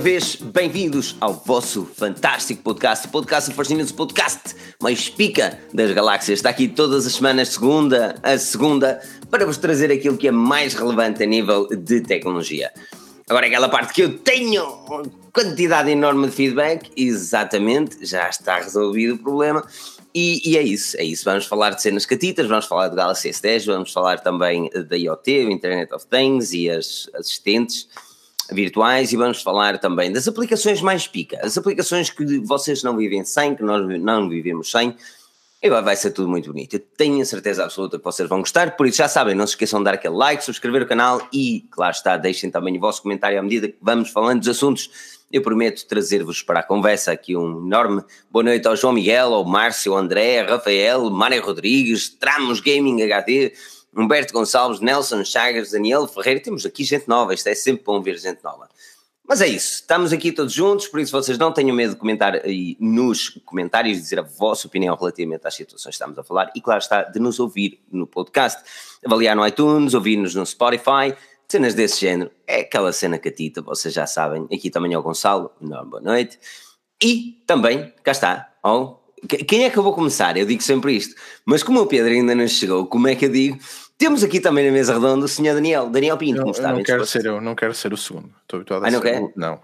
[0.00, 5.92] uma vez, bem-vindos ao vosso fantástico podcast, o podcast Fascinante, o podcast mais pica das
[5.92, 6.38] galáxias.
[6.38, 8.98] Está aqui todas as semanas, segunda a segunda,
[9.30, 12.72] para vos trazer aquilo que é mais relevante a nível de tecnologia.
[13.28, 14.64] Agora, aquela parte que eu tenho
[15.34, 19.62] quantidade enorme de feedback, exatamente, já está resolvido o problema.
[20.14, 21.26] E, e, é isso, é isso.
[21.26, 25.44] Vamos falar de cenas catitas, vamos falar do Galaxy S10, vamos falar também da IoT,
[25.44, 27.86] o Internet of Things e as assistentes
[28.52, 33.24] virtuais e vamos falar também das aplicações mais pica, as aplicações que vocês não vivem
[33.24, 34.96] sem, que nós não vivemos sem.
[35.62, 36.74] E vai ser tudo muito bonito.
[36.74, 39.52] Eu tenho a certeza absoluta que vocês vão gostar, por isso já sabem, não se
[39.52, 43.02] esqueçam de dar aquele like, subscrever o canal e, claro está, deixem também o vosso
[43.02, 45.20] comentário à medida que vamos falando dos assuntos.
[45.30, 49.44] Eu prometo trazer-vos para a conversa aqui um enorme boa noite ao João Miguel, ao
[49.44, 53.52] Márcio, ao André, Rafael, Mário Rodrigues, Tramos Gaming HD,
[53.94, 56.40] Humberto Gonçalves, Nelson Chagas, Daniel Ferreira.
[56.40, 58.68] Temos aqui gente nova, isto é sempre bom ver gente nova.
[59.30, 62.34] Mas é isso, estamos aqui todos juntos, por isso vocês não tenham medo de comentar
[62.34, 66.60] aí nos comentários, dizer a vossa opinião relativamente às situações que estamos a falar e,
[66.60, 68.60] claro está, de nos ouvir no podcast,
[69.06, 71.14] avaliar no iTunes, ouvir-nos no Spotify,
[71.48, 72.30] cenas desse género.
[72.44, 74.48] É aquela cena catita, vocês já sabem.
[74.52, 76.36] Aqui também é o Gonçalo, enorme boa noite.
[77.00, 78.96] E também, cá está, oh,
[79.28, 80.36] quem é que eu vou começar?
[80.36, 83.32] Eu digo sempre isto, mas como o Pedro ainda não chegou, como é que eu
[83.32, 83.58] digo?
[83.98, 86.70] Temos aqui também na mesa redonda o senhor Daniel, Daniel Pinto, eu, como está?
[86.70, 88.30] Eu não quero ser eu, não quero ser o segundo.
[88.42, 89.32] Estou habituado a ah, não ser o...
[89.36, 89.60] Não.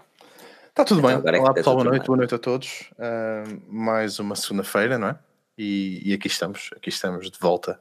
[0.69, 1.35] Está tudo Então, bem.
[1.35, 2.83] é Olá está pessoal, boa noite, boa noite a todos.
[2.99, 5.19] Ah, mais uma segunda-feira, não é?
[5.57, 7.79] E, e aqui estamos, aqui estamos de volta.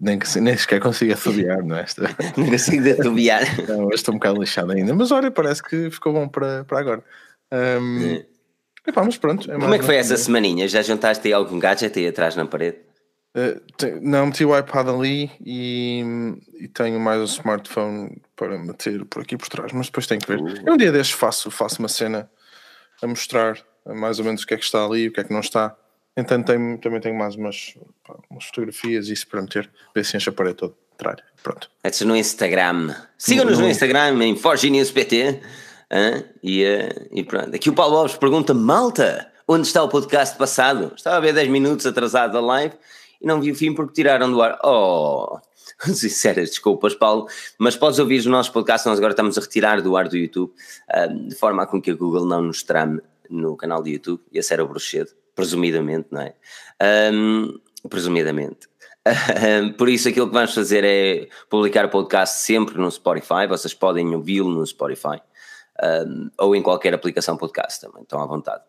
[0.00, 1.84] Nem, que, nem sequer consigo assobiar, não é?
[2.36, 3.42] Não consigo detubiar.
[3.68, 7.04] não, estou um bocado lixado ainda, mas olha, parece que ficou bom para, para agora.
[7.52, 8.22] Um,
[8.86, 9.46] epá, mas pronto.
[9.50, 10.66] Como é que foi essa semaninha?
[10.68, 12.78] Já juntaste aí algum gadget aí atrás na parede?
[13.36, 16.02] Uh, te- não, meti o iPad ali e,
[16.58, 20.26] e tenho mais um smartphone para meter por aqui por trás, mas depois tenho que
[20.28, 20.40] ver.
[20.40, 20.54] Uh.
[20.66, 22.30] Eu um dia destes faço, faço uma cena
[23.02, 25.24] a mostrar mais ou menos o que é que está ali e o que é
[25.24, 25.76] que não está.
[26.16, 27.74] Entanto, tenho- também tenho mais umas,
[28.06, 30.74] pá, umas fotografias e isso para meter, ver se enche a parede toda.
[31.42, 31.70] Pronto.
[31.84, 32.94] Metes no Instagram.
[33.18, 35.42] Sigam-nos no No- Instagram em ForgeNewsPT.
[36.42, 37.54] E, eh, e pronto.
[37.54, 40.92] Aqui o Paulo Alves pergunta: Malta, onde está o podcast passado?
[40.96, 42.74] Estava a ver 10 minutos atrasado da live
[43.20, 44.58] e não vi o fim porque tiraram do ar.
[44.64, 45.38] Oh,
[45.94, 48.86] sinceras desculpas, Paulo, mas podes ouvir os nossos podcasts.
[48.86, 50.52] Nós agora estamos a retirar do ar do YouTube
[50.88, 54.20] ah, de forma a com que a Google não nos trame no canal do YouTube.
[54.32, 56.34] E esse era o bruxedo, presumidamente, não é?
[56.80, 57.58] Ahm,
[57.88, 58.68] presumidamente.
[59.78, 63.46] Por isso, aquilo que vamos fazer é publicar o podcast sempre no Spotify.
[63.48, 65.20] Vocês podem ouvi-lo no Spotify
[65.82, 68.62] um, ou em qualquer aplicação podcast também, estão à vontade.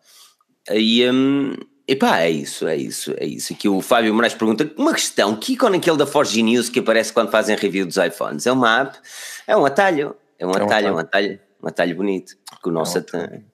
[0.70, 1.54] E, um,
[1.86, 3.52] epá, é isso, é isso, é isso.
[3.52, 6.80] Aqui o Fábio Moraes pergunta: uma questão, que ícone é aquele da Forge News que
[6.80, 8.46] aparece quando fazem review dos iPhones?
[8.46, 8.98] É uma app?
[9.46, 11.40] É um atalho, é um um atalho, é um atalho.
[11.62, 12.34] um atalho bonito.
[12.62, 13.44] Que o nosso um atalho.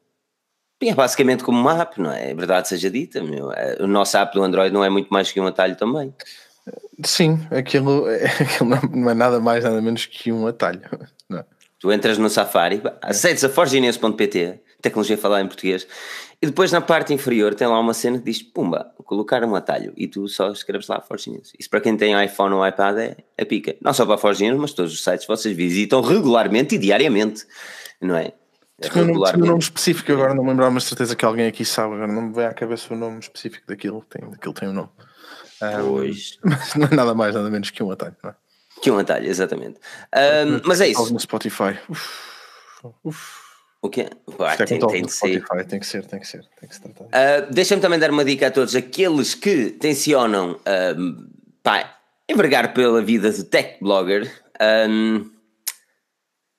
[0.83, 2.31] É basicamente como uma app, não é?
[2.33, 3.51] É verdade seja dita, meu.
[3.53, 6.13] É, O nosso app do Android não é muito mais que um atalho também.
[7.05, 8.05] Sim, aquilo,
[8.41, 10.83] aquilo não- não é nada mais, nada menos que um atalho.
[11.29, 11.45] Não é?
[11.84, 15.87] Tu entras no Safari, aceites a forginense.pt, tecnologia a falar em português,
[16.41, 19.93] e depois na parte inferior tem lá uma cena que diz, pumba, colocar um atalho,
[19.94, 21.53] e tu só escreves lá Forginense.
[21.61, 23.77] Isso para quem tem iPhone ou iPad é, é pica.
[23.83, 27.44] Não só para a Forginense, mas todos os sites vocês visitam regularmente e diariamente,
[28.00, 28.33] não é?
[28.81, 29.09] Tinha um,
[29.43, 32.23] nome- um específico, agora não me lembro, mas certeza que alguém aqui sabe, agora não
[32.23, 34.89] me vem à cabeça o nome específico daquilo, tem, daquilo tem um nome.
[35.83, 36.39] Pois.
[36.43, 38.34] mas não é nada mais, nada menos que um atalho, não é?
[38.83, 39.79] Que um atalho, exatamente.
[40.12, 41.12] Ahm, mas é isso.
[41.12, 41.79] no Spotify.
[41.89, 42.09] Uf,
[43.05, 43.45] uf.
[43.81, 44.09] O quê?
[44.29, 45.41] Isto é tem, tem de ser.
[45.43, 47.05] Spotify, tem que ser, tem que ser, tem que se tratar.
[47.05, 50.59] Uh, Deixa-me também dar uma dica a todos aqueles que tencionam
[50.97, 51.27] um,
[51.62, 51.99] pá,
[52.29, 54.31] envergar pela vida de tech blogger.
[54.89, 55.31] um,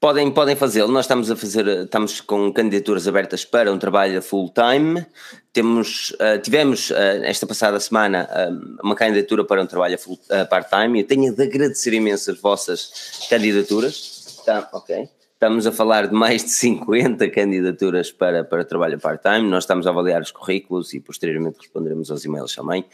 [0.06, 0.92] podem, podem fazê-lo.
[0.92, 5.04] Nós estamos a fazer, estamos com candidaturas abertas para um trabalho full time.
[5.52, 10.48] Temos, uh, tivemos uh, esta passada semana um, uma candidatura para um trabalho full, uh,
[10.48, 11.02] part time.
[11.02, 14.44] Eu tenho de agradecer imenso as vossas candidaturas.
[14.46, 15.10] Tá, ok.
[15.34, 19.50] Estamos a falar de mais de 50 candidaturas para, para trabalho part-time.
[19.50, 22.86] Nós estamos a avaliar os currículos e posteriormente responderemos aos e-mails também.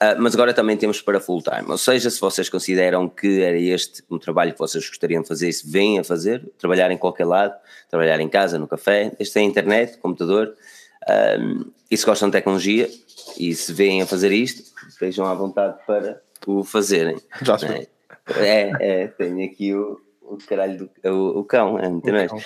[0.00, 1.68] Ah, mas agora também temos para full-time.
[1.68, 5.52] Ou seja, se vocês consideram que era este um trabalho que vocês gostariam de fazer,
[5.52, 7.54] se vêm a fazer, trabalhar em qualquer lado,
[7.90, 10.54] trabalhar em casa, no café, desde tem internet, computador,
[11.06, 11.36] ah,
[11.90, 12.88] e se gostam de tecnologia
[13.36, 17.16] e se vêm a fazer isto, estejam à vontade para o fazerem.
[17.42, 17.86] Já é?
[18.36, 22.30] É, é, tenho aqui o, o caralho do o, o cão, é, mais.
[22.30, 22.38] cão.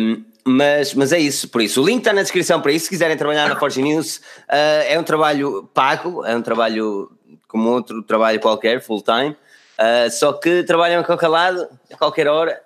[0.00, 1.82] Um, mas, mas é isso, por isso.
[1.82, 2.84] O link está na descrição para isso.
[2.84, 4.16] Se quiserem trabalhar na Forge News,
[4.48, 7.10] uh, é um trabalho pago, é um trabalho
[7.46, 9.36] como outro trabalho qualquer, full time.
[9.78, 12.60] Uh, só que trabalham a qualquer lado, a qualquer hora,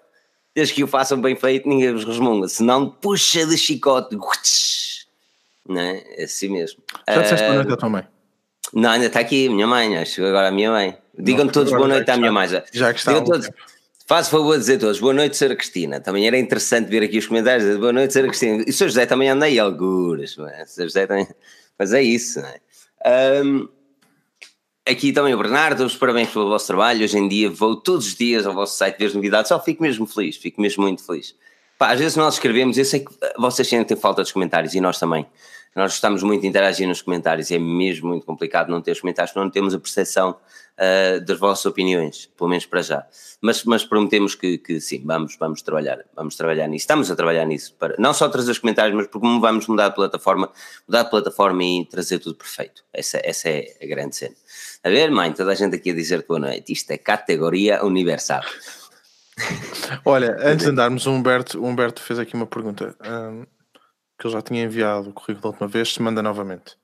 [0.55, 2.49] desde que o façam bem feito, ninguém vos resmunga.
[2.49, 4.17] Se não, puxa de chicote.
[5.69, 6.03] Não é?
[6.17, 6.83] É assim mesmo.
[7.09, 8.07] Já disseste boa Ah, noite à tua mãe?
[8.73, 10.97] Não, ainda está aqui minha mãe, acho que agora a minha mãe.
[11.17, 12.49] Digam todos boa noite à minha mãe.
[12.49, 13.47] Já, já que está Digam todos.
[13.47, 13.59] tempo.
[14.07, 15.57] Faz favor de dizer todos, boa noite, Sra.
[15.57, 15.99] Cristina.
[15.99, 17.65] Também era interessante ver aqui os comentários.
[17.65, 18.29] dizer, Boa noite, Sra.
[18.29, 18.63] Cristina.
[18.67, 18.85] E o Sr.
[18.89, 20.37] José também anda aí algures.
[20.39, 20.65] é?
[20.83, 21.27] José também.
[21.79, 22.61] Mas é isso, não é?
[23.07, 23.69] Ahm,
[24.87, 27.03] aqui também o Bernardo, os parabéns pelo vosso trabalho.
[27.03, 29.49] Hoje em dia vou todos os dias ao vosso site ver as novidades.
[29.49, 31.35] Só fico mesmo feliz, fico mesmo muito feliz.
[31.79, 34.99] Pá, às vezes nós escrevemos, eu sei que vocês sentem falta dos comentários e nós
[34.99, 35.27] também.
[35.75, 39.01] Nós gostamos muito de interagir nos comentários e é mesmo muito complicado não ter os
[39.01, 40.37] comentários, não temos a percepção
[40.77, 43.07] ah, das vossas opiniões, pelo menos para já.
[43.41, 46.83] Mas, mas prometemos que, que sim, vamos, vamos trabalhar, vamos trabalhar nisso.
[46.83, 49.91] Estamos a trabalhar nisso, para não só trazer os comentários, mas porque vamos mudar a
[49.91, 50.51] plataforma,
[50.89, 52.85] mudar a plataforma e trazer tudo perfeito.
[52.93, 54.35] Essa, essa é a grande cena.
[54.83, 56.73] A ver, mãe, toda a gente aqui a dizer boa noite.
[56.73, 58.43] Isto é categoria universal.
[60.05, 63.45] Olha, antes de andarmos, o Humberto, o Humberto fez aqui uma pergunta hum,
[64.19, 66.77] que ele já tinha enviado o currículo da última vez, se manda novamente.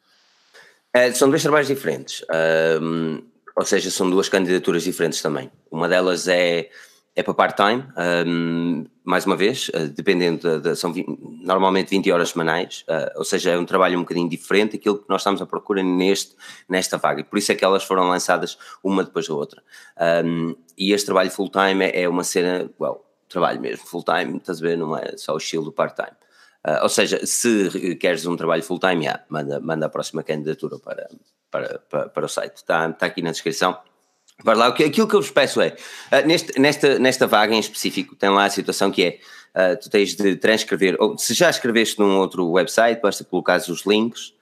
[0.92, 3.20] Eh, são dois trabalhos diferentes, ahm,
[3.56, 5.50] ou seja, são duas candidaturas diferentes também.
[5.70, 6.70] Uma delas é,
[7.16, 11.04] é para part-time, ahm, mais uma vez, eh, dependendo, da, da- são vi-
[11.42, 15.08] normalmente 20 horas semanais, eh, ou seja, é um trabalho um bocadinho diferente daquilo que
[15.08, 16.36] nós estamos à procura neste,
[16.68, 19.62] nesta vaga, e por isso é que elas foram lançadas uma depois da outra.
[19.98, 24.62] Ahm, e este trabalho full-time é, é uma cena, well, trabalho mesmo, full-time, estás a
[24.62, 26.16] ver, não é só o estilo do part-time.
[26.62, 31.08] Ah, ou seja, se queres um trabalho full-time, yeah, manda, manda a próxima candidatura para,
[31.50, 32.56] para, para, para o site.
[32.56, 33.78] Está, está aqui na descrição.
[34.42, 35.76] Vai lá, aquilo que eu vos peço é,
[36.10, 39.18] ah, neste, nesta, nesta vaga em específico, tem lá a situação que é,
[39.54, 43.84] ah, tu tens de transcrever, ou se já escreveste num outro website, basta colocar os
[43.86, 44.34] links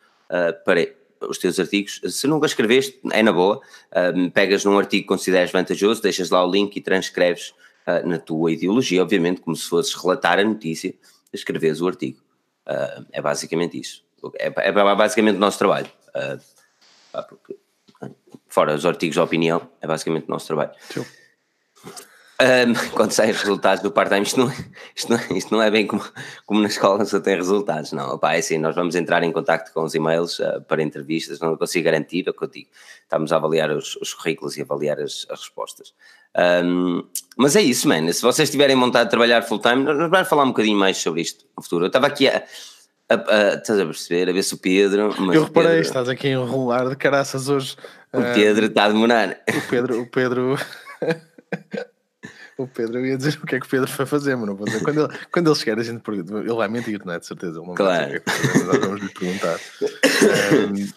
[0.64, 0.86] para
[1.26, 2.00] os teus artigos.
[2.04, 3.60] Se nunca escreveste, é na boa,
[4.34, 7.54] pegas num artigo que consideres vantajoso, deixas lá o link e transcreves
[7.88, 10.94] ah, na tua ideologia, obviamente, como se fosses relatar a notícia,
[11.32, 12.20] escreves o artigo.
[12.66, 14.04] Ah, é basicamente isso.
[14.38, 15.90] É, é basicamente o nosso trabalho.
[17.12, 17.56] Pá, porque,
[18.48, 20.72] fora os artigos de opinião, é basicamente o nosso trabalho.
[22.40, 24.52] Um, quando saem os resultados do part-time, isto não,
[24.94, 26.04] isto, não, isto não é bem como,
[26.46, 28.14] como na escola só tem resultados, não.
[28.14, 31.56] Opá, é assim, nós vamos entrar em contato com os e-mails uh, para entrevistas, não
[31.56, 32.68] consigo garantir, é o que eu digo.
[33.02, 35.94] Estamos a avaliar os, os currículos e avaliar as, as respostas.
[36.38, 37.02] Um,
[37.36, 38.12] mas é isso, man.
[38.12, 41.20] Se vocês tiverem vontade de trabalhar full-time, nós nós vamos falar um bocadinho mais sobre
[41.22, 41.84] isto no futuro.
[41.84, 42.44] Eu estava aqui a,
[43.08, 45.14] a, a, estás a perceber, a ver se o Pedro.
[45.32, 47.76] Eu reparei, Pedro, estás aqui a enrolar de caraças hoje.
[48.12, 49.30] o Pedro está a demorar.
[49.48, 50.58] O Pedro, o Pedro.
[52.58, 54.56] o Pedro, eu ia dizer o que é que o Pedro foi fazer, mas não
[54.56, 54.82] vou dizer.
[54.82, 56.38] Quando ele, quando ele chegar, a gente pergunta.
[56.38, 57.18] Ele vai mentir, não é?
[57.18, 57.58] De certeza.
[57.58, 58.06] Ele não vai Claro.
[58.06, 59.60] dizer que é mas nós vamos lhe perguntar.
[60.52, 60.88] Ahm,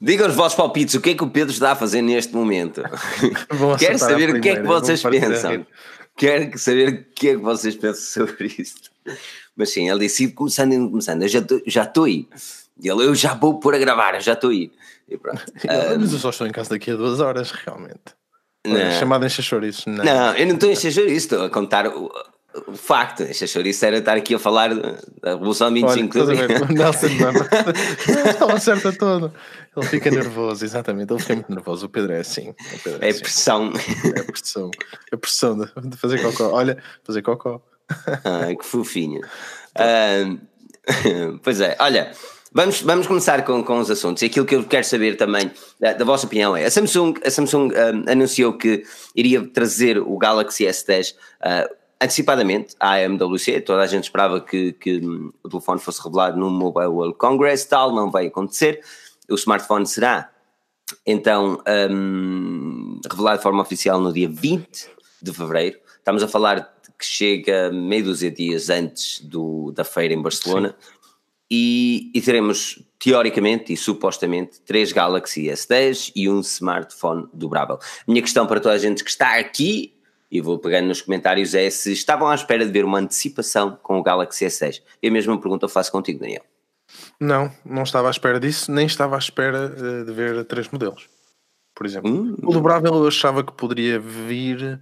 [0.00, 2.82] Digam os vossos palpites, o que é que o Pedro está a fazer neste momento?
[3.78, 5.66] Quero saber o que é que vocês pensam.
[6.16, 8.90] Quero saber o que é que vocês pensam sobre isto.
[9.56, 12.28] Mas sim, ele disse, "Ir começando, ir começando, eu já estou- já aí.
[12.82, 14.70] E ele, eu já vou pôr a gravar, eu já estou aí.
[15.08, 15.42] E pronto.
[15.98, 18.14] Mas eu só estou em casa daqui a duas horas, realmente.
[18.66, 18.90] Não.
[18.98, 19.88] Chamada em chachoriço.
[19.88, 20.04] Não.
[20.04, 22.10] Não, eu não estou a encher chouriço, estou a contar o,
[22.66, 23.22] o facto.
[23.22, 26.46] Encher chouriço era estar aqui a falar da Revolução de Olha, 25 de estás a
[26.46, 26.56] ver?
[26.56, 26.68] Abril.
[26.70, 27.48] O Nelson Mandela.
[28.40, 29.32] Ela acerta todo.
[29.76, 31.12] Ele fica nervoso, exatamente.
[31.12, 31.86] Ele fica muito nervoso.
[31.86, 32.54] O Pedro é assim.
[32.82, 33.20] Pedro é, É assim.
[33.20, 33.72] pressão.
[34.04, 34.70] É pressão.
[35.12, 36.50] É pressão de, fazer cocó.
[36.52, 37.60] Olha, fazer cocó.
[38.24, 39.20] Ai, que fofinho.
[39.78, 40.38] Ahm,
[41.42, 42.12] pois é, olha,
[42.52, 44.22] vamos, vamos começar com, com os assuntos.
[44.22, 47.30] E aquilo que eu quero saber também da, da vossa opinião é: a Samsung, a
[47.30, 48.82] Samsung ahm, anunciou que
[49.14, 51.68] iria trazer o Galaxy S10 ah,
[52.00, 53.60] antecipadamente à AMWC.
[53.60, 55.00] Toda a gente esperava que, que
[55.42, 58.80] o telefone fosse revelado no Mobile World Congress, tal, não vai acontecer.
[59.28, 60.30] O smartphone será
[61.04, 64.90] então hum, revelado de forma oficial no dia 20
[65.22, 65.78] de fevereiro.
[65.98, 70.74] Estamos a falar que chega meio dúzia de dias antes do, da feira em Barcelona.
[71.50, 77.78] E, e teremos, teoricamente e supostamente, três Galaxy S10 e um smartphone dobrável.
[78.06, 79.95] Minha questão para toda a gente que está aqui,
[80.30, 83.98] e vou pegando nos comentários, é se estavam à espera de ver uma antecipação com
[83.98, 84.82] o Galaxy S10.
[85.02, 86.42] E a mesma pergunta eu faço contigo, Daniel.
[87.20, 91.08] Não, não estava à espera disso, nem estava à espera eh, de ver três modelos.
[91.74, 92.36] Por exemplo, Hum.
[92.42, 94.80] o dobrável eu achava que poderia vir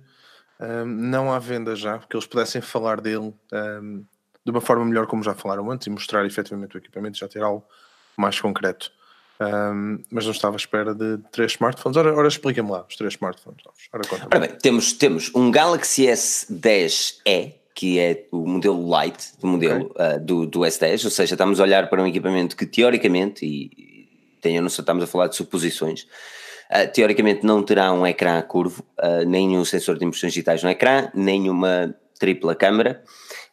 [0.61, 4.03] ahm, não à venda já, que eles pudessem falar dele ahm,
[4.45, 7.43] de uma forma melhor, como já falaram antes, e mostrar efetivamente o equipamento, já ter
[7.43, 7.65] algo
[8.17, 8.93] mais concreto.
[9.41, 11.97] Ahm, mas não estava à espera de três smartphones.
[11.97, 13.63] Ora, ora explica-me lá os três smartphones.
[13.93, 19.93] Ora, Ora bem, temos, temos um Galaxy S10e, que é o modelo light do modelo
[19.99, 24.09] ah, do, do S10, ou seja, estamos a olhar para um equipamento que teoricamente, e
[24.41, 26.07] tenho noção, estamos a falar de suposições,
[26.71, 30.71] ah, teoricamente não terá um ecrã curvo, ah, nem um sensor de impressões digitais no
[30.71, 33.03] ecrã, nem uma tripla câmara.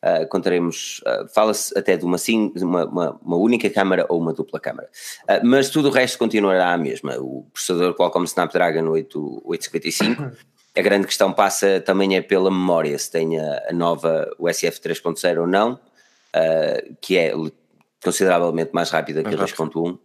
[0.03, 4.33] Uh, contaremos, uh, fala-se até de uma, sim, uma, uma, uma, única câmara ou uma
[4.33, 4.89] dupla câmara,
[5.29, 7.17] uh, mas tudo o resto continuará a mesma.
[7.19, 10.31] O processador Qualcomm Snapdragon 8, 855,
[10.75, 15.41] a grande questão passa também é pela memória, se tem a, a nova USF 3.0
[15.41, 15.79] ou não,
[16.99, 17.31] que é
[18.03, 19.99] consideravelmente mais rápida que a 2.1.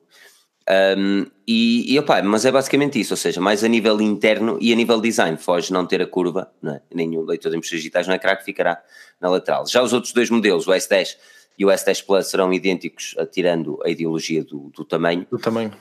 [0.69, 4.73] Um, e, e opa, mas é basicamente isso, ou seja, mais a nível interno e
[4.73, 6.81] a nível design, foge não ter a curva, é?
[6.93, 8.83] o leitor de impressões digitais não é crack, ficará
[9.21, 9.65] na lateral.
[9.67, 11.17] Já os outros dois modelos, o S10
[11.57, 15.25] e o S10 Plus, serão idênticos, tirando a ideologia do, do tamanho.
[15.31, 15.73] Do tamanho.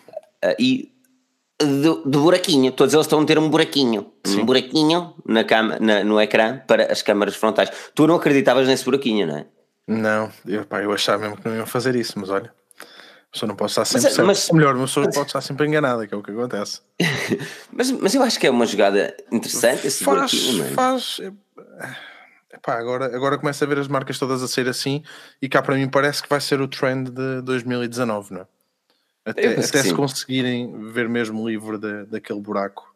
[0.43, 0.91] Uh, e
[1.59, 4.41] do, do, buraquinho, todos eles estão a ter um buraquinho, Sim.
[4.41, 7.71] um buraquinho na cama, na, no ecrã para as câmaras frontais.
[7.95, 9.45] Tu não acreditavas nesse buraquinho, não é?
[9.87, 12.53] Não, eu, pá, eu achava mesmo que não iam fazer isso, mas olha
[13.35, 15.67] pessoa não pode estar sempre mas, mas, Ou melhor, uma pessoa mas, pode estar sempre
[15.67, 16.81] enganada, que é o que acontece.
[17.71, 21.19] mas, mas eu acho que é uma jogada interessante esse faz, buraquinho, faz
[22.53, 25.03] Epá, agora, agora começa a ver as marcas todas a ser assim
[25.41, 28.47] e cá para mim parece que vai ser o trend de 2019, não é?
[29.25, 32.95] Até, até se conseguirem ver mesmo livre de, daquele buraco.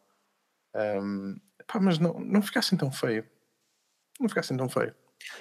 [0.74, 3.24] Um, epá, mas não, não fica assim tão feio.
[4.18, 4.94] Não fica assim tão feio.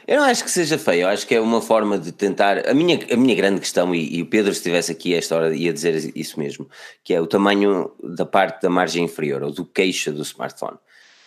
[0.07, 2.67] Eu não acho que seja feio, eu acho que é uma forma de tentar.
[2.67, 5.35] A minha, a minha grande questão, e, e o Pedro, se estivesse aqui a esta
[5.35, 6.67] hora, ia dizer isso mesmo,
[7.03, 10.77] que é o tamanho da parte da margem inferior, ou do queixo do smartphone.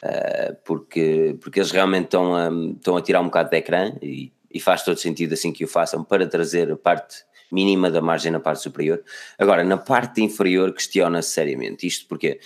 [0.02, 4.32] Uh, porque, porque eles realmente estão a, estão a tirar um bocado de ecrã e,
[4.50, 8.32] e faz todo sentido assim que o façam para trazer a parte mínima da margem
[8.32, 9.00] na parte superior.
[9.38, 11.86] Agora, na parte inferior, questiona-se seriamente.
[11.86, 12.40] Isto porque,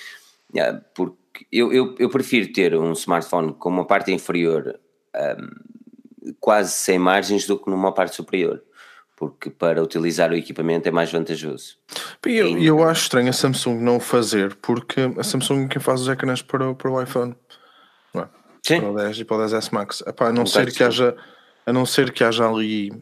[0.52, 4.78] uh, porque eu, eu, eu, prefiro ter um smartphone com uma parte inferior.
[5.14, 5.75] Um,
[6.40, 8.62] quase sem margens do que numa parte superior,
[9.16, 11.76] porque para utilizar o equipamento é mais vantajoso.
[12.26, 16.02] E eu, eu acho estranho a Samsung não fazer, porque a Samsung é quem faz
[16.02, 17.34] os ecrãs para, para o iPhone,
[18.12, 18.28] não é?
[18.62, 18.80] Sim.
[18.80, 20.02] Para o 10 e para o 10S Max.
[20.06, 21.16] Epá, a, não ser que haja,
[21.64, 22.92] a não ser que haja ali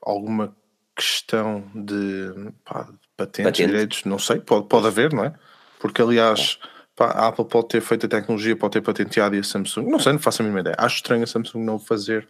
[0.00, 0.56] alguma
[0.96, 3.66] questão de, pá, de patentes, Patente.
[3.66, 5.34] direitos, não sei, pode, pode haver, não é?
[5.78, 6.58] Porque aliás.
[6.96, 9.98] Pá, a Apple pode ter feito a tecnologia, pode ter patenteado e a Samsung, não
[9.98, 10.76] sei, não faço a mínima ideia.
[10.78, 12.28] Acho estranho a Samsung não fazer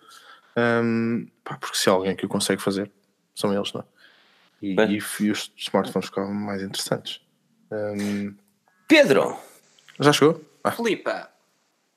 [0.57, 2.91] um, pá, porque se há alguém que o consegue fazer,
[3.35, 3.85] são eles, não é?
[4.63, 7.21] E, e, e os smartphones ficavam mais interessantes.
[7.71, 8.35] Um,
[8.89, 9.37] Pedro!
[10.01, 10.41] Já chegou?
[10.63, 10.71] Ah.
[10.71, 11.29] Filipa,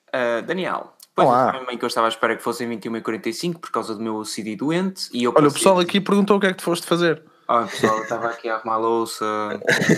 [0.10, 1.52] uh, Daniel, Pois Olá.
[1.52, 4.24] também que eu estava à espera que fossem 21 e 45 por causa do meu
[4.24, 5.10] CD doente.
[5.12, 7.24] E eu Olha, o pessoal aqui perguntou o que é que tu foste fazer.
[7.48, 9.26] Ah, pessoal, estava aqui a arrumar a louça.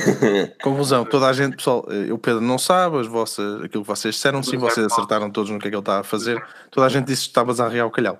[0.64, 4.42] Conclusão, toda a gente, pessoal, o Pedro não sabe as vossas, aquilo que vocês disseram,
[4.42, 6.42] sim, vocês acertaram todos no que é que ele está a fazer.
[6.72, 8.18] Toda a gente disse que estavas a arrear o calhau.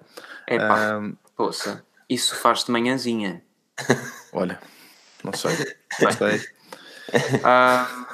[0.50, 3.44] É pá, um, poça, isso faz de manhãzinha.
[4.34, 4.60] Olha,
[5.24, 5.52] não sei.
[6.00, 6.42] Não sei.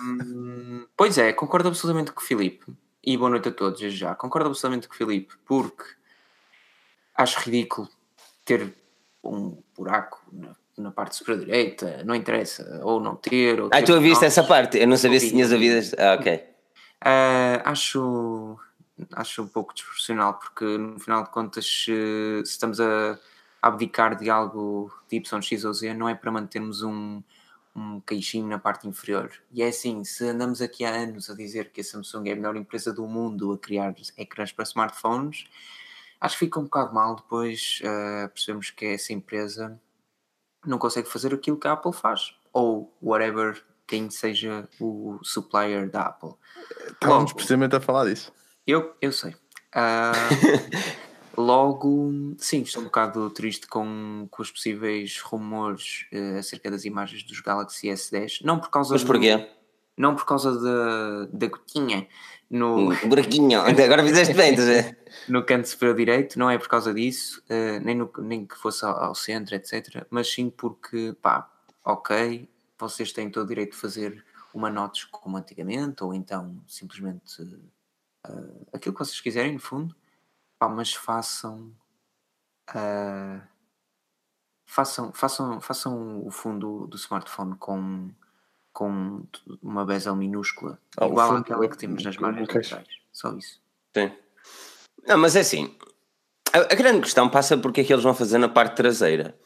[0.02, 2.66] Um, pois é, concordo absolutamente com o Filipe.
[3.04, 4.16] E boa noite a todos, já.
[4.16, 5.84] Concordo absolutamente com o Filipe, porque
[7.16, 7.88] acho ridículo
[8.44, 8.74] ter
[9.24, 13.62] um buraco na, na parte superior direita, não interessa, ou não ter.
[13.62, 14.78] Ou ah, ter tu ouviste essa parte?
[14.78, 15.96] Eu não sabia se tinhas ouvido.
[15.98, 16.36] Ah, ok.
[17.06, 18.58] Uh, acho
[19.14, 23.20] acho um pouco desproporcional, porque no final de contas, se, se estamos a
[23.62, 27.22] abdicar de algo de Y, X ou Z, não é para mantermos um,
[27.76, 29.32] um queixinho na parte inferior.
[29.52, 32.36] E é assim, se andamos aqui há anos a dizer que a Samsung é a
[32.36, 35.46] melhor empresa do mundo a criar ecrãs para smartphones,
[36.22, 39.80] acho que fica um bocado mal depois uh, percebemos que essa empresa
[40.66, 42.36] não consegue fazer aquilo que a Apple faz.
[42.54, 46.34] Ou whatever quem seja o supplier da Apple.
[46.88, 48.34] Estávamos precisamente a falar disso.
[48.66, 49.32] Eu, eu sei.
[49.76, 56.86] Uh, logo, sim, estou um bocado triste com, com os possíveis rumores uh, acerca das
[56.86, 58.44] imagens dos Galaxy S10.
[58.44, 59.48] Não por causa Mas porquê?
[59.98, 62.08] não por causa da, da gotinha
[62.50, 62.92] no.
[62.92, 64.56] Um buraquinho, agora fizeste bem,
[65.28, 68.86] no canto superior direito, não é por causa disso, uh, nem, no, nem que fosse
[68.86, 70.06] ao, ao, centro, etc.
[70.10, 71.50] Mas sim porque, pá,
[71.84, 77.42] ok, vocês têm todo o direito de fazer uma notes como antigamente, ou então simplesmente
[78.30, 79.96] uh, aquilo que vocês quiserem, no fundo,
[80.60, 81.74] pá, mas façam,
[82.72, 83.42] uh,
[84.66, 88.12] façam, façam, façam o fundo do smartphone com,
[88.74, 89.24] com
[89.62, 92.88] uma bezel minúscula, ah, igual àquela que temos nas margens laterais.
[93.12, 93.62] Só isso.
[93.96, 94.12] Sim.
[95.08, 95.76] Não, mas é assim,
[96.52, 99.38] a, a, grande questão passa porque é que eles vão fazer na parte traseira.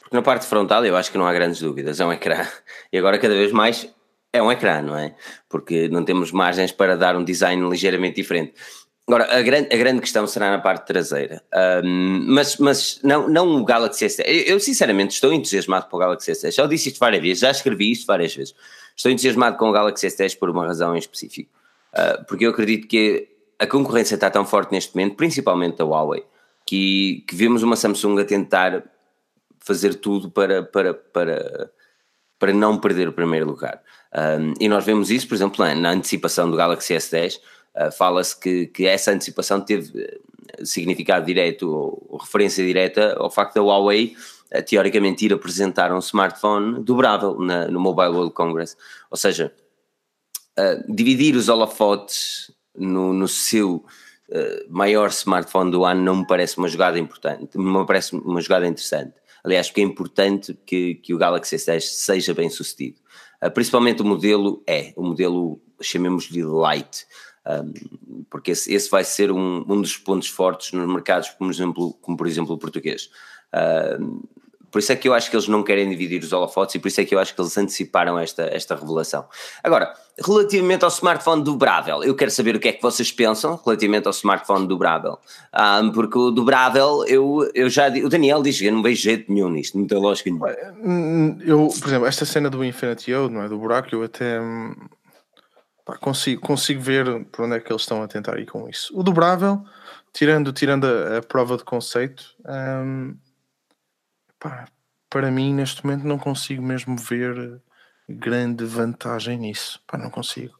[0.00, 2.46] Porque na parte frontal eu acho que não há grandes dúvidas, é um ecrã.
[2.92, 3.88] E agora cada vez mais
[4.32, 5.14] é um ecrã, não é?
[5.48, 8.54] Porque não temos margens para dar um design ligeiramente diferente.
[9.06, 11.42] Agora, a grande, a grande questão será na parte traseira.
[11.84, 14.24] Um, mas mas não, não o Galaxy S10.
[14.24, 16.52] Eu, eu, sinceramente estou entusiasmado com o Galaxy S10.
[16.52, 18.54] Já disse isto várias vezes, já escrevi isto várias vezes.
[18.94, 21.50] Estou entusiasmado com o Galaxy S10 por uma razão em específico.
[21.92, 26.24] Uh, porque eu acredito que a concorrência está tão forte neste momento, principalmente da Huawei,
[26.64, 28.84] que, que vemos uma Samsung a tentar
[29.58, 31.70] fazer tudo para, para, para,
[32.38, 33.82] para não perder o primeiro lugar.
[34.12, 37.38] Um, e nós vemos isso, por exemplo, na, antecipação do Galaxy S10,
[37.76, 43.54] uh, fala-se que, que essa antecipação teve eh, significado direto ou, referência direta ao facto
[43.54, 44.16] da Huawei
[44.52, 48.76] uh, teoricamente ir apresentar um smartphone dobrável na, no Mobile World Congress.
[49.10, 49.52] Ou seja,
[50.58, 53.84] uh, dividir os holofotes no, no seu
[54.68, 59.12] maior smartphone do ano não me parece uma jogada importante, me parece uma jogada interessante.
[59.42, 63.00] Aliás, porque é importante que, que o Galaxy S10 seja bem sucedido.
[63.42, 67.06] Uh, principalmente o modelo é, o modelo, chamemos-lhe light,
[67.46, 71.94] um, porque esse, esse, vai ser um, um dos pontos fortes nos mercados, como, exemplo,
[72.00, 73.10] como por exemplo o português.
[73.52, 74.28] Uh,
[74.70, 76.88] por isso é que eu acho que eles não querem dividir os holofotes e por
[76.88, 79.26] isso é que eu acho que eles anteciparam esta, esta revelação.
[79.64, 84.06] Agora, relativamente ao smartphone dobrável, eu quero saber o que é que vocês pensam relativamente
[84.06, 85.18] ao smartphone dobrável.
[85.82, 89.32] Um, porque o dobrável, eu, eu já o Daniel diz que eu não vejo jeito
[89.32, 90.50] nenhum nisto, não tem lógica nenhuma.
[91.44, 93.48] Eu, por exemplo, esta cena do Infinity O, não é?
[93.48, 94.38] Do buraco, eu até
[95.84, 98.96] pá, consigo, consigo ver por onde é que eles estão a tentar ir com isso.
[98.96, 99.64] O dobrável,
[100.12, 102.24] tirando, tirando a, a prova de conceito.
[102.46, 103.16] Um,
[104.40, 104.66] pá,
[105.08, 107.60] para mim, neste momento, não consigo mesmo ver
[108.08, 109.80] grande vantagem nisso.
[109.86, 110.58] Pá, não consigo.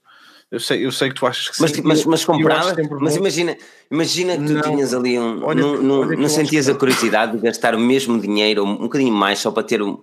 [0.50, 1.82] Eu sei, eu sei que tu achas que mas, sim.
[1.84, 3.56] Mas, mas comprava, mas imagina,
[3.88, 4.62] imagina que tu não.
[4.62, 5.44] tinhas ali um.
[5.44, 9.38] Olha, não, não, não sentias a curiosidade de gastar o mesmo dinheiro, um bocadinho mais,
[9.38, 10.02] só para ter um,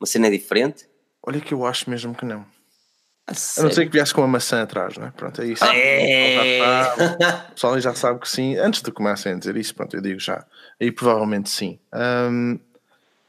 [0.00, 0.88] uma cena diferente?
[1.20, 2.46] Olha que eu acho mesmo que não.
[3.26, 5.10] A, a não ser que viesse com uma maçã atrás, não é?
[5.10, 5.64] Pronto, é isso.
[5.64, 6.94] É.
[7.50, 8.56] O pessoal já sabe que sim.
[8.56, 10.46] Antes de começarem a dizer isso, pronto, eu digo já.
[10.80, 11.78] Aí provavelmente sim.
[11.92, 12.58] Um,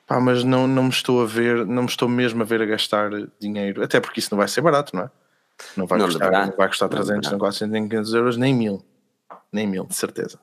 [0.10, 2.66] Pá, mas não, não me estou a ver, não me estou mesmo a ver a
[2.66, 5.12] gastar dinheiro, até porque isso não vai ser barato, não é?
[5.78, 8.84] Não vai, não custar, não vai custar 300, não 400, nem 500 euros, nem mil.
[9.54, 10.40] Nem mil, de certeza.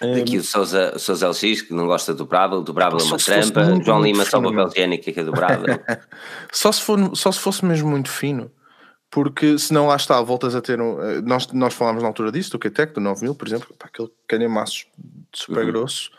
[0.00, 3.16] Aqui um, o Sousa, Sousa LX, que não gosta do Brabel, do Brabel é uma
[3.16, 5.78] trampa, João Lima só papel higiênico que é do Brabel.
[6.50, 8.50] só, se for, só se fosse mesmo muito fino,
[9.08, 11.00] porque senão lá está, voltas a ter um.
[11.00, 14.10] Eh, nós, nós falámos na altura disso, do QTEC, do 9000, por exemplo, pá, aquele
[14.26, 14.84] calhamaço
[15.32, 15.70] super uhum.
[15.70, 16.10] grosso.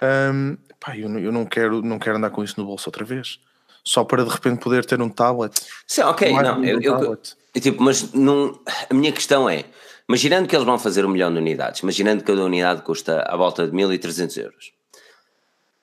[0.00, 3.40] Um, pá, eu, eu não, quero, não quero andar com isso no bolso outra vez.
[3.84, 5.58] Só para de repente poder ter um tablet.
[5.86, 7.18] Sim, ok, não, eu, eu, eu,
[7.60, 8.58] tipo, mas não,
[8.90, 9.64] a minha questão é,
[10.08, 13.36] imaginando que eles vão fazer um milhão de unidades, imaginando que cada unidade custa à
[13.36, 14.72] volta de 1300 euros,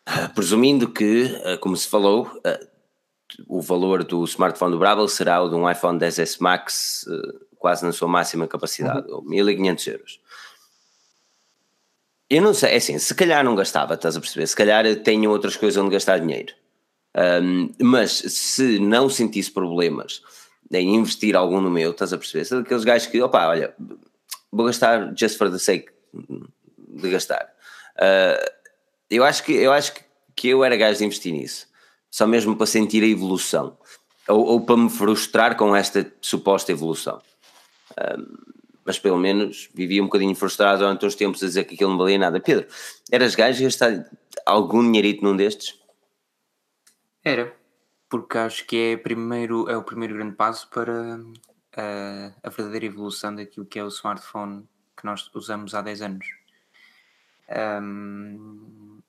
[0.08, 2.68] uh, presumindo que, uh, como se falou, uh,
[3.48, 7.06] o valor do smartphone do Brabel será o de um iPhone 10s Max
[7.58, 9.16] quase na sua máxima capacidade, uhum.
[9.16, 10.20] ou 1500 euros.
[12.30, 14.48] Eu não sei, é assim, se calhar não gastava, estás a perceber?
[14.48, 16.54] Se calhar tenho outras coisas onde gastar dinheiro.
[17.16, 20.22] Um, mas se não sentisse problemas
[20.72, 22.46] em investir algum no meu, estás a perceber?
[22.46, 23.74] São daqueles gajos que, opa, olha,
[24.52, 25.90] vou gastar just for the sake
[26.78, 27.54] de gastar.
[27.98, 28.52] Uh,
[29.10, 29.94] eu acho que eu acho
[30.36, 31.68] que eu era gajo de investir nisso,
[32.10, 33.78] só mesmo para sentir a evolução
[34.28, 37.22] ou, ou para me frustrar com esta suposta evolução.
[37.98, 38.55] Um,
[38.86, 41.98] mas pelo menos vivia um bocadinho frustrado durante uns tempos a dizer que aquilo não
[41.98, 42.40] valia nada.
[42.40, 42.68] Pedro,
[43.12, 44.08] eras gajo gastar
[44.46, 45.80] algum dinheirito num destes?
[47.24, 47.56] Era,
[48.08, 51.20] porque acho que é, primeiro, é o primeiro grande passo para
[51.76, 56.28] a, a verdadeira evolução daquilo que é o smartphone que nós usamos há 10 anos.
[57.82, 59.00] Um,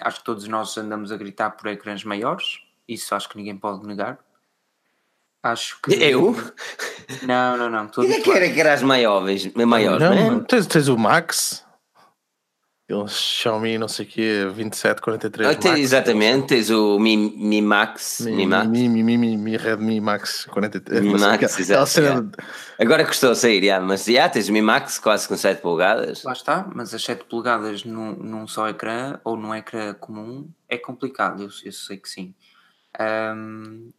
[0.00, 3.86] acho que todos nós andamos a gritar por ecrãs maiores, isso acho que ninguém pode
[3.86, 4.18] negar.
[5.44, 5.92] Acho que.
[5.92, 6.34] Eu?
[7.22, 7.88] Não, não, não.
[7.88, 9.52] Quem é que era que eras maiores?
[9.54, 10.44] maiores não, não.
[10.44, 11.62] Tens, tens o Max,
[12.88, 15.48] ele Xiaomi, não sei o quê, 2743.
[15.48, 18.20] Ah, tens, exatamente, tens o Mi, Mi Max.
[18.20, 18.68] Mi, Mi Max.
[18.68, 21.02] Mi, Mi, Mi, Mi, Mi Redmi Max 43.
[21.02, 22.00] Mi Max, exato.
[22.00, 22.30] Yeah.
[22.78, 25.60] Agora custou a sair, yeah, mas já yeah, tens o Mi Max quase com 7
[25.60, 26.24] polegadas.
[26.24, 30.78] Lá está, mas as 7 polegadas num, num só ecrã ou num ecrã comum é
[30.78, 32.34] complicado, eu, eu sei que sim.
[32.98, 33.92] Um,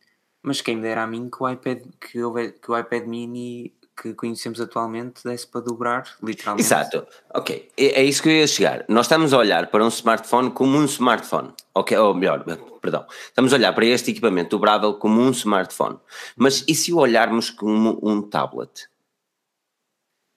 [0.45, 2.19] mas quem me dera a mim que o iPad, que,
[2.61, 6.65] que o iPad mini que conhecemos atualmente desse para dobrar, literalmente.
[6.65, 8.85] Exato, ok, é, é, isso que eu ia chegar.
[8.89, 12.43] Nós estamos a olhar para um smartphone como um smartphone, ok, ou melhor,
[12.81, 15.97] perdão, estamos a olhar para este equipamento dobrável como um smartphone,
[16.35, 18.87] mas e se o olharmos como um tablet?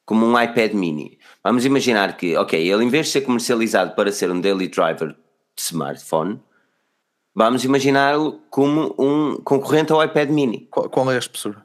[0.07, 1.19] Como um iPad mini?
[1.45, 5.09] Vamos imaginar que, ok, ele em vez de ser comercializado para ser um daily driver
[5.09, 6.41] de smartphone,
[7.39, 10.67] Vamos imaginá-lo como um concorrente ao iPad mini.
[10.69, 11.65] Qual, qual é a espessura?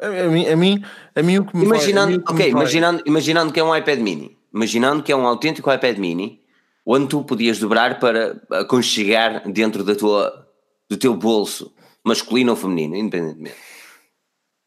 [0.00, 0.84] A, a, mim, a, mim,
[1.16, 4.38] a mim o que me imaginando, vai, ok, imaginando, imaginando que é um iPad mini,
[4.54, 6.40] imaginando que é um autêntico iPad mini,
[6.86, 10.48] onde tu podias dobrar para aconchegar dentro da tua,
[10.88, 13.56] do teu bolso, masculino ou feminino, independentemente.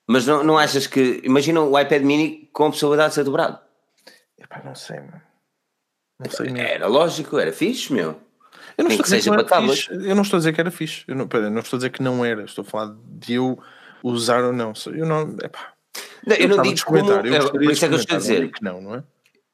[0.05, 1.21] Mas não, não achas que.
[1.23, 3.57] Imagina o iPad mini com a possibilidade de ser dobrado.
[4.37, 5.21] Epá, não sei, mano.
[6.19, 6.67] Não sei mesmo.
[6.67, 8.19] Era lógico, era fixe, meu.
[8.77, 10.61] Eu não, Nem estou a que dizer que não eu não estou a dizer que
[10.61, 11.03] era fixe.
[11.07, 12.43] Eu não, pera, não estou a dizer que não era.
[12.43, 13.59] Estou a falar de eu
[14.03, 14.73] usar ou não.
[14.87, 15.35] Eu não.
[15.41, 15.73] Epá,
[16.25, 16.97] Não, eu não gostava de digo como.
[16.97, 18.51] eu é, Por isso é que eu estou a não dizer.
[18.51, 19.03] que não, não é?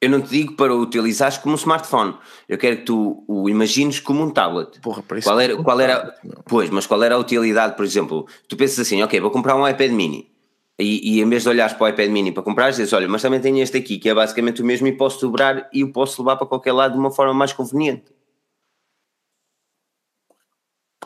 [0.01, 2.15] Eu não te digo para o utilizares como um smartphone.
[2.47, 4.79] Eu quero que tu o imagines como um tablet.
[4.79, 7.75] Porra, para isso Qual que era, eu qual era, pois, mas qual era a utilidade,
[7.75, 10.31] por exemplo, tu pensas assim, ok, vou comprar um iPad mini
[10.79, 13.21] e, e em vez de olhares para o iPad mini para comprar, dizes, olha, mas
[13.21, 16.21] também tenho este aqui que é basicamente o mesmo e posso dobrar e o posso
[16.21, 18.05] levar para qualquer lado de uma forma mais conveniente.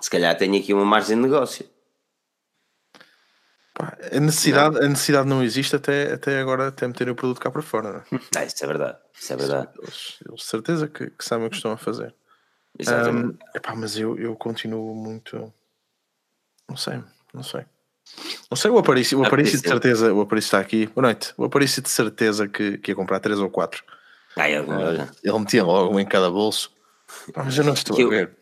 [0.04, 1.66] Se calhar tenho aqui uma margem de negócio.
[3.74, 7.50] Pá, a, necessidade, a necessidade não existe até, até agora, até meterem o produto cá
[7.50, 8.04] para fora.
[8.12, 8.22] Não é?
[8.36, 9.70] Ah, isso é verdade, isso é verdade.
[9.82, 12.13] Eles, eles de certeza que, que sabem o que estão a fazer.
[12.78, 13.38] Exatamente.
[13.42, 15.54] Ahm, epá, mas eu, eu continuo muito.
[16.68, 17.02] Não sei,
[17.34, 17.66] não sei.
[18.52, 20.88] Não sei, o Aparício, o Aparício de certeza, o Aparício está aqui.
[20.88, 21.34] Boa noite.
[21.38, 23.82] O Aparício de certeza que, que ia comprar 3 ou 4.
[24.36, 25.10] Ah, eu- olha.
[25.24, 26.74] Ele metia logo um em cada bolso.
[27.34, 28.38] Mas eu não estou Que a eu- ver.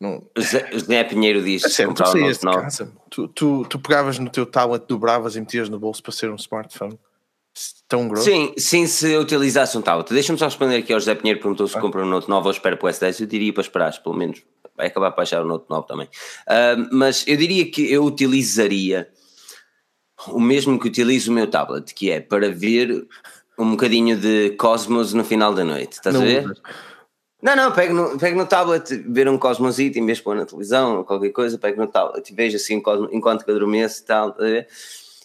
[0.00, 2.62] Não, O Zé, Pinheiro diz é sério, tu saías de 9.
[2.62, 6.30] casa, tu, tu, tu pegavas no teu tablet, dobravas e metias no bolso para ser
[6.30, 6.98] um smartphone.
[7.86, 8.24] Tão grosso.
[8.24, 10.10] Sim, sim, se eu utilizasse um tablet.
[10.14, 11.68] Deixa-me só responder aqui ao José Pinheiro, perguntou Ah.
[11.68, 13.20] se compra um Note 9 ou espera para o S10.
[13.20, 14.42] Eu diria para esperar, pelo menos.
[14.76, 16.08] Vai acabar para achar o Note 9 também.
[16.48, 19.08] Ah, mas eu diria que eu utilizaria
[20.28, 23.06] o mesmo que utilizo o meu tablet, que é para ver
[23.58, 25.94] um bocadinho de Cosmos no final da noite.
[25.94, 26.44] Estás Não a ver?
[26.44, 26.58] usas.
[27.42, 30.44] Não, não, pego no, pego no tablet, ver um Cosmosito em vez de pôr na
[30.44, 34.36] televisão ou qualquer coisa, pego no tablet e vejo assim enquanto que adormeço e tal,
[34.36, 34.68] ver?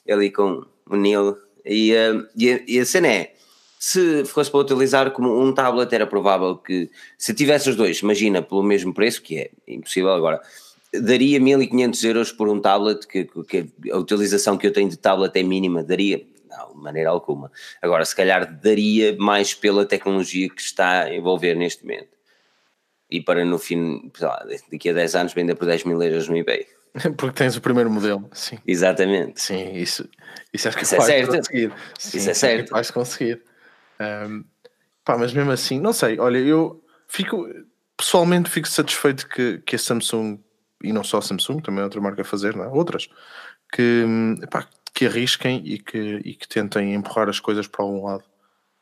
[0.09, 1.37] ali com o Neil.
[1.65, 3.33] E, eh, e, e a cena é:
[3.79, 8.41] se fosse para utilizar como um tablet, era provável que, se tivesse os dois, imagina,
[8.41, 10.41] pelo mesmo preço, que é impossível agora,
[10.93, 15.35] daria 1500 euros por um tablet, que, que a utilização que eu tenho de tablet
[15.35, 16.25] é mínima, daria.
[16.57, 17.51] Não, de maneira alguma.
[17.81, 22.15] Agora, se calhar daria mais pela tecnologia que está a envolver neste momento.
[23.09, 26.37] E para no fim, lá, daqui a 10 anos vender por 10 mil euros no
[26.37, 26.65] eBay.
[27.17, 28.27] Porque tens o primeiro modelo.
[28.33, 28.57] Sim.
[28.65, 29.41] Exatamente.
[29.41, 30.07] Sim, isso,
[30.53, 31.35] isso és Isso é de certo.
[31.37, 31.73] conseguir.
[31.99, 32.69] Sim, Isso é certo.
[32.69, 33.43] capaz de conseguir.
[33.99, 34.43] Ahm,
[35.03, 37.47] pá, mas mesmo assim, não sei, olha, eu fico
[37.97, 40.39] pessoalmente fico satisfeito que, que a Samsung,
[40.83, 42.67] e não só a Samsung, também outra marca a fazer, não é?
[42.67, 43.07] outras,
[43.71, 48.05] que, hum, epá, que arrisquem e que, e que tentem empurrar as coisas para algum
[48.05, 48.23] lado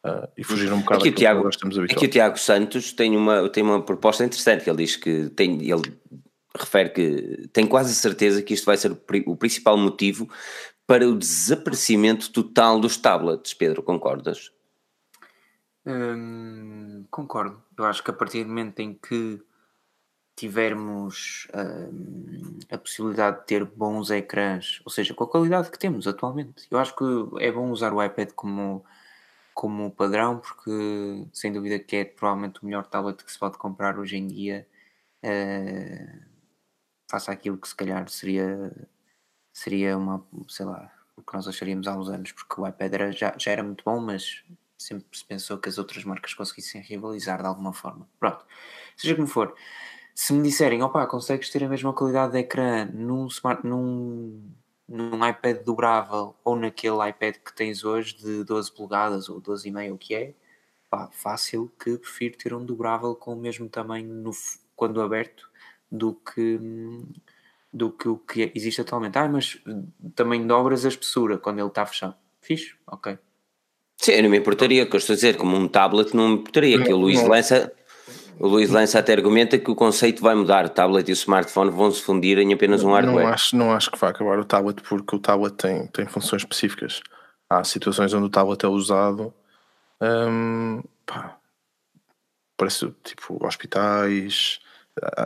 [0.04, 2.10] ah, e fugir um bocado Aqui o Tiago, nós estamos aqui o.
[2.10, 5.98] Tiago Santos tem uma, tem uma proposta interessante, que ele diz que tem, ele
[6.56, 10.30] refere que tem quase certeza que isto vai ser o, pri- o principal motivo
[10.86, 14.52] para o desaparecimento total dos tablets, Pedro, concordas?
[15.86, 17.62] Hum, concordo.
[17.78, 19.42] Eu acho que a partir do momento em que
[20.36, 26.08] tivermos hum, a possibilidade de ter bons ecrãs, ou seja, com a qualidade que temos
[26.08, 27.04] atualmente, eu acho que
[27.40, 28.84] é bom usar o iPad como,
[29.54, 30.72] como padrão, porque
[31.34, 34.68] sem dúvida que é provavelmente o melhor tablet que se pode comprar hoje em dia.
[35.24, 36.20] eh,
[37.10, 38.72] faça aquilo que se calhar seria
[39.54, 43.12] seria uma, sei lá, o que nós acharíamos há uns anos, porque o iPad era,
[43.12, 44.44] já, já era muito bom, mas
[44.78, 48.10] sempre se pensou que as outras marcas conseguissem rivalizar de alguma forma.
[48.20, 48.46] Pronto,
[48.98, 49.56] seja como for,
[50.16, 54.42] se me disserem, opá, consegues ter a mesma qualidade de ecrã num, smart, num,
[54.88, 59.98] num iPad dobrável ou naquele iPad que tens hoje de 12 polegadas ou 12,5, o
[59.98, 60.34] que é,
[60.90, 64.32] pá, fácil que prefiro ter um dobrável com o mesmo tamanho no,
[64.76, 65.50] quando aberto
[65.92, 66.60] do que
[67.72, 69.18] do que o que existe atualmente.
[69.18, 69.60] Ah, mas
[70.14, 72.16] também dobras a espessura quando ele está fechado.
[72.40, 73.18] Fixe, ok.
[73.98, 76.34] Sim, eu não me importaria, que eu estou a dizer, como um tablet não me
[76.36, 77.30] importaria, que o Luís Não.
[77.30, 77.74] lança,
[78.40, 81.70] o Luís lança até argumenta que o conceito vai mudar, o tablet e o smartphone
[81.72, 83.28] vão se fundir em apenas um não hardware.
[83.28, 87.02] acho, não acho que vai acabar o tablet porque o tablet tem, tem funções específicas.
[87.50, 89.34] Há situações onde o tablet é usado
[90.02, 91.38] hum, pá,
[92.58, 94.60] parece tipo hospitais,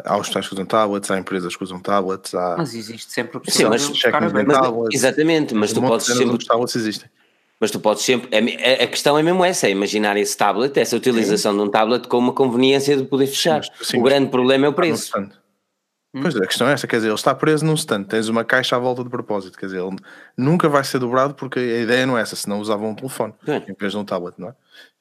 [0.06, 3.40] há hospitais que usam tablets, há empresas que usam tablets, há Mas existe sempre a
[3.40, 4.46] Sim, possibilidade mas de.
[4.48, 4.96] Mas- tablets.
[4.96, 7.10] exatamente, mas um tu podes sempre os tablets existem.
[7.60, 8.30] Mas tu podes sempre.
[8.36, 12.08] A, a- questão é mesmo essa: é imaginar esse tablet, essa utilização de um tablet
[12.08, 13.62] com uma conveniência de poder fechar.
[13.80, 15.04] Mas, sim, o grande problema é o preço.
[15.06, 15.32] stand.
[16.20, 18.44] Pois é, a questão é essa, quer dizer, ele está preso num stand, tens uma
[18.44, 19.96] caixa à volta de propósito, quer dizer, ele
[20.36, 23.34] nunca vai ser dobrado porque a ideia não é essa, senão usavam um telefone
[23.70, 24.56] em vez de um tablet, não é?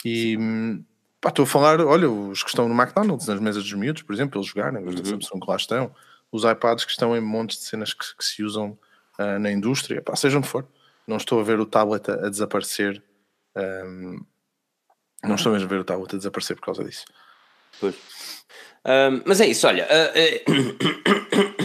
[0.04, 0.84] E hum,
[1.20, 4.12] pá, estou a falar, olha, os que estão no McDonald's, nas mesas dos miúdos, por
[4.12, 5.90] exemplo, eles jogarem, os da Samsung que lá estão,
[6.30, 8.76] os iPads que estão em montes de cenas que, que se usam
[9.18, 10.66] ah, na indústria, pá, seja onde for.
[11.06, 13.02] Não estou a ver o tablet a, a desaparecer,
[13.56, 14.24] hum,
[15.22, 17.04] não estou mesmo a ver o tablet a desaparecer por causa disso.
[17.80, 17.94] Pois.
[18.84, 19.86] Ahm, mas é isso, olha.
[19.90, 20.44] ah, eh,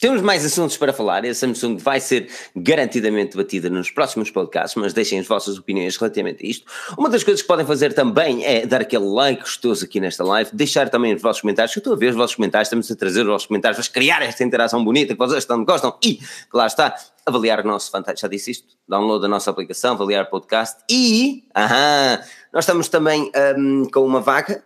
[0.00, 1.26] Temos mais assuntos para falar.
[1.26, 6.46] A Samsung vai ser garantidamente debatida nos próximos podcasts, mas deixem as vossas opiniões relativamente
[6.46, 6.64] a isto.
[6.96, 10.50] Uma das coisas que podem fazer também é dar aquele like gostoso aqui nesta live,
[10.52, 11.74] deixar também os vossos comentários.
[11.74, 14.22] Eu estou a ver os vossos comentários, estamos a trazer os vossos comentários, vamos criar
[14.22, 16.20] esta interação bonita que vocês tanto gostam e,
[16.54, 16.94] lá está,
[17.26, 21.42] avaliar o nosso fantástico, já disse isto, download da nossa aplicação, avaliar o podcast e,
[21.56, 22.20] aham,
[22.52, 24.62] nós estamos também um, com uma vaga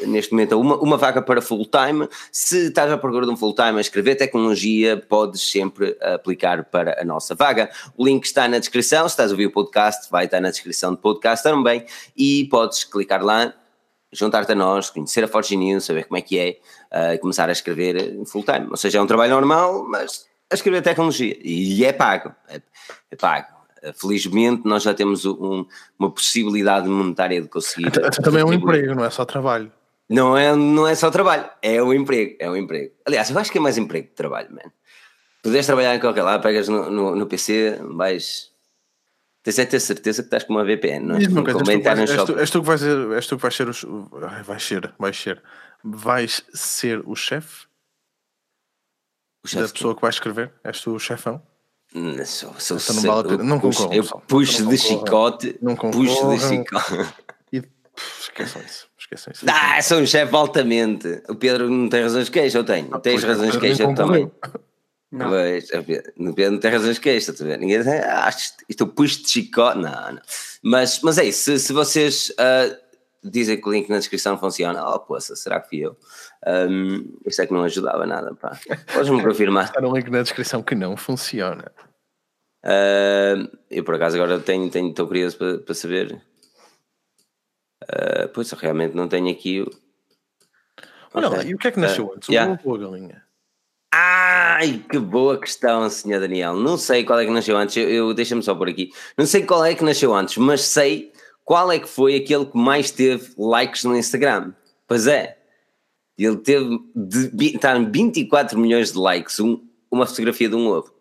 [0.00, 2.08] neste momento uma, uma vaga para full-time.
[2.32, 7.04] Se estás à procura de um full-time a escrever tecnologia, podes sempre aplicar para a
[7.04, 7.70] nossa vaga.
[7.96, 9.08] O link está na descrição.
[9.08, 11.84] Se estás a ouvir o podcast, vai estar na descrição do podcast também.
[12.16, 13.52] E podes clicar lá,
[14.12, 16.58] juntar-te a nós, conhecer a Forge News, saber como é que é,
[17.14, 18.68] uh, começar a escrever full-time.
[18.70, 21.36] Ou seja, é um trabalho normal, mas a escrever tecnologia.
[21.42, 22.34] E é pago.
[22.48, 22.60] É,
[23.10, 23.54] é pago
[23.92, 25.66] felizmente nós já temos um,
[25.98, 27.90] uma possibilidade monetária de conseguir.
[28.22, 29.70] Também é um emprego, não é só trabalho.
[30.08, 32.94] Não é, não é só trabalho, é o emprego, é o emprego.
[33.06, 34.70] Aliás, eu acho que é mais emprego que trabalho, man.
[35.42, 38.52] Podes trabalhar em qualquer lado, pegas no, no, no PC, vais.
[39.42, 41.18] Tens é ter certeza que estás com uma VPN, não é?
[41.18, 43.68] És, tu, vais, és, tu, és tu que vais ser, és tu que vais ser
[43.68, 44.08] o.
[44.44, 45.42] Vais ser, vais ser.
[45.82, 47.66] Vais ser o chefe
[49.52, 50.52] da pessoa que vai escrever?
[50.64, 51.42] És tu o chefão?
[51.94, 53.92] Não, sou, sou, então não, vale não concorro.
[53.92, 57.14] Eu puxo de chicote, não puxo de chicote.
[57.52, 57.62] E
[58.20, 58.88] esqueçam isso.
[59.04, 59.46] Esqueçam isso.
[59.48, 61.22] Ah, sou um chefe altamente.
[61.28, 62.88] O Pedro não tem razões de queixa, eu tenho.
[62.90, 64.30] Ah, Tens razões de queixa também.
[65.12, 65.28] Não.
[65.28, 65.84] Pois, o
[66.34, 67.60] Pedro não tem razões de queixa, estás a ver?
[67.60, 69.78] Ninguém diz, ah, isto, isto puxo de chicote.
[69.78, 70.20] Não, não.
[70.60, 72.76] Mas, mas é isso, se, se vocês uh,
[73.22, 75.96] dizem que o link na descrição funciona, oh, poça, será que fui eu?
[76.44, 78.58] Um, isso é que não ajudava nada, pá.
[78.92, 79.66] Podes-me confirmar.
[79.66, 81.70] Está no link na descrição que não funciona.
[82.64, 86.20] Uh, eu por acaso agora tenho, tenho, estou curioso para, para saber
[87.84, 89.70] Uh, pois, realmente não tenho aqui o.
[91.12, 91.38] Olha okay.
[91.38, 92.28] lá, e o que é que nasceu uh, antes?
[92.28, 92.52] Yeah.
[92.52, 93.22] O ovo ou a galinha?
[93.92, 96.54] Ai, que boa questão, senhor Daniel.
[96.54, 98.90] Não sei qual é que nasceu antes, eu, eu deixa-me só por aqui.
[99.16, 101.12] Não sei qual é que nasceu antes, mas sei
[101.44, 104.52] qual é que foi aquele que mais teve likes no Instagram.
[104.88, 105.38] Pois é,
[106.18, 110.92] ele teve de, tá, 24 milhões de likes, um, uma fotografia de um ovo.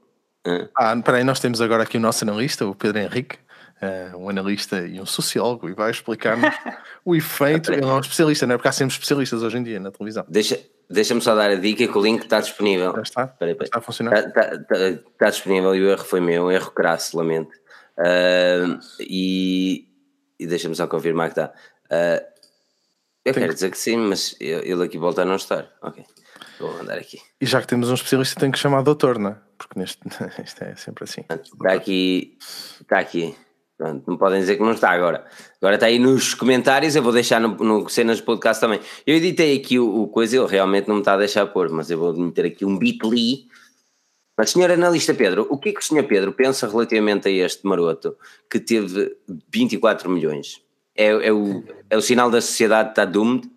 [0.76, 3.38] Ah, peraí, nós temos agora aqui o nosso analista, o Pedro Henrique,
[3.84, 6.56] uh, um analista e um sociólogo, e vai explicar-nos
[7.04, 7.72] o efeito.
[7.72, 8.58] Ele é um especialista, não é?
[8.58, 10.26] Porque há sempre especialistas hoje em dia na televisão.
[10.28, 12.94] Deixa, Deixa-me só dar a dica que o link está disponível.
[12.96, 13.28] Já está?
[13.28, 13.68] Peraí, peraí.
[13.68, 14.14] Está a funcionar?
[14.16, 17.52] Está, está, está, está, disponível e o erro foi meu, um erro crasso, lamento.
[17.98, 19.88] Uh, e,
[20.40, 21.54] e deixa-me só confirmar que está.
[21.86, 22.24] Uh,
[23.26, 23.54] eu Tem quero que...
[23.54, 25.72] dizer que sim, mas ele aqui volta a não estar.
[25.82, 26.04] Ok,
[26.60, 27.20] vou mandar aqui.
[27.40, 29.38] E já que temos um especialista, tem que chamar doutor, não é?
[29.58, 30.00] Porque neste,
[30.44, 31.24] isto é sempre assim.
[31.30, 32.38] Está aqui,
[32.82, 33.36] está aqui.
[33.78, 35.26] Pronto, não podem dizer que não está agora.
[35.58, 38.80] Agora está aí nos comentários, eu vou deixar no, no cenas do podcast também.
[39.06, 41.90] Eu editei aqui o, o coisa, ele realmente não me está a deixar pôr, mas
[41.90, 43.48] eu vou meter aqui um bit.ly.
[44.38, 47.66] Mas, senhor analista Pedro, o que é que o senhor Pedro pensa relativamente a este
[47.66, 48.16] maroto
[48.50, 49.16] que teve
[49.52, 50.62] 24 milhões?
[50.96, 53.50] É, é, o, é o sinal da sociedade está doomed?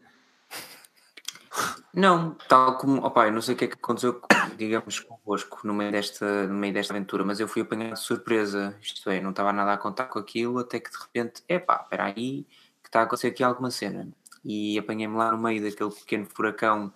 [1.94, 4.20] Não, tal como, opa, eu não sei o que é que aconteceu,
[4.56, 8.76] digamos, convosco no meio desta, no meio desta aventura, mas eu fui apanhado de surpresa,
[8.80, 12.04] isto é, não estava nada a contar com aquilo, até que de repente, epá, espera
[12.04, 12.46] aí,
[12.82, 14.08] que está a acontecer aqui alguma cena.
[14.44, 16.92] E apanhei-me lá no meio daquele pequeno furacão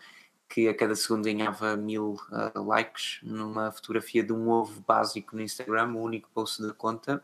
[0.49, 5.43] que a cada segundo ganhava mil uh, likes numa fotografia de um ovo básico no
[5.43, 7.23] Instagram, o único post da conta.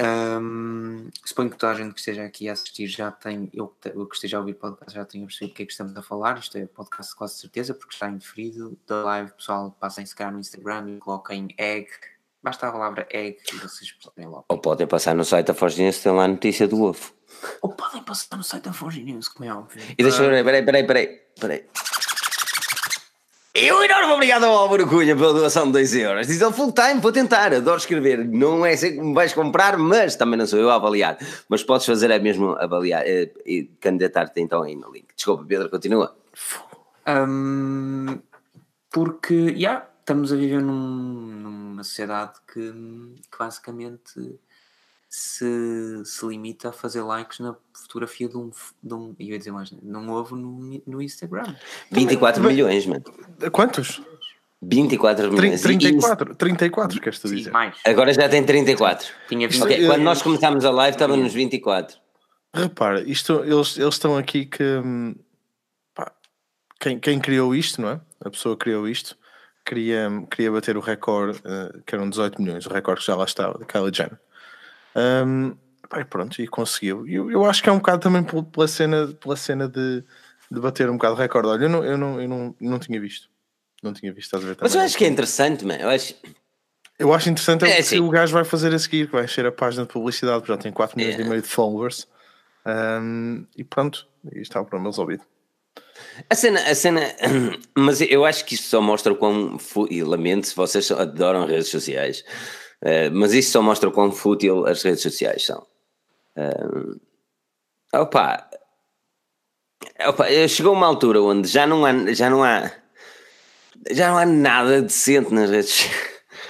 [0.00, 4.06] Um, suponho que toda a gente que esteja aqui a assistir já tem, eu, eu
[4.06, 6.38] que esteja a ouvir podcast já tenha percebido o que é que estamos a falar.
[6.38, 8.78] Isto é podcast quase certeza, porque está indeferido.
[8.86, 11.88] Da live, pessoal, passem se calhar no Instagram e coloquem egg.
[12.42, 14.44] Basta a palavra egg e vocês percebem logo.
[14.48, 17.12] Ou podem passar no site da Forge News, tem lá a notícia do ovo.
[17.60, 19.82] Ou podem passar no site da Forge News, como é óbvio.
[19.96, 21.64] E deixa eu ver, peraí, peraí, peraí, peraí.
[23.54, 26.26] E um enorme obrigado ao Álvaro Cunha pela doação de 2 euros.
[26.26, 28.26] Diz ele full time, vou tentar, adoro escrever.
[28.26, 31.18] Não é sei que me vais comprar, mas também não sou eu a avaliar.
[31.50, 35.08] Mas podes fazer é mesmo avaliar eh, e candidatar-te então aí no link.
[35.14, 36.16] Desculpa, Pedro, continua.
[37.06, 38.20] Um,
[38.90, 44.40] porque, já, yeah, estamos a viver num, numa sociedade que, que basicamente
[45.14, 48.50] se, se limita a fazer likes na fotografia de um,
[48.82, 51.54] de um eu ia dizer mais, num ovo no, no Instagram.
[51.90, 53.04] 24 milhões, mano.
[53.52, 54.00] Quantos?
[54.62, 55.60] 24 milhões.
[55.60, 57.44] 34, 34 queres tu dizer?
[57.44, 57.76] Sim, mais.
[57.84, 59.06] Agora já tem 34.
[59.28, 59.62] Tinha 20.
[59.62, 61.98] Okay, quando nós começámos a live estava nos 24.
[62.54, 64.64] Repara, isto, eles, eles estão aqui que
[65.94, 66.10] pá,
[66.80, 68.00] quem, quem criou isto, não é?
[68.24, 69.14] A pessoa que criou isto
[69.62, 73.24] queria, queria bater o recorde, uh, que eram 18 milhões, o recorde que já lá
[73.24, 74.18] estava, de Kylie Jenner.
[74.96, 75.56] Um,
[75.88, 77.06] pai, pronto, e conseguiu.
[77.06, 80.02] Eu, eu acho que é um bocado também pela cena, pela cena de,
[80.50, 81.48] de bater um bocado recorde.
[81.48, 83.28] Olha, eu não, eu não, eu não, não tinha visto.
[83.82, 84.86] Não tinha visto, estás a ver Mas eu também.
[84.86, 85.82] acho que é interessante, mano.
[85.82, 86.14] Eu acho.
[86.98, 87.98] Eu acho interessante é, É, o que sim.
[88.00, 90.58] o gajo vai fazer a seguir, que vai encher a página de publicidade, porque já
[90.58, 91.20] tem 4 milhões É.
[91.22, 92.06] e meio de followers.
[92.64, 95.24] Ahm, e pronto, e está o problema resolvido.
[96.30, 97.00] A cena, a cena,
[97.76, 99.56] mas eu acho que isto só mostra o quão.
[99.90, 102.24] E lamento se vocês adoram redes sociais,
[102.82, 105.66] eh, mas isto só mostra o quão fútil as redes sociais são.
[106.36, 106.96] Eh,
[107.94, 108.48] opa,
[110.06, 112.72] opa, eh, chegou uma altura onde já não há, já não há,
[113.90, 115.88] já não há nada decente nas redes.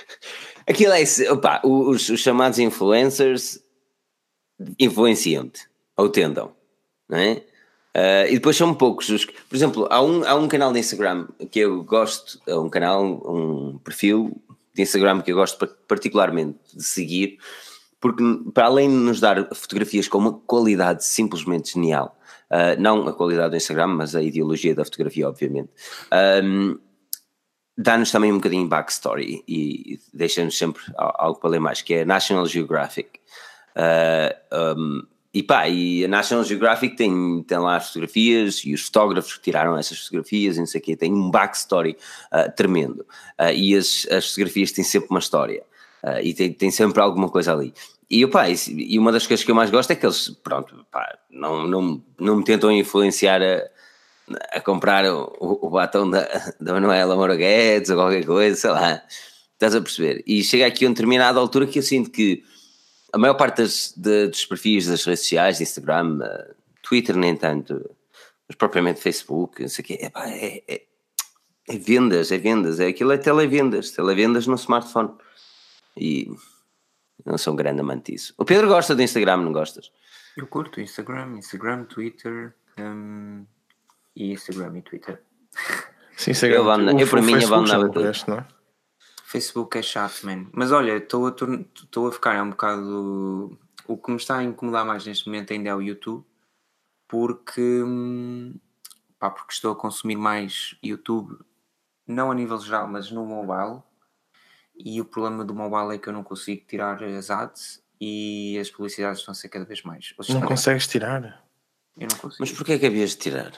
[0.66, 3.61] Aquilo é, opa, os, os chamados influencers
[4.79, 6.55] influenciam-te, ou tentam,
[7.09, 7.42] não é?
[7.95, 10.79] Ah, e depois são poucos os que, por exemplo, há um, há um canal de
[10.81, 14.33] Instagram que eu gosto, é um canal, um perfil
[14.74, 17.38] de Instagram que eu gosto pa- particularmente de seguir,
[18.00, 22.18] porque para além de nos dar fotografias com uma qualidade simplesmente genial,
[22.50, 25.70] ah, não a qualidade do Instagram, mas a ideologia da fotografia, obviamente,
[26.11, 26.74] ahm,
[27.76, 32.04] dá-nos também um bocadinho backstory e, deixa-nos sempre al- algo para ler mais, que é
[32.04, 33.20] National Geographic.
[33.74, 34.35] Ah,
[34.76, 35.02] um,
[35.35, 39.42] e pá, e a National Geographic tem, tem lá as fotografias e os fotógrafos que
[39.42, 41.97] tiraram essas fotografias e não sei o quê, tem um backstory
[42.31, 43.07] ah, tremendo.
[43.38, 45.62] Ah, e as, as fotografias têm sempre uma história
[46.03, 47.73] ah, e tem, tem sempre alguma coisa ali.
[48.11, 50.85] E, pá, e, e uma das coisas que eu mais gosto é que eles, pronto,
[50.90, 53.71] pá, não, não, não me tentam influenciar a,
[54.53, 56.29] a comprar o, o batom da,
[56.61, 59.03] da Manuela Moura Guedes ou qualquer coisa, sei lá,
[59.55, 60.23] estás a perceber?
[60.27, 62.42] E chega aqui a uma determinada altura que eu sinto que
[63.12, 67.94] a maior parte das, de- dos perfis das redes sociais, Instagram, eh, Twitter nem tanto,
[68.48, 70.83] mas propriamente Facebook, não sei o quê, epá, é, é,
[71.68, 75.11] é vendas, é vendas, é aquilo é televendas, televendas no smartphone.
[75.96, 76.31] E
[77.25, 78.35] não sou um grande amante disso.
[78.38, 79.92] O Pedro gosta do Instagram, não gostas?
[80.37, 83.44] Eu curto Instagram, Instagram, Twitter hum,
[84.16, 85.20] e Instagram e Twitter.
[86.16, 88.03] Sim, Instagram, Eu abandonava- eu, para mim, abandonava tudo.
[88.05, 88.46] resto, não é?
[89.33, 90.47] Facebook é chato, man.
[90.53, 91.31] Mas olha, estou a,
[91.75, 93.59] estou a ficar um bocado.
[93.88, 96.23] O que me está a incomodar mais neste momento ainda é o YouTube,
[97.09, 97.83] porque,
[99.18, 101.38] pá, porque estou a consumir mais YouTube,
[102.07, 103.83] não a nível geral, mas no mobile.
[104.77, 108.71] E o problema do mobile é que eu não consigo tirar as ads e as
[108.71, 110.14] publicidades estão a ser cada vez mais.
[110.18, 111.42] Ou Não seja, consegues tirar.
[111.99, 112.37] Eu não consigo.
[112.40, 113.53] Mas porquê é que havias de tirar?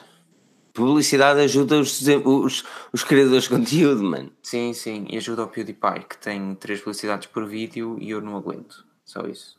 [0.75, 4.31] Publicidade ajuda os, os, os criadores de conteúdo, mano.
[4.43, 8.35] Sim, sim, e ajuda ao PewDiePie, que tem três publicidades por vídeo e eu não
[8.35, 8.85] aguento.
[9.05, 9.55] Só isso.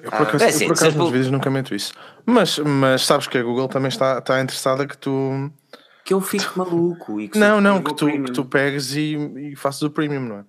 [0.00, 1.94] Eu por acaso, é eu, assim, por se acaso nos vídeos nunca meto isso.
[2.26, 5.50] Mas, mas sabes que a Google também está, está interessada que tu.
[6.04, 9.14] Que eu fico maluco e que Não, não, que o tu, que tu pegues e,
[9.52, 10.44] e faças o premium, não é?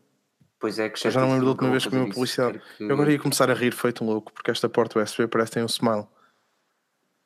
[0.59, 2.53] Pois é, que Eu já não lembro da última vez que comi uma publicidade.
[2.59, 5.27] Quero que- Eu agora ia começar a rir feito um louco, porque esta porta USB
[5.27, 6.05] parece que tem um smile,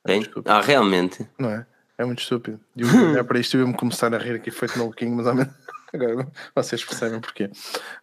[0.06, 0.24] Tem?
[0.46, 1.28] Ah, realmente?
[1.40, 1.66] não é?
[2.00, 2.60] É muito estúpido.
[2.76, 5.28] E eu olhar para isto e eu ia-me começar a rir aqui feito maluquinho, mas
[5.28, 5.54] ao menos-
[5.94, 7.52] agora vocês percebem porquê.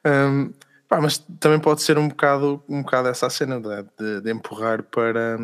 [0.07, 0.53] Hum,
[0.89, 5.39] pá, mas também pode ser um bocado, um bocado essa cena de, de- empurrar para,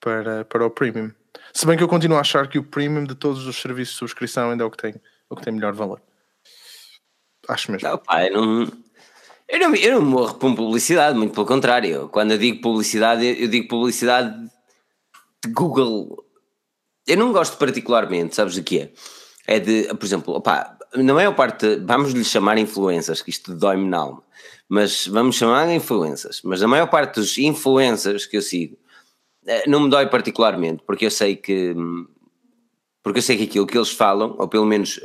[0.00, 1.12] para, para o premium.
[1.54, 3.98] Se bem que eu continuo a achar que o premium de todos os serviços de
[4.00, 4.94] subscrição ainda é o que tem,
[5.30, 6.00] o que tem melhor valor.
[7.48, 7.88] Acho mesmo.
[7.88, 8.72] Não, pá, eu não,
[9.48, 9.74] eu não.
[9.76, 12.08] Eu não morro por publicidade, muito pelo contrário.
[12.10, 14.36] Quando eu digo publicidade, eu digo publicidade
[15.44, 16.24] de Google.
[17.08, 18.92] Eu não gosto particularmente, sabes de quê?
[19.46, 23.88] É de, por exemplo, opá, na maior parte, vamos lhe chamar influências, que isto dói-me
[23.88, 24.22] na alma,
[24.68, 26.42] mas vamos chamar influências.
[26.44, 28.76] Mas a maior parte dos influencers que eu sigo
[29.46, 31.74] eh, não me dói particularmente, porque eu sei que.
[33.02, 35.00] Porque eu sei que aquilo que eles falam, ou pelo menos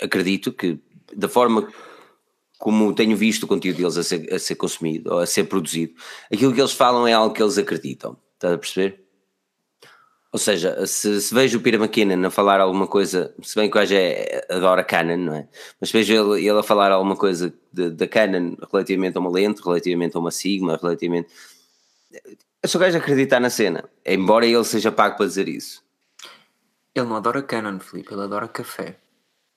[0.00, 0.78] acredito que
[1.14, 1.68] da forma
[2.58, 5.94] como tenho visto o conteúdo deles a ser, a ser consumido ou a ser produzido,
[6.32, 8.16] aquilo que eles falam é algo que eles acreditam.
[8.34, 8.99] Estás a perceber?
[10.32, 13.76] Ou seja, se, se vejo o Peter McKinnon a falar alguma coisa, se bem que
[13.76, 15.48] hoje é, adora Canon, não é?
[15.80, 19.60] Mas se vejo ele, ele a falar alguma coisa da Canon relativamente a uma lente,
[19.60, 21.28] relativamente a uma Sigma, relativamente.
[22.62, 25.82] Eu sou gajo a acreditar na cena, embora ele seja pago para dizer isso.
[26.94, 28.96] Ele não adora Canon, Filipe, ele adora café.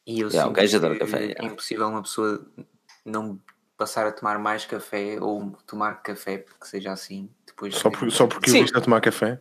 [0.07, 1.45] E eu É, o sinto gajo café, É é.
[1.45, 2.43] impossível uma pessoa
[3.05, 3.39] não
[3.78, 7.30] passar a tomar mais café ou tomar café porque seja assim.
[7.45, 8.61] Depois Só, por, só porque o Sim.
[8.61, 9.39] viste a tomar café.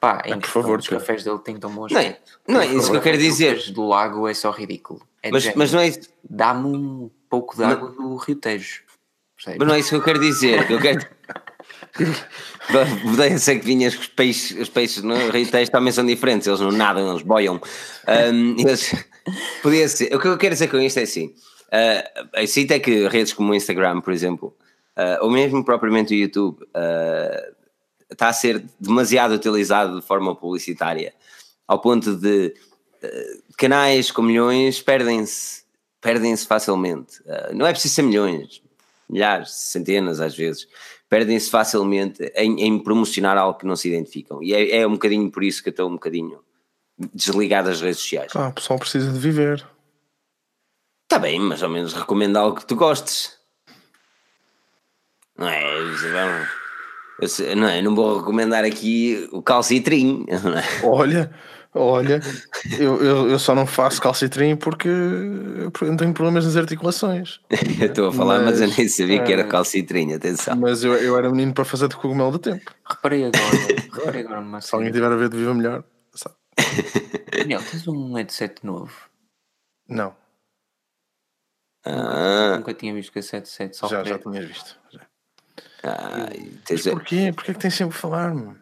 [0.00, 2.66] Pá, é por incrível, favor, os cafés dele têm tão bom Não é- não é
[2.66, 3.70] isso que eu quero dizer.
[3.70, 5.02] do lago é só ridículo.
[5.22, 6.08] É Mas, mas não é isso.
[6.28, 8.82] Dá-me um pouco de água do Rio Tejo.
[9.46, 10.70] Mas não é isso que eu quero dizer.
[10.70, 11.06] Eu quero.
[13.30, 16.46] Eu sei que vinhas que os peixes, os peixes no Rio Tejo também são diferentes,
[16.46, 17.60] eles não nadam, eles boiam.
[18.56, 18.94] Eles-
[19.62, 20.14] podia ser.
[20.14, 21.34] O que eu quero dizer com isto é assim:
[21.66, 24.56] uh, sinto é que redes como o Instagram, por exemplo,
[24.96, 27.50] ah, ou mesmo propriamente o YouTube, ah,
[28.10, 31.14] está a ser demasiado utilizado de forma publicitária,
[31.66, 32.54] ao ponto de
[33.02, 35.60] eh, canais com milhões perdem-se
[36.00, 37.20] perdem-se facilmente.
[37.20, 38.62] Uh, não é preciso ser milhões,
[39.08, 40.66] milhares, centenas às vezes.
[41.08, 44.42] Perdem-se facilmente em, em, promocionar algo que não se identificam.
[44.42, 46.40] E é, é um bocadinho por isso que eu estou um bocadinho
[47.12, 48.32] desligado das redes sociais.
[48.34, 49.66] Ah, o pessoal precisa de viver.
[51.02, 53.36] Está bem, mas ao menos recomendo algo que tu gostes.
[55.36, 55.64] Não é?
[57.20, 57.82] Eu, não, é?
[57.82, 60.24] não vou recomendar aqui o calcitrim.
[60.28, 60.86] É?
[60.86, 61.30] Olha,
[61.74, 62.20] olha,
[62.78, 67.40] eu, eu, eu, só não faço calcitrim porque eu tenho problemas nas articulações.
[67.80, 69.46] Estou a falar, mas, mas, eu nem sabia é, que era é.
[69.46, 70.56] calcitrim, atenção.
[70.56, 72.72] Mas eu, eu era menino para fazer de cogumelo do tempo.
[72.88, 73.56] Reparei agora,
[73.92, 76.34] reparei agora numa Se alguém tiver a ver de Viva Melhor, sabe.
[77.36, 78.92] Daniel, tens um headset novo?
[79.88, 80.14] Não.
[81.84, 82.56] Ah.
[82.58, 84.78] Nunca tinha visto que esse headset só Já, já tinhas visto.
[84.90, 85.09] Já.
[85.82, 87.32] Ai, Mas porquê?
[87.34, 88.54] Porquê é que tens sempre a falar-me?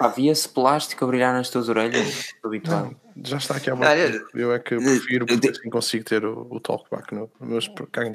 [0.00, 2.34] Havia-se plástico a brilhar nas tuas orelhas?
[2.44, 2.96] Habituado.
[3.24, 3.94] Já está aqui à volta.
[4.34, 8.14] Eu é que prefiro porque assim consigo ter o, o talkback no meus caguem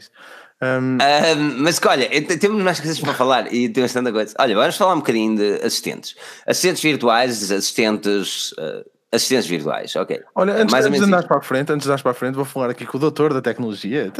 [0.62, 0.98] um...
[0.98, 2.10] um, Mas que olha,
[2.40, 4.34] temos mais coisas para falar e temos tanta coisa.
[4.40, 6.16] Olha, vamos falar um bocadinho de assistentes.
[6.46, 8.52] Assistentes virtuais, assistentes.
[8.54, 10.22] Uh, assistentes virtuais, ok.
[10.36, 12.36] Olha, antes, mais antes de andar para a frente, antes de andar para a frente,
[12.36, 14.12] vou falar aqui com o doutor da tecnologia,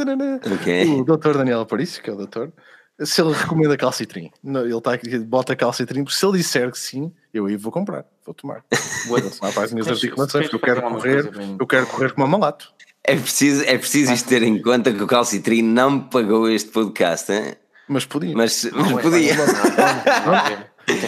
[0.54, 0.86] okay.
[0.86, 2.50] o doutor Daniel Aparício, que é o doutor
[3.02, 4.30] se ele recomenda calcitrim.
[4.42, 7.72] Não, ele está aqui, bota calcitrim, porque se ele disser que sim, eu aí vou
[7.72, 8.64] comprar, vou tomar.
[9.06, 12.72] Vou tomar para as minhas articulações, eu quero correr, eu quero correr como uma malato.
[13.04, 16.70] É preciso, é preciso isto ter em conta que o calcitrim não me pagou este
[16.70, 17.54] podcast, hein?
[17.88, 18.36] mas podia.
[18.36, 19.34] Mas, mas não, podia.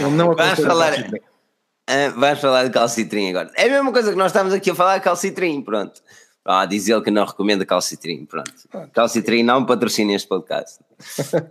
[0.01, 0.93] Não, não, Vamos falar.
[0.99, 3.51] Uh, vamos falar de calcitrim agora.
[3.57, 6.01] É a mesma coisa que nós estamos aqui a falar de calcitrim, pronto.
[6.45, 8.53] Ah, diz ele que não recomenda calcitrim, pronto.
[8.93, 10.81] Calcitrim não patrocina este podcast.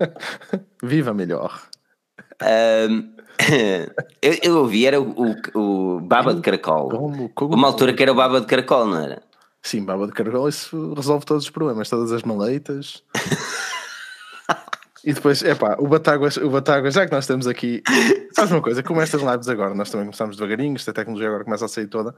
[0.84, 1.62] Viva melhor.
[2.42, 3.14] Um,
[4.22, 5.14] eu, eu ouvi, era o,
[5.54, 6.90] o, o baba de caracol.
[6.90, 9.22] Como, como, Uma altura que era o baba de caracol, não era?
[9.62, 13.04] Sim, baba de caracol, isso resolve todos os problemas, todas as maleitas.
[15.04, 17.82] E depois, é pá, o Batáguas, o Batáguas, já que nós estamos aqui,
[18.34, 21.66] sabes uma coisa, como estas lives agora, nós também começamos devagarinho, esta tecnologia agora começa
[21.66, 22.14] a sair toda.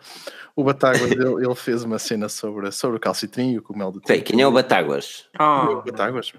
[0.56, 4.08] O Batáguas, ele, ele, fez uma cena sobre, sobre o calcitrim e o cogumelo de
[4.08, 5.28] Sei, quem é o Batáguas?
[5.40, 5.44] Oh.
[5.44, 6.34] O Batáguas?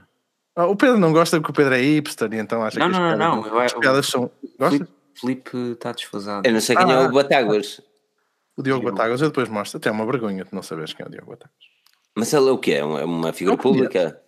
[0.57, 2.93] Oh, o Pedro não gosta porque o Pedro é hipster e então acha não, que
[2.93, 4.31] não, as, não, não, as piadas são.
[4.59, 4.89] Gosta?
[5.15, 6.47] Felipe está desfasado.
[6.47, 7.81] Eu não sei quem ah, é o Batáguas.
[8.57, 11.09] O Diogo Batáguas, eu depois mostro, até é uma vergonha de não saberes quem é
[11.09, 11.73] o Diogo Batáguas.
[12.15, 12.73] Mas ele é o quê?
[12.73, 14.21] É uma figura pública?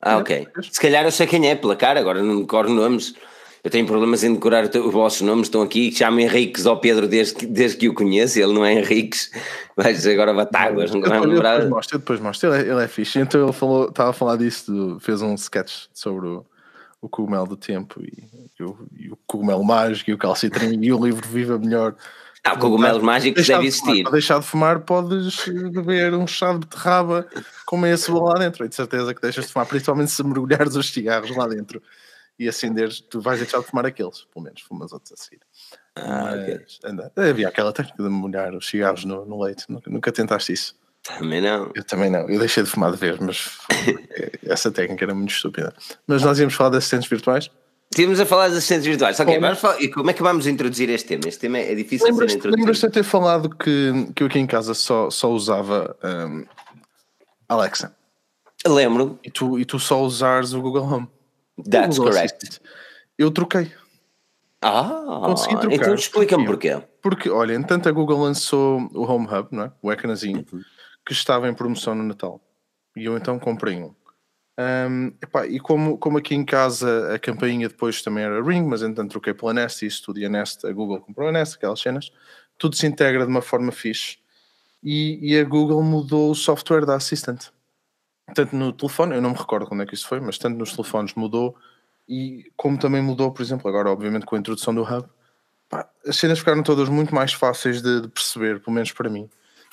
[0.00, 0.48] Ah, ok.
[0.70, 3.14] Se calhar eu sei quem é pela cara, agora não decoro nomes.
[3.62, 7.34] Eu tenho problemas em decorar os vossos nomes, estão aqui, chamo Henriques ao Pedro desde
[7.34, 9.30] que, desde que o conheço, ele não é Henriques,
[9.76, 11.56] mas agora Batáguas, não vai lembrar.
[11.56, 12.54] Depois mostro, depois mostro.
[12.54, 13.18] Ele, é, ele é fixe.
[13.18, 16.46] Então ele falou, estava a falar disso, fez um sketch sobre o,
[17.02, 18.24] o cogumelo do tempo e,
[18.58, 21.94] e, o, e o cogumelo mágico e o calcitrim e o livro Viva Melhor.
[22.42, 24.02] Ah, cogumelos mágicos deve existir.
[24.02, 27.26] Para deixar de fumar, podes beber um chá de beterraba
[27.66, 28.64] com meia cebola lá dentro.
[28.64, 31.82] E de certeza que deixas de fumar, principalmente se mergulhares os cigarros lá dentro
[32.40, 35.40] e acenderes, tu vais deixar de fumar aqueles, pelo menos fumas outros a seguir.
[35.94, 40.10] Ah, Mas, anda, havia aquela técnica de molhar os cigarros no, no leite, nunca, nunca,
[40.10, 40.74] tentaste isso?
[41.02, 41.70] Também não.
[41.74, 43.58] Eu também não, eu deixei de fumar de vez, mas
[44.42, 45.74] essa técnica era muito estúpida.
[46.06, 47.50] Mas nós íamos falar de assistentes virtuais?
[47.92, 49.18] Estivemos a falar dos assistentes virtuais.
[49.18, 51.22] Ok, vamos falar, e como é que vamos introduzir este tema?
[51.26, 52.56] Este tema é difícil de ser introduzido.
[52.56, 56.46] Lembras-te de ter falado que, que eu aqui em casa só, só usava um,
[57.48, 57.92] Alexa?
[58.64, 59.18] Lembro.
[59.24, 61.08] E tu, e tu só usares o Google Home.
[61.68, 62.46] That's Google correct.
[62.46, 62.68] Assistant.
[63.18, 63.72] Eu troquei.
[64.62, 65.74] Ah, Consegui trocar.
[65.74, 66.80] então explica-me porquê.
[67.02, 69.72] Porque, olha, entanto a Google lançou o Home Hub, não é?
[69.82, 70.60] o ecrãzinho, uhum.
[71.04, 72.40] que estava em promoção no Natal.
[72.96, 73.92] E eu então comprei um.
[74.60, 78.82] Um, epá, e como, como aqui em casa a campainha depois também era Ring, mas
[78.82, 81.56] entretanto troquei pela Nest e isso tudo, e a Nest, a Google comprou a Nest,
[81.56, 82.12] aquelas cenas,
[82.58, 84.18] tudo se integra de uma forma fixe.
[84.82, 87.46] E, e a Google mudou o software da Assistant.
[88.34, 90.72] Tanto no telefone, eu não me recordo quando é que isso foi, mas tanto nos
[90.72, 91.56] telefones mudou,
[92.08, 95.08] e como também mudou, por exemplo, agora obviamente com a introdução do Hub,
[96.06, 99.30] as cenas ficaram todas muito mais fáceis de, de perceber, pelo menos para mim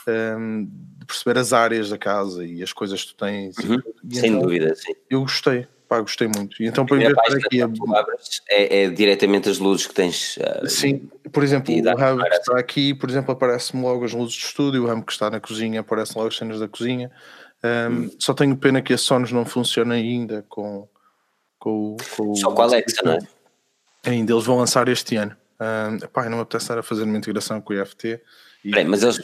[0.08, 0.66] um,
[1.00, 3.58] de perceber as áreas da casa e as coisas que tu tens.
[3.58, 3.82] Uhum.
[4.12, 4.94] Sem então, dúvida, sim.
[5.10, 6.62] Eu gostei, pá, gostei muito.
[6.62, 7.70] E então, para mim, aqui a...
[8.50, 10.38] é, é, diretamente as luzes que tens.
[10.38, 14.36] Uh, sim, por exemplo, o hub que está aqui, por exemplo, aparece-me logo as luzes
[14.36, 17.12] de estúdio, o hub que está na cozinha, aparece logo as cenas da cozinha.
[17.64, 18.12] Um, hum.
[18.20, 20.88] Só tenho pena que a Sonos não funciona ainda com,
[21.58, 23.20] com, com Só com a Alexa, não é?
[24.06, 25.36] Ainda eles vão lançar este ano.
[25.60, 28.22] Um, pá, não me apetece estar a fazer uma integração com o IFT.
[28.64, 29.20] E Bem, mas eles,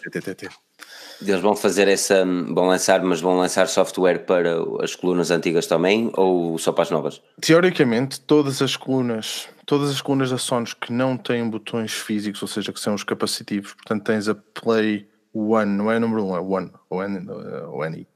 [1.21, 6.11] eles vão fazer essa, vão lançar, mas vão lançar software para as colunas antigas também
[6.15, 7.21] ou só para as novas?
[7.41, 12.47] Teoricamente, todas as colunas, todas as colunas da Sonos que não têm botões físicos, ou
[12.47, 16.35] seja, que são os capacitivos, portanto tens a Play One, não é número 1, um,
[16.35, 17.27] é One, O-N,
[17.71, 18.07] O-N-I,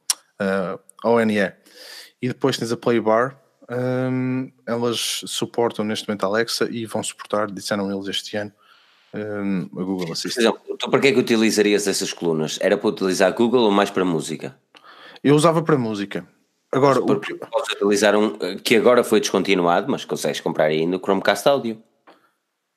[0.41, 1.53] uh, O-N-E.
[2.21, 3.39] E depois tens a Play Bar,
[3.69, 8.51] um, elas suportam neste momento a Alexa e vão suportar, disseram eles este ano,
[9.17, 10.45] um, a Google Assistant.
[10.45, 12.57] Exemplo, tu para que é que utilizarias essas colunas?
[12.61, 14.57] Era para utilizar Google ou mais para música?
[15.23, 16.27] Eu usava para música.
[16.71, 17.33] Agora, o que...
[17.33, 21.81] podes utilizar um que agora foi descontinuado, mas consegues comprar ainda o Chromecast Audio.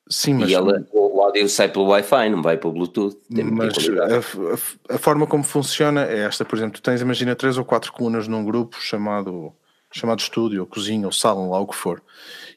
[0.09, 0.49] Sim, mas.
[0.49, 3.17] E ela, o áudio sai pelo Wi-Fi, não vai pelo Bluetooth.
[3.29, 7.57] mas a, a, a, forma como funciona é esta: por exemplo, tu tens, imagina, três
[7.57, 9.53] ou quatro colunas num grupo chamado,
[9.91, 12.01] chamado estúdio, ou cozinha, ou salão, lá o que for.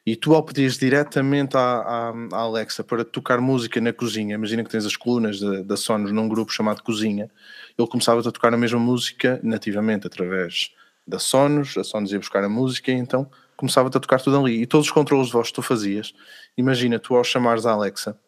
[0.07, 4.63] E tu, ao pedires diretamente à, à, à, Alexa para tocar música na cozinha, imagina
[4.63, 7.31] que tens as colunas da, Sonos num grupo chamado Cozinha,
[7.79, 10.71] ele começava a tocar a mesma música nativamente através
[11.07, 14.61] da Sonos, a Sonos ia buscar a música e então começava-te a tocar tudo ali.
[14.61, 16.13] E todos os controles de voz que tu fazias,
[16.57, 18.19] imagina tu ao chamares a Alexa,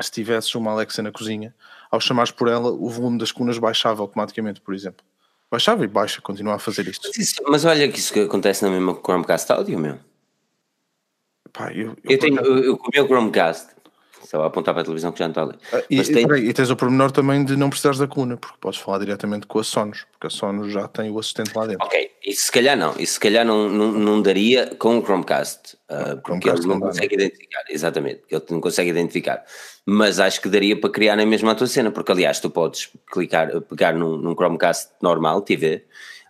[0.00, 1.54] se tivesses uma Alexa na cozinha,
[1.90, 5.04] ao chamares por ela, o volume das colunas baixava automaticamente, por exemplo.
[5.50, 7.06] Baixava e baixa, continua a fazer isto.
[7.08, 10.11] Mas, isso, mas olha que isso que acontece na mesma Chromecast Audio, meu.
[11.52, 13.72] Pá, eu, eu, eu, tenho, eu, eu comi o Chromecast
[14.32, 15.58] só a apontar para a televisão que já não está ali.
[15.72, 16.48] Ah, e, tem...
[16.48, 19.58] e, tens o pormenor também de não precisares da coluna, porque podes falar diretamente com
[19.58, 21.84] a Sonos, porque a Sonos já tem o assistente lá dentro.
[21.84, 25.74] Ok, isso se calhar não, isso se calhar não, não, não daria com o Chromecast,
[25.74, 27.24] uh, porque Chromecast ele não, não consegue não.
[27.24, 29.44] identificar, exatamente, porque ele não consegue identificar.
[29.84, 32.88] Mas acho que daria para criar na mesma a tua cena, porque aliás tu podes
[33.12, 35.80] clicar, pegar num, num Chromecast normal, TV, uh,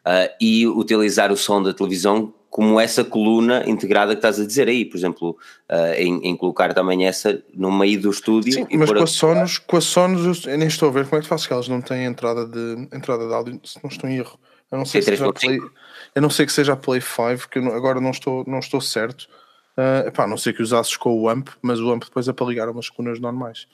[0.07, 4.69] ah, e utilizar o som da televisão como essa coluna integrada que estás a dizer
[4.69, 5.39] aí, por exemplo,
[5.71, 8.53] uh, em, em, colocar também essa no meio do estúdio.
[8.53, 11.23] Sim, mas com a, Sonos, com a Sonos eu nem estou a ver como é
[11.23, 14.19] que faz que elas não têm entrada de, entrada de áudio, se não estou em
[14.19, 14.39] erro.
[14.71, 15.61] Eu não sei, se seja Play,
[16.15, 19.23] eu não sei que seja a Play 5, que agora não estou, não estou certo.
[19.75, 22.35] Uh, epá, a não sei que usasses com o AMP, mas o AMP depois é
[22.35, 23.67] para ligar a umas colunas normais.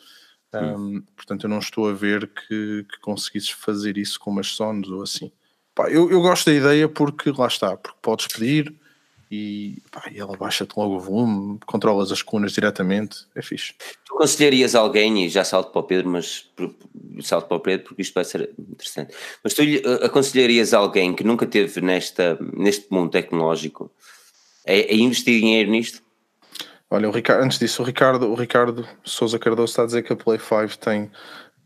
[0.54, 1.02] Um, hum.
[1.16, 5.02] Portanto, eu não estou a ver que, que conseguisses fazer isso com umas Sonos ou
[5.02, 5.32] assim.
[5.78, 8.74] Pá, eu, eu gosto da ideia porque lá está, porque podes pedir
[9.30, 13.74] e, pá, e ela baixa-te logo o volume, controlas as colunas diretamente, é fixe.
[14.04, 16.50] Tu aconselharias alguém, e já salto para o Pedro, mas
[17.22, 19.14] salto para o Pedro porque isto vai ser interessante,
[19.44, 19.62] mas tu
[20.02, 23.88] aconselharias alguém que nunca teve nesta, neste mundo tecnológico
[24.66, 26.02] a, a investir dinheiro nisto?
[26.90, 30.12] Olha, o Ricardo, antes disso, o Ricardo, o Ricardo Souza Cardoso está a dizer que
[30.12, 31.08] a Play 5 tem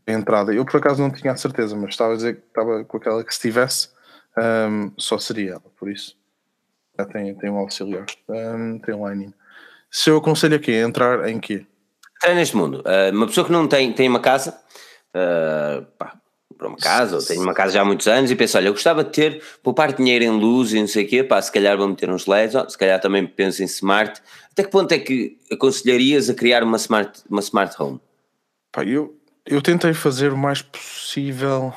[0.07, 0.53] entrada.
[0.53, 3.23] Eu por acaso não tinha a certeza, mas estava a dizer que estava com aquela
[3.23, 3.93] que se tivesse
[4.37, 6.15] um, só seria ela, por isso.
[6.97, 9.33] Já tem, tem um auxiliar, um, tem um line
[9.89, 11.65] Se eu aconselho aqui, entrar em quê?
[12.17, 12.83] Entrar neste mundo.
[12.85, 14.57] Uh, uma pessoa que não tem, tem uma casa,
[15.15, 16.15] uh, pá,
[16.57, 18.73] para uma casa, ou tem uma casa já há muitos anos e pensa, olha, eu
[18.73, 21.77] gostava de ter, poupar dinheiro em luz e não sei o quê, pá, se calhar
[21.77, 24.21] vou meter uns LEDs, se calhar também penso em smart.
[24.51, 27.99] Até que ponto é que aconselharias a criar uma smart, uma smart home?
[28.71, 29.15] Pá, eu,
[29.45, 31.73] eu tentei fazer o mais possível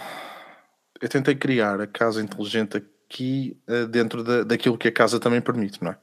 [1.00, 5.40] eu tentei criar a casa inteligente aqui uh, dentro da, daquilo que a casa também
[5.40, 5.98] permite, não é?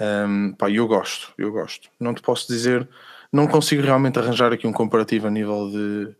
[0.00, 1.88] Um, pá, eu gosto, eu gosto.
[2.00, 2.88] Não te posso dizer,
[3.32, 6.16] não consigo realmente arranjar aqui um comparativo a nível de,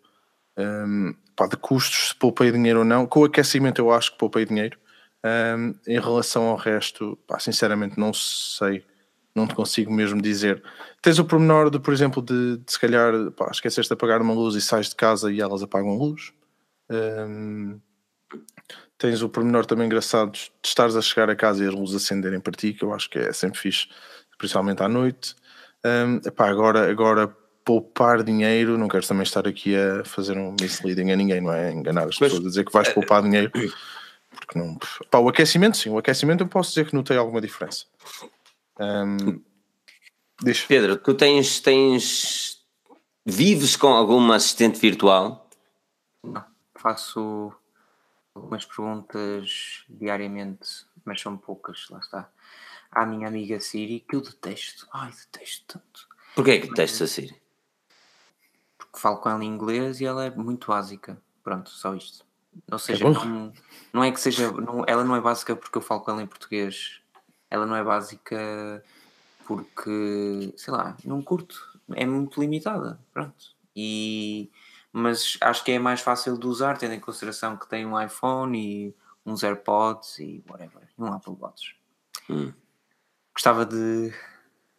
[0.59, 3.07] um, pá, de custos, se poupei dinheiro ou não.
[3.07, 4.79] Com o aquecimento eu acho que poupei dinheiro.
[5.25, 8.85] Um, em relação ao resto, pá, sinceramente não sei,
[9.35, 10.63] não te consigo mesmo dizer.
[11.01, 14.35] Tens o pormenor de, por exemplo, de, de se calhar pá, esqueceste de apagar uma
[14.35, 16.33] luz e sais de casa e elas apagam a luz.
[16.91, 17.81] Um,
[19.03, 22.39] Tens o pormenor também engraçado de estares a chegar a casa e as luzes acenderem
[22.39, 23.89] para ti, que eu acho que é sempre fixe,
[24.39, 25.35] principalmente à noite.
[25.85, 27.27] Um, epá, agora, agora
[27.65, 31.73] poupar dinheiro, não quero também estar aqui a fazer um misleading a ninguém, não é?
[31.73, 33.51] Enganar as pessoas, a dizer que vais eh, poupar dinheiro.
[33.51, 34.79] Porque não.
[35.11, 37.87] Pá, o aquecimento, sim, o aquecimento eu posso dizer que notei alguma diferença.
[38.79, 39.43] Um,
[40.41, 40.61] diz.
[40.65, 42.63] Pedro, tu tens, tens.
[43.27, 45.51] Vives com alguma assistente virtual?
[46.23, 46.45] Não,
[46.77, 47.53] faço
[48.35, 52.29] algumas perguntas diariamente, mas são poucas, lá está.
[52.91, 54.87] À minha amiga Siri, que eu detesto.
[54.93, 56.09] Ai, detesto tanto.
[56.35, 57.43] Porquê que detestas a Siri?
[58.77, 61.21] Porque falo com ela em inglês e ela é muito básica.
[61.43, 62.25] Pronto, só isto.
[62.71, 63.53] Ou seja, é não,
[63.93, 64.53] não, é que seja.
[64.53, 67.01] Não, ela não é básica porque eu falo com ela em português.
[67.51, 68.85] Ela não é básica
[69.47, 71.79] porque, sei lá, não curto.
[71.95, 73.01] É muito limitada.
[73.13, 73.57] Pronto.
[73.75, 74.51] E
[74.93, 78.59] mas acho que é mais fácil de usar, tendo em consideração que tem um iPhone
[78.59, 81.77] e uns AirPods e whatever, um Apple Watch.
[82.29, 82.53] Hum.
[83.35, 84.13] Gostava de.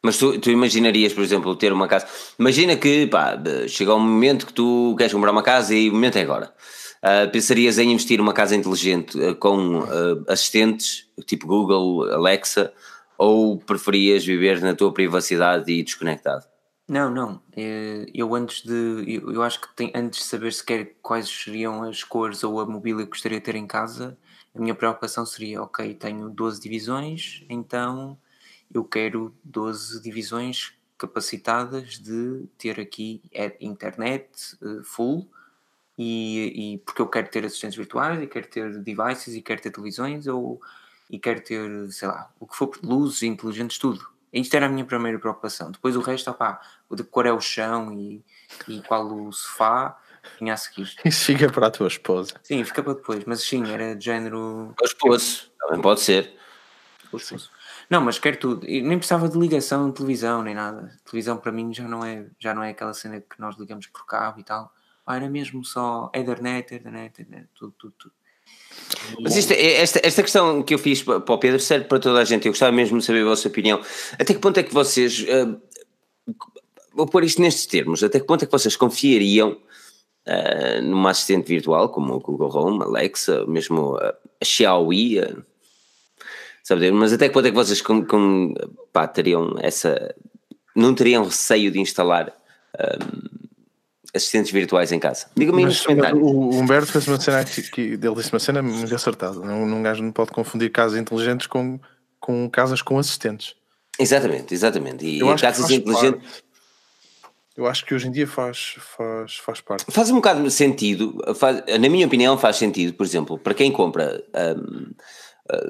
[0.04, 2.06] Mas tu, tu, imaginarias, por exemplo, ter uma casa.
[2.38, 6.18] Imagina que pá, chega um momento que tu queres comprar uma casa e o momento
[6.18, 6.54] é agora.
[7.02, 12.72] Uh, pensarias em investir numa casa inteligente uh, com uh, assistentes, tipo Google, Alexa,
[13.18, 16.46] ou preferias viver na tua privacidade e desconectado?
[16.88, 17.42] Não, não.
[17.56, 19.22] Eh, Eu antes de.
[19.24, 23.04] Eu, acho que tem, antes de saber sequer quais seriam as cores ou a mobília
[23.06, 24.18] que gostaria de ter em casa,
[24.54, 28.18] a minha preocupação seria: ok, tenho 12 divisões, então
[28.74, 34.30] eu quero 12 divisões capacitadas de ter aqui eh, internet
[34.62, 35.30] eh, full
[35.98, 39.72] e, e porque eu quero ter assistentes virtuais e quero ter devices e quero ter
[39.72, 40.62] televisões ou,
[41.10, 44.13] e quero ter, sei lá, o que for, luzes inteligentes, tudo.
[44.34, 45.72] Isto era a minha primeira preocupação.
[45.72, 46.60] Depois o resto, opá,
[46.90, 48.24] o de cor é o chão e,
[48.68, 49.98] e qual o sofá,
[50.38, 50.92] tinha a seguir.
[51.06, 52.34] Isso fica para a tua esposa.
[52.42, 54.74] Sim, fica para depois, mas sim, era de género.
[54.82, 56.34] O esposo, também pode ser.
[57.90, 58.68] Não, mas quero tudo.
[58.68, 61.00] E nem precisava de ligação de televisão nem nada.
[61.06, 64.06] televisão para mim já não é, já não é aquela cena que nós ligamos por
[64.06, 64.74] cabo e tal.
[65.06, 68.14] Ah, era mesmo só Ethernet, Ethernet, Ethernet, tudo, tudo, tudo.
[69.20, 72.20] Mas isto, é- esta, esta questão que eu fiz para o Pedro serve para toda
[72.20, 72.46] a gente.
[72.46, 73.82] Eu gostava mesmo de saber a vossa opinião.
[74.14, 75.26] Até que ponto é que vocês.
[75.30, 75.56] ah,
[76.94, 78.04] vou pôr isto nestes termos.
[78.04, 79.58] Até que ponto é que vocês confiariam
[80.26, 85.20] ah, numa assistente virtual como o Google Home, Alexa, mesmo a, a Xiaomi?
[85.20, 85.36] ah,
[86.64, 88.54] sabe, mas até que ponto é que vocês com, com,
[88.92, 90.16] pá, teriam essa.
[90.76, 92.34] Não teriam receio de instalar
[92.78, 92.98] ah,
[94.16, 95.28] assistentes virtuais em casa?
[95.36, 96.22] Diga-me aí nos comentários.
[96.22, 99.40] o Humberto fez uma cena aqui, que ele disse uma cena muito acertada.
[99.40, 101.80] Um gajo não pode confundir casas inteligentes com,
[102.20, 103.56] com casas com assistentes.
[104.00, 105.06] Exatamente, exatamente.
[105.06, 106.44] E Eu acho que casas inteligentes.
[107.56, 109.86] Eu acho que hoje em dia faz, faz, faz parte.
[109.92, 113.72] Faz um bocado de sentido, faz- na minha opinião, faz sentido, por exemplo, para quem
[113.72, 114.24] compra
[114.58, 114.92] hum,
[115.52, 115.70] ah,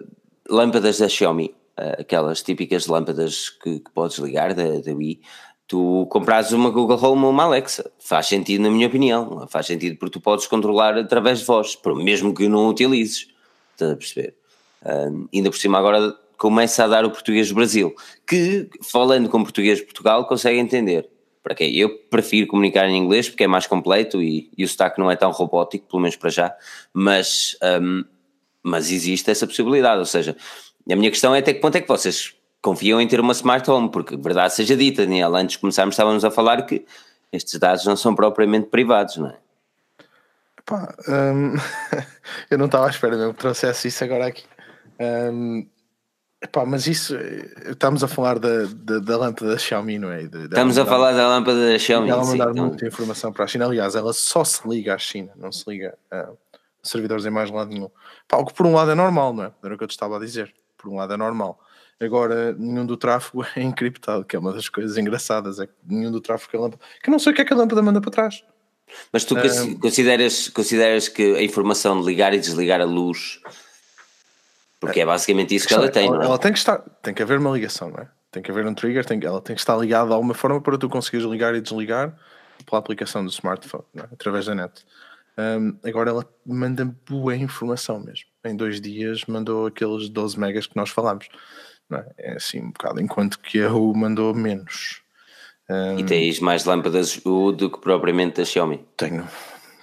[0.49, 5.19] lâmpadas da Xiaomi, ah, aquelas típicas lâmpadas que, que podes ligar da, da Wii,
[5.67, 7.91] tu compras uma Google Home ou uma Alexa.
[7.99, 9.47] Faz sentido, na minha opinião.
[9.47, 13.27] Faz sentido porque tu podes controlar através de voz, mesmo que não utilizes.
[13.71, 14.35] Estás a perceber?
[14.85, 17.95] Hum, ainda por cima, agora começa a dar o português do Brasil,
[18.27, 21.09] que, falando com português de Portugal, consegue entender.
[21.41, 21.75] Para quem?
[21.75, 25.15] Eu prefiro comunicar em inglês porque é mais completo e, e o sotaque não é
[25.15, 26.55] tão robótico, pelo menos para já,
[26.93, 28.03] mas, hum,
[28.61, 29.99] mas existe essa possibilidade.
[29.99, 30.35] Ou seja,
[30.89, 32.33] a minha questão é até que ponto é que vocês
[32.63, 36.23] confiam em ter uma smart home, porque verdade seja dita, Daniel, antes de começarmos estávamos
[36.25, 36.85] a falar que
[37.31, 39.37] estes dados não são propriamente privados, não é?
[40.65, 41.53] Pá, hum,
[42.49, 44.45] eu não estava à espera mesmo que trouxesse isso agora aqui.
[44.97, 45.67] Hum,
[46.41, 47.15] epá, mas isso,
[47.69, 50.23] estamos a falar da, da, da lâmpada da Xiaomi, não é?
[50.23, 52.09] De- Estamos a falar da lâmpada da Xiaomi.
[52.09, 53.65] Ela sim, mandar então- muita informação para a China.
[53.65, 56.29] Aliás, ela só se liga à China, não se liga a
[56.81, 57.89] servidores em mais lado nenhum.
[58.25, 59.51] Pá, o que por um lado é normal, não é?
[59.61, 60.53] Era o que eu te estava a dizer.
[60.77, 61.59] Por um lado é normal.
[61.99, 65.59] Agora, nenhum do tráfego é encriptado, que é uma das coisas engraçadas.
[65.59, 66.83] É que nenhum do tráfego que a lâmpada.
[67.01, 68.43] Que eu não sei o que é que a lâmpada manda para trás.
[69.11, 73.39] Mas tu consi- consideras, consideras que a informação de ligar e desligar a luz,
[74.79, 76.25] porque é basicamente isso que ela tem, não é?
[76.25, 78.07] ela tem que estar, tem que haver uma ligação, não é?
[78.29, 80.77] Tem que haver um trigger, tem, ela tem que estar ligada de alguma forma para
[80.77, 82.13] tu conseguires ligar e desligar
[82.65, 84.01] pela aplicação do smartphone, é?
[84.01, 84.85] através da net.
[85.37, 88.25] Hum, agora ela manda boa informação mesmo.
[88.43, 91.27] Em dois dias mandou aqueles 12 megas que nós falámos.
[91.95, 92.05] É?
[92.17, 95.01] é assim um bocado, enquanto que a Ru mandou menos.
[95.69, 98.85] Hum, E tens mais lâmpadas U do que propriamente da Xiaomi.
[98.97, 99.27] tenho,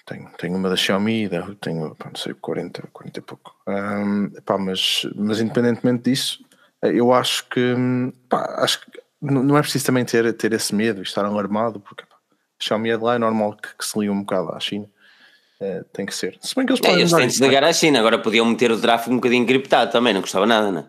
[0.06, 3.54] tenho, tenho uma da Xiaomi, da, tenho, pá, não sei, 40, 40 e pouco.
[3.66, 6.44] Ahm, pá, mas, mas independentemente disso,
[6.82, 7.74] eu acho que,
[8.28, 12.04] pá, acho que não é preciso também ter, ter esse medo e estar alarmado, porque
[12.04, 14.60] pá, a Xiaomi é de lá, é normal que, que se ligue um bocado à
[14.60, 14.86] China.
[15.62, 16.38] Eh, tem que ser.
[16.40, 18.70] Se bem que eles É, podem eles têm de desligar à China, agora podiam meter
[18.72, 20.84] o tráfego um bocadinho encriptado também, não custava nada, não é?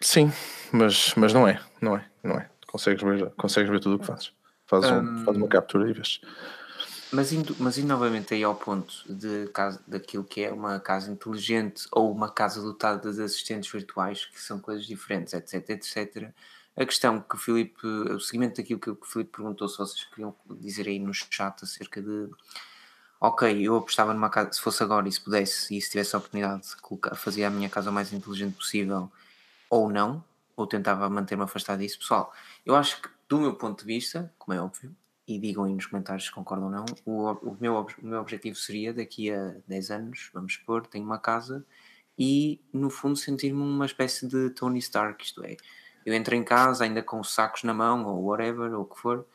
[0.00, 0.32] Sim,
[0.74, 2.50] mas, mas não é, não é, não é.
[2.66, 4.32] Consegues ver, consegues ver tudo o que fazes.
[4.66, 6.20] Fazes, um, fazes uma captura e vês.
[7.12, 11.12] Mas indo, mas indo novamente aí ao ponto de casa, daquilo que é uma casa
[11.12, 16.30] inteligente ou uma casa dotada de assistentes virtuais, que são coisas diferentes, etc, etc.
[16.76, 20.34] A questão que o Filipe, o seguimento daquilo que o Filipe perguntou, se vocês queriam
[20.58, 22.28] dizer aí no chat acerca de
[23.20, 26.18] ok, eu apostava numa casa, se fosse agora e se pudesse e se tivesse a
[26.18, 29.08] oportunidade de colocar, fazia a minha casa o mais inteligente possível
[29.70, 30.22] ou não,
[30.56, 32.32] ou tentava manter-me afastado disso, pessoal.
[32.64, 34.94] Eu acho que, do meu ponto de vista, como é óbvio,
[35.26, 38.56] e digam aí nos comentários se concordam ou não, o, o, meu, o meu objetivo
[38.56, 41.64] seria daqui a 10 anos, vamos supor, tenho uma casa
[42.18, 45.56] e no fundo sentir-me uma espécie de Tony Stark, isto é,
[46.04, 49.00] eu entro em casa ainda com os sacos na mão ou whatever, ou o que
[49.00, 49.26] for,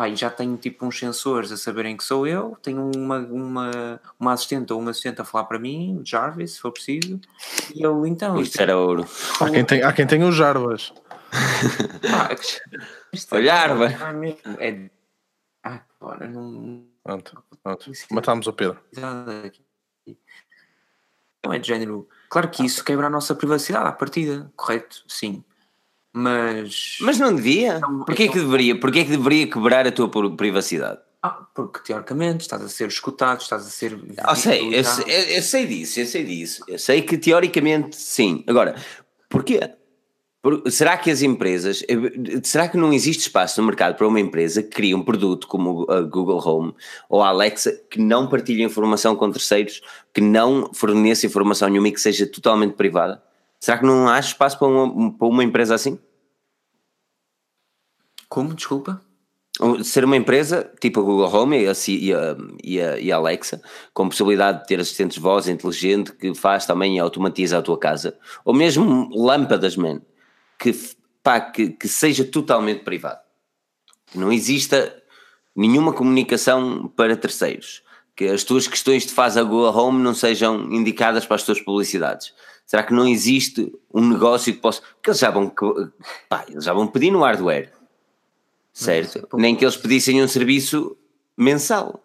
[0.00, 4.00] ah, e já tenho tipo uns sensores a saberem que sou eu, tenho uma, uma,
[4.18, 7.20] uma assistente ou uma assistente a falar para mim, o Jarvis, se for preciso,
[7.74, 8.40] e eu então.
[8.40, 9.06] Isto era ouro.
[9.40, 10.92] Há quem, tem, há quem tenha os Jarbas.
[12.12, 12.32] Ah,
[13.12, 13.94] isto é- Olhar, vai.
[13.94, 14.90] Ah, mesmo, é.
[15.64, 16.86] Ah, bora, não.
[17.02, 17.90] Pronto, pronto.
[18.10, 18.78] Matámos o Pedro.
[21.44, 22.08] Não é de género.
[22.28, 25.02] Claro que isso quebra a nossa privacidade à partida, correto?
[25.08, 25.44] Sim.
[26.18, 26.96] Mas.
[27.00, 27.76] Mas não devia.
[27.78, 28.78] Então- Porquê é que deveria?
[28.78, 30.98] Porquê é que deveria quebrar a tua pri- privacidade?
[31.22, 33.98] Ah, porque teoricamente estás a ser escutado, estás a ser.
[34.18, 36.62] Ah, sei, eu, eu- eu sei disso, eu sei disso.
[36.68, 38.44] Eu sei que teoricamente sim.
[38.46, 38.76] Agora,
[39.28, 39.60] porquê?
[40.40, 41.82] Por- será que as empresas.
[41.88, 45.48] eh, Será que não existe espaço no mercado para uma empresa que crie um produto
[45.48, 46.74] como a Google Home
[47.08, 49.80] ou a Alexa que não partilhe informação com terceiros,
[50.14, 53.20] que não forneça informação nenhuma e que seja totalmente privada?
[53.60, 55.98] Será que não há espaço para uma, para uma empresa assim?
[58.28, 58.54] Como?
[58.54, 59.00] Desculpa?
[59.82, 61.72] Ser uma empresa tipo a Google Home e a,
[62.62, 63.60] e a, e a- Alexa,
[63.92, 67.76] com possibilidade de ter assistentes de voz inteligente que faz também e automatiza a tua
[67.76, 70.00] casa, ou mesmo lâmpadas, man,
[70.60, 70.72] que,
[71.24, 73.18] pá, que, que seja totalmente privado.
[74.12, 74.94] Que não exista
[75.56, 77.82] nenhuma comunicação para terceiros.
[78.14, 81.60] Que as tuas questões de faz a Google Home não sejam indicadas para as tuas
[81.60, 82.32] publicidades.
[82.64, 84.82] Será que não existe um negócio que possa.
[84.94, 85.52] Porque eles já vão,
[86.28, 87.72] pá, eles já vão pedir no hardware.
[88.84, 89.18] Certo?
[89.18, 89.38] é pouco.
[89.38, 90.96] Nem que eles pedissem um serviço
[91.36, 92.04] mensal.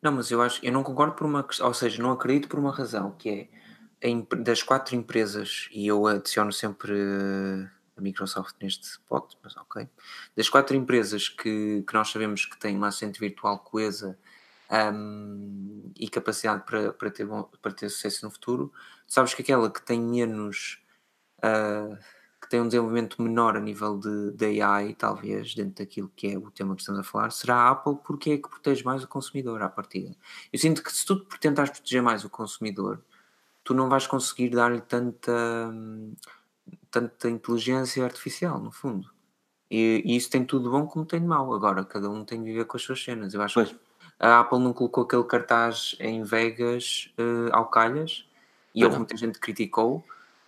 [0.00, 2.58] Não, mas eu acho, eu não concordo por uma questão, ou seja, não acredito por
[2.58, 3.48] uma razão, que
[4.00, 9.56] é empre- das quatro empresas, e eu adiciono sempre eh, a Microsoft neste pote, mas
[9.56, 9.88] ok.
[10.36, 14.18] Das quatro empresas que, que nós sabemos que têm uma assistente virtual coesa
[14.68, 18.70] ahm, e capacidade para, para, ter bom- para ter sucesso no futuro,
[19.06, 20.80] sabes que aquela que tem menos
[21.40, 21.98] que
[22.54, 26.52] tem um desenvolvimento menor a nível de, de AI, talvez, dentro daquilo que é o
[26.52, 29.60] tema que estamos a falar, será a Apple, porque é que protege mais o consumidor
[29.60, 30.14] à partida.
[30.52, 33.02] Eu sinto que se tu tentares proteger mais o consumidor,
[33.64, 35.32] tu não vais conseguir dar-lhe tanta,
[36.92, 39.10] tanta inteligência artificial, no fundo.
[39.68, 41.52] E, e isso tem tudo bom como tem de mau.
[41.52, 43.34] Agora, cada um tem de viver com as suas cenas.
[43.34, 43.70] Eu acho Pois.
[43.70, 43.76] que
[44.20, 48.24] a Apple não colocou aquele cartaz em Vegas eh, ao calhas
[48.72, 50.04] e houve muita gente criticou.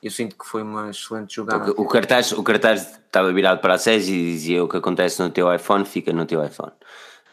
[0.07, 1.73] Eu sinto que foi uma excelente jogada.
[1.73, 5.31] O cartaz, o cartaz estava virado para a SES e dizia o que acontece no
[5.31, 6.71] teu iPhone fica no teu iPhone.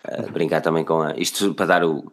[0.03, 1.13] Ah, brincar também com a.
[1.15, 2.11] Isto para dar o,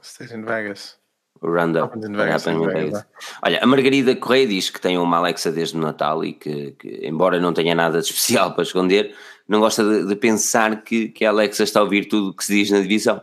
[0.00, 0.96] Stays in Vegas.
[1.40, 1.98] o roundup.
[1.98, 3.06] In Vegas, in Vegas, Vegas.
[3.42, 7.00] Olha, a Margarida Correia diz que tem uma Alexa desde o Natal e que, que,
[7.02, 9.16] embora não tenha nada de especial para esconder,
[9.48, 12.44] não gosta de, de pensar que, que a Alexa está a ouvir tudo o que
[12.44, 13.20] se diz na divisão.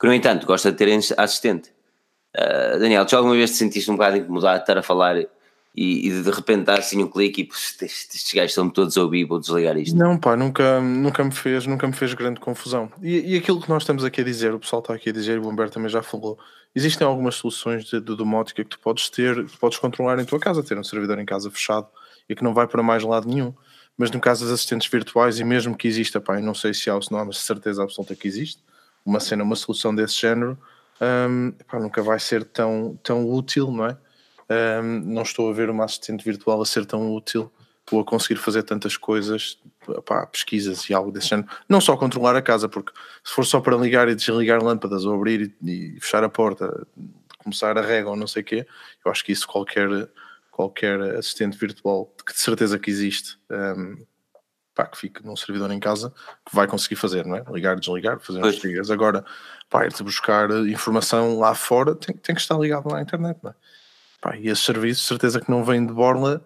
[0.00, 1.72] Que, no entanto, gosta de ter assistente.
[2.36, 5.16] Ah, Daniel, tu alguma vez te sentiste um bocado incomodado de estar a falar
[5.78, 9.02] e, e de repente dar assim um clique e "Pô, estes, gajos estão todos a
[9.02, 9.96] ouvir, vou desligar isto.
[9.96, 12.90] Não, pá, nunca, nunca, me fez, nunca me fez grande confusão.
[13.00, 15.36] E, e aquilo que nós estamos aqui a dizer, o pessoal está aqui a dizer,
[15.36, 16.36] e o Humberto também já falou,
[16.74, 20.40] existem algumas soluções de, de domótica que tu podes ter, que podes controlar em tua
[20.40, 21.86] casa, ter um servidor em casa fechado
[22.28, 23.54] e que não vai para mais lado nenhum.
[23.96, 26.90] Mas no caso das assistentes virtuais, e mesmo que exista, pá, eu não sei se
[26.90, 28.60] há ou se não há, mas certeza absoluta que existe,
[29.06, 30.58] uma cena, uma solução desse género,
[31.00, 33.96] hum, pá, nunca vai ser tão, tão útil, não é?
[34.50, 37.52] Hum, não estou a ver uma assistente virtual a ser tão útil
[37.90, 39.58] ou a conseguir fazer tantas coisas,
[40.04, 41.48] pá, pesquisas e algo desse género.
[41.68, 42.92] Não só controlar a casa, porque
[43.24, 46.86] se for só para ligar e desligar lâmpadas ou abrir e, e fechar a porta,
[47.38, 48.66] começar a rega ou não sei o quê,
[49.04, 49.88] eu acho que isso qualquer,
[50.50, 54.04] qualquer assistente virtual, que de certeza que existe, hum,
[54.74, 56.12] pá, que fique num servidor em casa,
[56.46, 57.44] que vai conseguir fazer, não é?
[57.50, 58.58] Ligar, desligar, fazer Pois.
[58.58, 58.90] triggers.
[58.90, 59.24] Agora,
[59.70, 63.50] pá, ir-te buscar informação lá fora, tem, tem que estar ligado lá à internet, não
[63.50, 63.54] é?
[64.20, 66.44] Pá, e esse serviço, certeza que não vem de borla,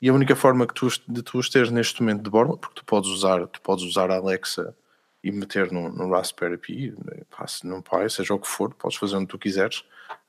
[0.00, 2.76] e a única forma que tu, de tu os teres neste momento de borla, porque
[2.76, 4.74] tu podes usar, tu podes usar a Alexa
[5.22, 8.74] e meter no, no Raspberry Pi, né, pá, se num Pi, seja o que for,
[8.74, 9.82] podes fazer onde tu quiseres,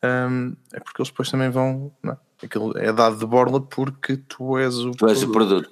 [0.04, 2.18] hum, é porque eles depois também vão, não é?
[2.44, 5.70] Aquilo é dado de borla porque tu és o Tu és o produto.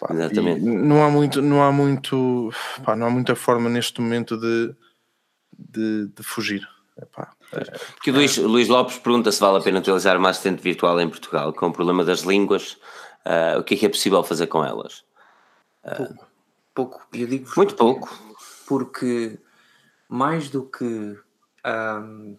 [0.00, 0.60] Pá, Exatamente.
[0.60, 2.50] Não há muito, não há muito,
[2.84, 4.74] pá, não há muita forma neste momento de,
[5.58, 6.66] de, de fugir.
[7.00, 10.62] Epá, Porque o Luís, o Luís Lopes pergunta se vale a pena utilizar uma assistente
[10.62, 12.78] virtual em Portugal com o problema das línguas.
[13.24, 15.04] ah, o que é que é possível fazer com elas?
[16.74, 18.08] Pouco, eu digo Muito pouco.
[18.66, 19.38] porque
[20.08, 21.18] mais do que
[21.64, 22.36] ahm,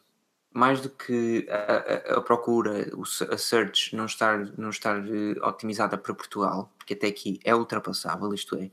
[0.51, 2.87] mais do que a, a- a procura,
[3.31, 8.33] a search não estar, não estar eh, otimizada para Portugal, porque até aqui é ultrapassável,
[8.33, 8.71] isto é,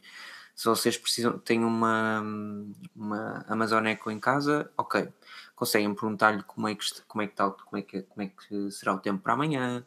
[0.55, 2.23] se vocês precisam, têm uma,
[2.95, 5.09] uma Amazon Echo em casa, ok,
[5.57, 8.71] conseguem perguntar-lhe como é que como é que está, como é que, como é que
[8.71, 9.85] será o tempo para amanhã,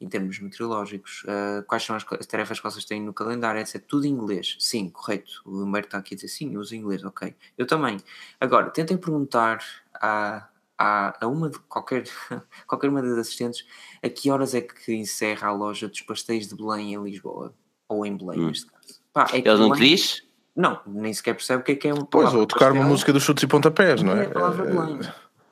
[0.00, 3.82] em termos meteorológicos, ah, quais são as, as tarefas que vocês têm no calendário, etc.
[3.86, 4.56] Tudo em inglês.
[4.58, 5.40] Sim, correto.
[5.44, 7.34] O Humberto está aqui a dizer sim, eu uso inglês, ok.
[7.56, 7.98] Eu também.
[8.40, 9.64] Agora, tentem perguntar
[9.94, 12.02] a, a, a uma de qualquer,
[12.66, 13.64] qualquer uma das assistentes
[14.02, 17.54] a que horas é que encerra a loja dos pastéis de Belém em Lisboa.
[17.88, 18.46] Ou em Belém, Hum.
[18.48, 19.00] neste caso.
[19.12, 20.24] Pá, é Ele não te diz?
[20.54, 23.12] Não, nem sequer percebe o que é que é uma Pois, ou tocar uma música
[23.12, 24.24] dos chutes e pontapés, não é?
[24.24, 25.00] É a palavra Belém.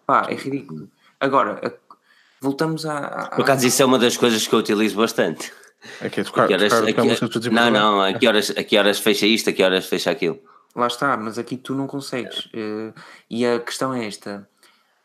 [0.07, 0.91] Pá, é ridículo.
[1.19, 1.95] Agora, a-
[2.41, 2.99] voltamos a.
[2.99, 5.53] a- Por acaso, isso é uma das coisas que eu utilizo bastante.
[6.03, 8.03] É que é tocar, que horas, tocar, a tocar que- música todos os não, não,
[8.03, 10.39] a que, horas, a que horas fecha isto, a que horas fecha aquilo?
[10.77, 12.49] Lá está, mas aqui tu não consegues.
[12.53, 12.93] Eh,
[13.31, 14.47] e a questão é esta: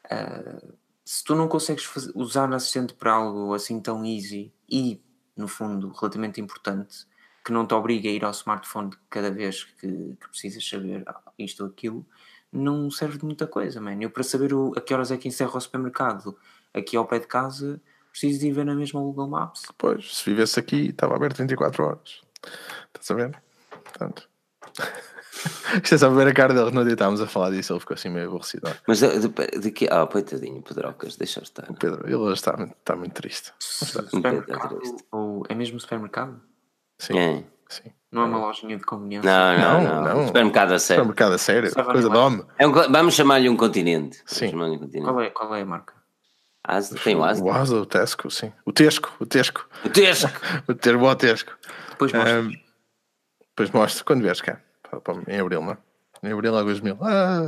[0.09, 0.61] eh,
[1.05, 5.01] se tu não consegues usar o assistente para algo assim tão easy e,
[5.37, 7.05] no fundo, relativamente importante,
[7.45, 11.05] que não te obriga a ir ao smartphone cada vez que, que precisas saber
[11.37, 12.03] isto ou aquilo,
[12.51, 14.01] não serve de muita coisa, man.
[14.01, 16.35] Eu, para saber o, a que horas é que encerra o supermercado
[16.73, 17.79] aqui ao pé de casa,
[18.09, 19.61] preciso de ir ver na mesma Google Maps.
[19.77, 22.21] Pois, se vivesse aqui, estava aberto 24 horas.
[22.87, 23.41] Estás a ver?
[23.83, 24.27] Portanto.
[25.83, 26.71] Isto é só ver a cara dele.
[26.83, 28.67] Dia estávamos a falar disso, ele ficou assim meio aborrecido.
[28.67, 29.87] Olha, Mas de, de, de que.
[29.91, 31.69] Ah, coitadinho, Pedrocas, deixa estar.
[31.69, 33.53] O Pedro, ele hoje está, está muito triste.
[33.59, 34.79] Supermercado,
[35.11, 36.41] ou é mesmo supermercado?
[36.97, 37.43] Sim, É.
[37.69, 37.91] sim.
[38.11, 39.29] Não é uma lojinha de conveniência?
[39.29, 40.15] Não, não, Não, não.
[40.19, 40.27] não.
[40.27, 41.03] Supermercado a sério.
[41.03, 42.45] Supermercado a sério, coisa de homem.
[42.57, 44.17] É um vamos chamar-lhe um continente.
[44.19, 44.49] Vamos Sim.
[44.51, 45.03] chamar-lhe um continente.
[45.05, 45.93] Qual é, qual é a marca?
[46.63, 47.43] Asda, tem o Asda.
[47.45, 48.51] O Asa, o Tesco, sim.
[48.65, 49.67] O Tesco, o Tesco.
[49.83, 50.31] O Tesco.
[50.67, 51.51] O termo o Tesco.
[51.91, 52.39] Depois mostra.
[52.39, 52.51] Ahm,
[53.49, 54.59] Depois mostro quando vieres cá.
[55.27, 55.77] Em abril, não é?
[56.23, 56.97] Em abril há 2000.
[57.01, 57.45] Ah.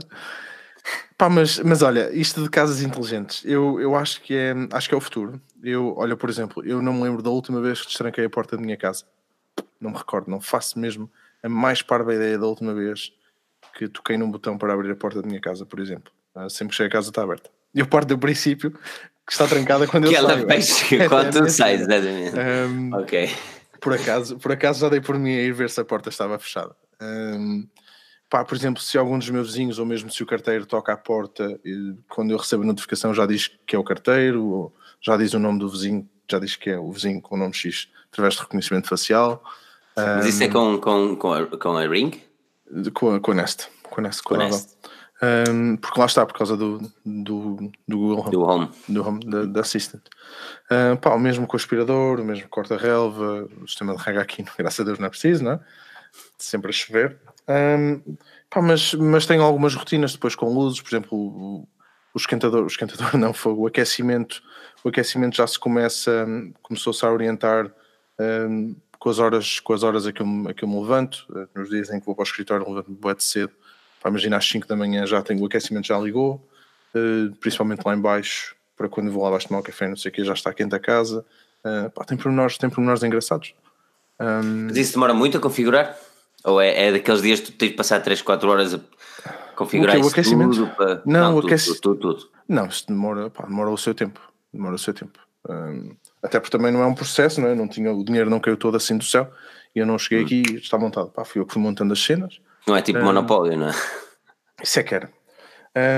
[1.18, 4.94] Pá, mas, mas olha, isto de casas inteligentes, eu, eu acho, que é, acho que
[4.94, 5.42] é o futuro.
[5.64, 8.56] Eu, olha, por exemplo, eu não me lembro da última vez que destranquei a porta
[8.56, 9.04] da minha casa.
[9.80, 11.10] Não me recordo, não faço mesmo
[11.44, 13.12] a mais parva ideia da última vez
[13.78, 16.12] que toquei num botão para abrir a porta da minha casa, por exemplo.
[16.34, 17.50] Ah, sempre que chego a casa está aberta.
[17.74, 20.48] E eu parto do princípio que está trancada quando eu Que ela saio.
[20.48, 22.36] fecha quando tu sais, exatamente.
[22.40, 23.30] Ahm, Ok.
[23.82, 26.40] por acaso, por acaso já dei por mim a ir ver se a porta estava
[26.40, 26.76] fechada.
[27.02, 27.68] Hum,
[28.30, 30.98] pá, por exemplo, se algum dos meus vizinhos ou mesmo se o carteiro toca à
[30.98, 35.16] porta, e quando eu recebo a notificação já diz que é o carteiro, ou já
[35.18, 37.88] diz o nome do vizinho, já diz que é o vizinho com o nome X
[38.12, 39.44] através de reconhecimento facial.
[39.96, 42.12] Mas isso é com, com, com, a, com a Ring?
[42.94, 43.68] Com, a- com a Nest.
[43.84, 44.46] Com a Nest, com Com a.
[44.46, 44.76] Nest.
[45.50, 48.70] Hum, porque lá está, por causa do, do, do Google Home Do Home.
[48.88, 50.04] do Home da, da Assistant.
[50.70, 54.46] Ah, pá, o mesmo com o aspirador, o mesmo corta-relva, o sistema de rega aqui,
[54.56, 55.60] graças a Deus não é preciso, não é?
[56.38, 57.18] Sempre a chover.
[57.48, 58.00] Ahm,
[58.50, 61.68] pá, mas, mas tenho algumas rotinas depois com luzes, por exemplo,
[62.18, 64.42] o, esquentador, o esquentador não, foi o aquecimento,
[64.84, 67.72] o aquecimento já se começa, hum, começou-se a orientar
[68.20, 71.26] hum, com as horas, com as horas a que eu, a que eu me levanto,
[71.36, 73.54] eh, nos dias em que vou para o escritório levanto-me bué de cedo,
[74.02, 76.44] Pá, imagina às 5 da manhã já tenho o aquecimento já ligou,
[76.96, 80.10] eh, principalmente lá em baixo, para quando vou lá abaixo tomar o café, não sei
[80.10, 81.26] o que, já está quente a casa.
[81.64, 83.54] Eh, pá, tem pormenores, tem pormenores engraçados.
[84.20, 85.98] Ahm, Mas isso demora muito a configurar?
[86.44, 88.80] Ou é, é daqueles dias que tu tens de passar 3, 4 horas a
[89.58, 90.06] configurar O?
[90.06, 90.56] O aquecimento?
[90.56, 90.76] tudo?
[90.76, 91.02] Para...
[91.06, 92.32] Não, o tudo, aquece- tudo, tudo, tudo.
[92.48, 94.22] Não, isso demora, pá, demora o seu tempo.
[94.54, 95.20] Demora o seu tempo.
[95.50, 97.56] Hum, até porque também não é um processo, não é?
[97.56, 99.30] Não tinha, o dinheiro não caiu todo assim do céu
[99.76, 101.10] e eu não cheguei aqui e está montado.
[101.10, 102.40] Pá, fui eu que fui montando as cenas.
[102.68, 103.74] Não é tipo monopólio, não é?
[104.62, 105.10] Isso é que era.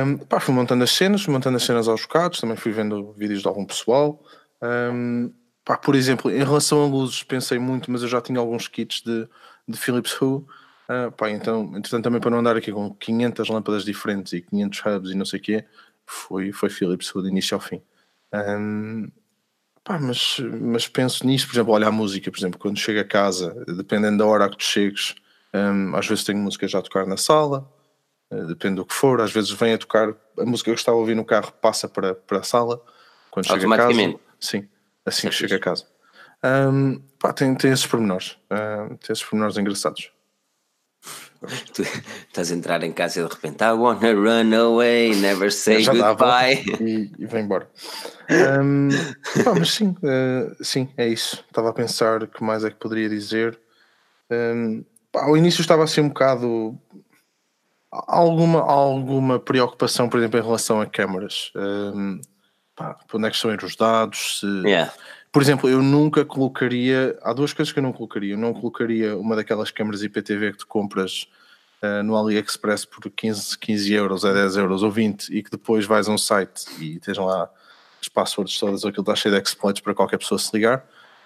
[0.05, 3.14] Hum, pá, fui montando as cenas, fui montando as cenas aos bocados, também fui vendo
[3.14, 4.22] vídeos de algum pessoal.
[4.62, 5.32] Hum,
[5.64, 9.01] pá, por exemplo, em relação a luzes, pensei muito, mas eu já tinha alguns kits
[9.01, 9.28] de,
[9.68, 10.43] de Philips Hue.
[10.90, 14.80] Ah, pá, então, entretanto, também para não andar aqui com 500 lâmpadas diferentes e 500
[14.80, 15.66] hubs e não sei o quê,
[16.04, 17.80] foi, foi Philips de início ao fim.
[18.34, 19.12] Hum,
[19.84, 23.04] pá, mas, mas penso nisso, por exemplo, olha a música, por exemplo, quando chego a
[23.04, 25.14] casa, dependendo da hora que tu chegues,
[25.54, 27.72] hum, às vezes tenho música já a tocar na sala,
[28.32, 30.98] eh, depende do que for, às vezes vem a tocar a música que eu estava
[30.98, 32.82] a ouvir no carro passa para, para a sala
[33.30, 34.20] quando chega a casa.
[34.40, 34.68] Sim,
[35.06, 35.86] assim que chega a casa.
[36.44, 40.12] Hum, pá, tem, tem esses pormenores, hum, tem esses pormenores engraçados.
[41.74, 41.84] Tu
[42.28, 45.94] estás a entrar em casa e de repente I wanna run away, never say Já
[45.94, 46.64] goodbye.
[46.82, 47.70] e, e vem embora.
[49.44, 51.44] Pá, mas sim, eh, sim, é isso.
[51.48, 53.60] Estava a pensar que mais é que poderia dizer.
[54.30, 56.78] Hum, pá, ao início estava assim um bocado
[57.92, 61.52] alguma, alguma preocupação, por exemplo, em relação a câmaras.
[61.56, 62.22] Hum,
[62.76, 64.40] pá, onde é que estão a ir os dados?
[64.42, 64.94] Se, Yeah.
[65.32, 67.18] Por exemplo, eu nunca colocaria.
[67.22, 68.34] Há duas coisas que eu não colocaria.
[68.34, 71.28] Eu não colocaria uma daquelas câmaras IPTV que tu compras
[71.82, 75.86] ah, no AliExpress por 15, 15 euros, a 10 euros ou 20 e que depois
[75.86, 77.50] vais a um site e tens lá
[78.02, 80.86] as passwords todas, aquilo está cheio de exploits para qualquer pessoa se ligar.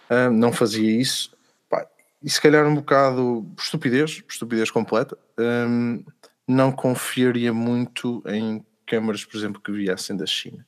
[0.09, 1.31] Ah, não fazia isso.
[1.69, 1.87] Pá,
[2.21, 5.17] e se calhar um bocado estupidez, estupidez completa.
[5.39, 6.03] hum,
[6.47, 10.65] não confiaria muito em câmaras, por exemplo, que viessem da China.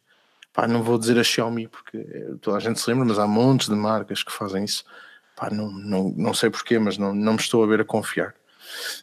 [0.55, 3.27] Pá, não vou dizer a Xiaomi porque eh, toda a gente se lembra, mas há
[3.27, 4.85] montes de marcas que fazem isso.
[5.35, 8.33] Pá, não, não, não sei porquê, mas não, não me estou a ver a confiar.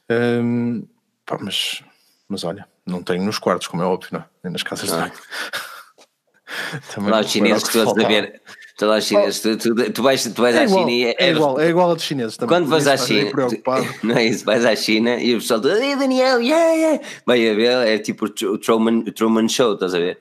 [0.08, 0.86] Hum,
[1.26, 1.82] pá, mas,
[2.26, 4.20] mas olha, não tenho nos quartos, como é óbvio, não?
[4.20, 4.24] é?
[4.44, 4.98] nem nas casas de Ah.
[5.00, 5.12] banho.
[6.94, 8.42] Também Lá não os chineses todos a ver.
[8.82, 11.04] Tu, lá os chineses, tu, tu, tu vais, tu vais É à igual, China e
[11.16, 12.48] é, igual, é igual a dos chineses também.
[12.56, 13.30] Quando vais à China,
[14.02, 14.44] não é isso?
[14.44, 17.00] Vais à China e o pessoal todo, "Ei, Daniel, yeah, yeah.
[17.24, 20.18] vai a ver, é tipo o Tr- o Truman, o Truman Show, estás a ver?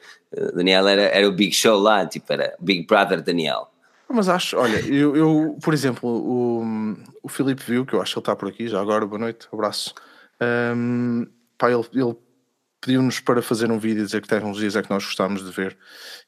[0.53, 3.68] Daniel era, era o Big Show lá, tipo, era Big Brother Daniel.
[4.07, 6.64] Mas acho, olha, eu, eu por exemplo, o,
[7.24, 9.47] o Filipe viu, que eu acho que ele está por aqui já agora, boa noite,
[9.51, 9.93] abraço.
[10.76, 11.26] Um,
[11.57, 12.16] pá, ele, ele
[12.82, 15.77] pediu-nos para fazer um vídeo e dizer que tecnologias é que nós gostávamos de ver.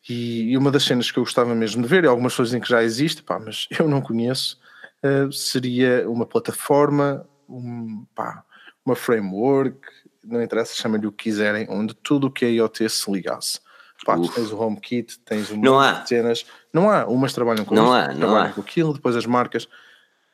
[0.08, 2.70] E, uma das cenas que eu gostava mesmo de ver, e algumas coisas em que
[2.70, 4.60] já existe, pá, mas eu não conheço,
[5.04, 8.44] uh, seria uma plataforma, um, pá,
[8.86, 9.80] uma framework,
[10.24, 13.60] não interessa, chamem-lhe o que quiserem, onde tudo o que é IoT se ligasse.
[14.06, 16.06] Pá, tu tens o HomeKit, tens um não há.
[16.06, 16.46] cenas.
[16.74, 18.54] Não há, umas trabalham com não há, não trabalham há.
[18.54, 19.68] com aquilo, depois as marcas.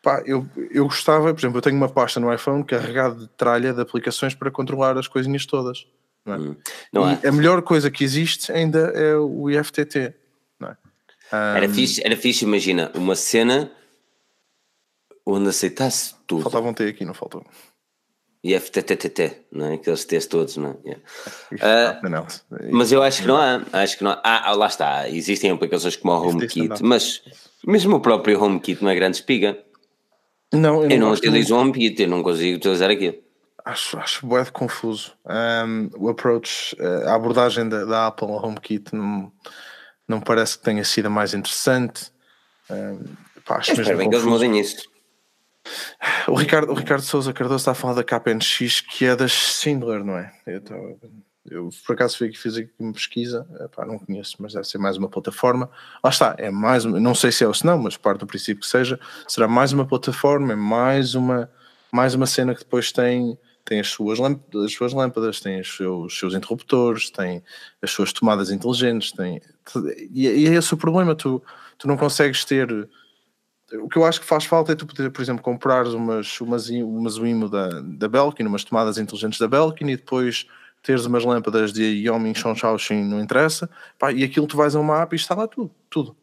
[0.01, 3.73] Pá, eu, eu gostava, por exemplo, eu tenho uma pasta no iPhone carregada de tralha
[3.73, 5.85] de aplicações para controlar as coisinhas todas.
[6.25, 6.37] Não, é?
[6.37, 6.55] Hum,
[6.93, 10.13] não e a melhor coisa que existe ainda é o IFTT.
[10.59, 10.77] Não é?
[11.31, 13.71] Era, Um, fixe, era fixe, imagina, uma cena
[15.25, 16.43] onde aceitasse tudo.
[16.43, 17.45] Faltava um T aqui, não faltou.
[18.41, 19.73] E FTTTT, não é?
[19.73, 20.75] Aqueles T's todos, não é?
[20.85, 21.03] Yeah.
[21.61, 22.25] Ah, não,
[22.71, 24.21] Mas eu acho que não há, acho que não há.
[24.23, 27.21] Ah, lá está, existem aplicações como o HomeKit, mas
[27.67, 29.61] mesmo o próprio HomeKit não é grande espiga.
[30.53, 33.17] não, eu Eu não, não utilizo o HomeKit, eu não consigo utilizar aquilo.
[33.69, 35.13] Acho, acho bué de confuso.
[35.27, 39.31] Um, o approach, eh, a abordagem da, da Apple ao HomeKit não,
[40.07, 42.11] não parece que tenha sido a mais interessante.
[42.69, 43.03] Um,
[43.45, 44.29] pá, acho mesmo bem que eles confuso.
[44.45, 44.89] mudem isso.
[46.27, 50.03] O Ricardo, o Ricardo Souza Cardoso está a falar da KPNX, que é da Schindler,
[50.03, 50.33] não é?
[50.47, 50.99] Eu, tô-
[51.45, 54.77] eu, por acaso fui aqui, fiz aqui uma pesquisa, epá, não conheço, mas deve ser
[54.79, 55.69] mais uma plataforma.
[56.03, 58.27] Lá está, é mais uma, não sei se é ou se não, mas parte do
[58.27, 61.51] princípio que seja, será mais uma plataforma, é mais uma,
[61.91, 63.37] mais uma cena que depois tem,
[63.69, 67.43] tem as, suas lâmpadas, as suas lâmpadas, tem os seus, os seus interruptores, tem
[67.81, 69.39] as suas tomadas inteligentes, tem,
[70.11, 71.41] e, e é esse o problema, tu,
[71.77, 72.89] tu não consegues ter
[73.73, 76.69] o que eu acho que faz falta é tu poder, por exemplo, comprar umas, umas,
[76.69, 80.47] umas Wimo da, da Belkin, umas tomadas inteligentes da Belkin e depois
[80.81, 85.01] teres umas lâmpadas de Yomin Shaoxin, não interessa, pá, e aquilo tu vais a uma
[85.01, 86.15] app e está lá tudo, tudo.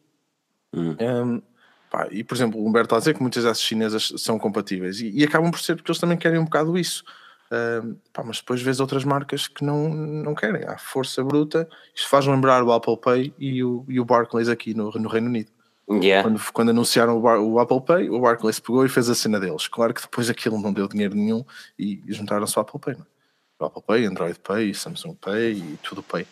[0.73, 0.95] Hum.
[0.99, 1.41] Um,
[1.89, 4.99] pá, e por exemplo, o Humberto está a dizer que muitas dessas chinesas são compatíveis
[4.99, 7.03] e, e acabam por ser porque eles também querem um bocado isso.
[7.51, 11.67] Um, pá, mas depois vês outras marcas que não, não querem, há força bruta.
[11.95, 15.27] Isto faz lembrar o Apple Pay e o, e o Barclays aqui no, no Reino
[15.27, 15.49] Unido
[15.89, 16.21] Yeah.
[16.27, 19.39] quando, quando anunciaram o, Bar- o Apple Pay, o Barclays pegou e fez a cena
[19.39, 19.69] deles.
[19.69, 21.45] Claro que depois aquilo não deu dinheiro nenhum
[21.79, 22.95] e juntaram-se ao Apple Pay.
[22.95, 23.63] É?
[23.63, 26.27] O Apple Pay, Android Pay, Samsung Pay e tudo Pay.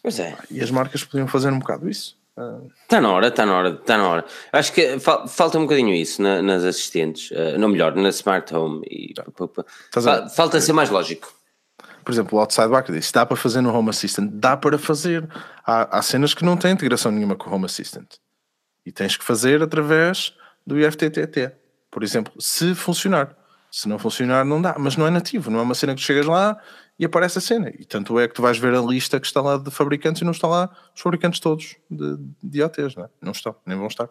[0.00, 0.38] Pois é.
[0.48, 2.16] E as marcas podiam fazer um bocado isso.
[2.82, 4.24] Está na hora, está na hora, está na hora.
[4.52, 8.54] Acho que fal- falta um bocadinho isso na- nas assistentes, eh, não melhor, na Smart
[8.54, 8.80] Home.
[8.90, 10.30] E, pá, pá, Estás a fa- ver?
[10.30, 11.32] falta ser mais lógico.
[12.04, 14.30] por exemplo, o Outside Back disse: dá para fazer no Home Assistant?
[14.32, 15.28] Dá para fazer.
[15.64, 18.08] Há, há cenas que não têm integração nenhuma com o Home Assistant.
[18.84, 20.34] E tens que fazer através
[20.66, 21.52] do IFTTT.
[21.90, 23.36] Por exemplo, se funcionar.
[23.70, 24.74] Se não funcionar, não dá.
[24.78, 26.58] Mas não é nativo, não é uma cena que chegas lá
[26.98, 27.70] e aparece a cena.
[27.78, 30.24] E tanto é que tu vais ver a lista que está lá de fabricantes e
[30.24, 33.08] não está lá os fabricantes todos de, de IoTs, não é?
[33.20, 34.08] Não estão, nem vão estar.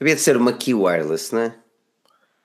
[0.00, 1.54] Havia de ser uma Key Wireless, não é?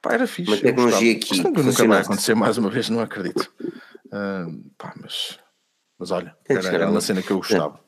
[0.01, 0.51] Pá, era fixe.
[0.51, 3.51] Uma tecnologia Mas nunca, vai acontecer mais uma vez, não acredito.
[4.11, 4.45] Ah,
[4.77, 5.39] pá, mas,
[5.97, 7.79] mas olha, era, uma cena que eu gostava.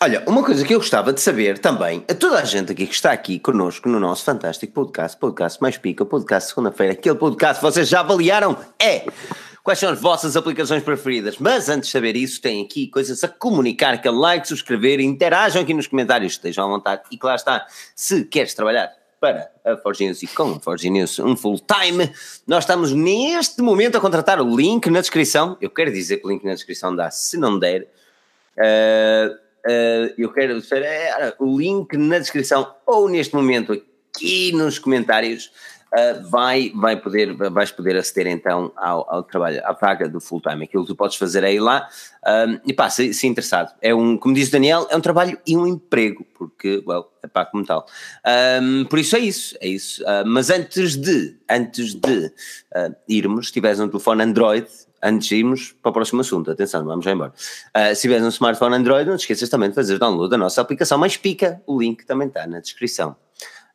[0.00, 2.94] Olha, uma coisa que eu gostava de saber também, a toda a gente aqui que
[2.94, 7.64] está aqui connosco no nosso fantástico podcast, podcast mais pica, podcast segunda-feira, aquele podcast que
[7.64, 9.06] vocês já avaliaram é
[9.64, 11.38] quais são as vossas aplicações preferidas.
[11.38, 15.62] Mas antes de saber isso, tem aqui coisas a comunicar, que é like, subscrever, interajam
[15.62, 17.02] aqui nos comentários, estejam à vontade.
[17.10, 21.18] E lá está, se queres trabalhar para a Forge News e com a Forge News
[21.18, 22.12] um full time,
[22.46, 25.56] nós estamos neste momento a contratar o link na descrição.
[25.62, 27.88] Eu quero dizer que o link na descrição dá, se não der.
[28.58, 29.32] Uh,
[29.66, 35.50] uh, eu quero dizer, é, o link na descrição ou neste momento aqui nos comentários
[35.94, 40.40] uh, vai, vai poder, vais poder aceder então ao, ao trabalho, à vaga do full
[40.40, 40.64] time.
[40.64, 41.88] Aquilo que tu podes fazer ir lá
[42.26, 43.74] um, e pá, se, se interessado.
[43.80, 47.26] É um, como diz o Daniel, é um trabalho e um emprego, porque, well, é
[47.26, 47.86] pá, como tal.
[48.60, 50.02] Um, por isso é isso, é isso.
[50.02, 54.66] Uh, mas antes de, antes de uh, irmos, se tiveres um telefone Android,
[55.02, 57.32] antes de irmos para o próximo assunto, atenção, vamos já embora.
[57.76, 60.60] Uh, se tiveres um smartphone Android, não te esqueças também de fazer download da nossa
[60.60, 63.16] aplicação mais pica, o link também está na descrição.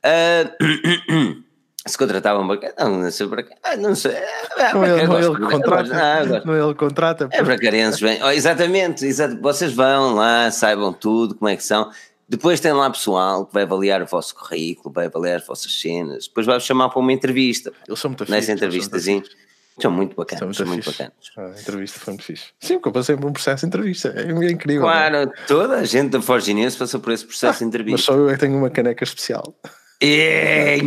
[0.03, 1.43] Uh,
[1.88, 4.12] se contratavam para cá, não, não sei para cá, ah, não sei.
[4.12, 5.96] É, Não, é, cá, não é ele de- contrata.
[5.96, 6.42] Ah.
[6.46, 7.30] Não é ele que contrata.
[7.32, 8.22] É para carenses, bem.
[8.24, 9.40] Oh, exatamente, exato.
[9.42, 11.90] vocês vão lá, saibam tudo, como é que são.
[12.28, 16.28] Depois tem lá pessoal que vai avaliar o vosso currículo, vai avaliar as vossas cenas.
[16.28, 17.72] Depois vai-vos chamar para uma entrevista.
[17.88, 19.16] Eles são muito Nessa eles são entrevistazinha.
[19.18, 19.50] muito fixes.
[19.82, 20.98] São muito São bacanas, muito, são muito fixe.
[20.98, 21.32] bacanas.
[21.38, 22.44] Ah, a entrevista foi muito fixe.
[22.60, 24.14] Sim, porque eu passei por um processo de entrevista.
[24.16, 24.88] É incrível.
[24.88, 25.10] é?
[25.10, 28.06] Claro, toda a gente da Forge News passou por esse processo de Mas entrevista.
[28.12, 29.56] só eu é que tenho uma caneca especial.
[30.02, 30.78] É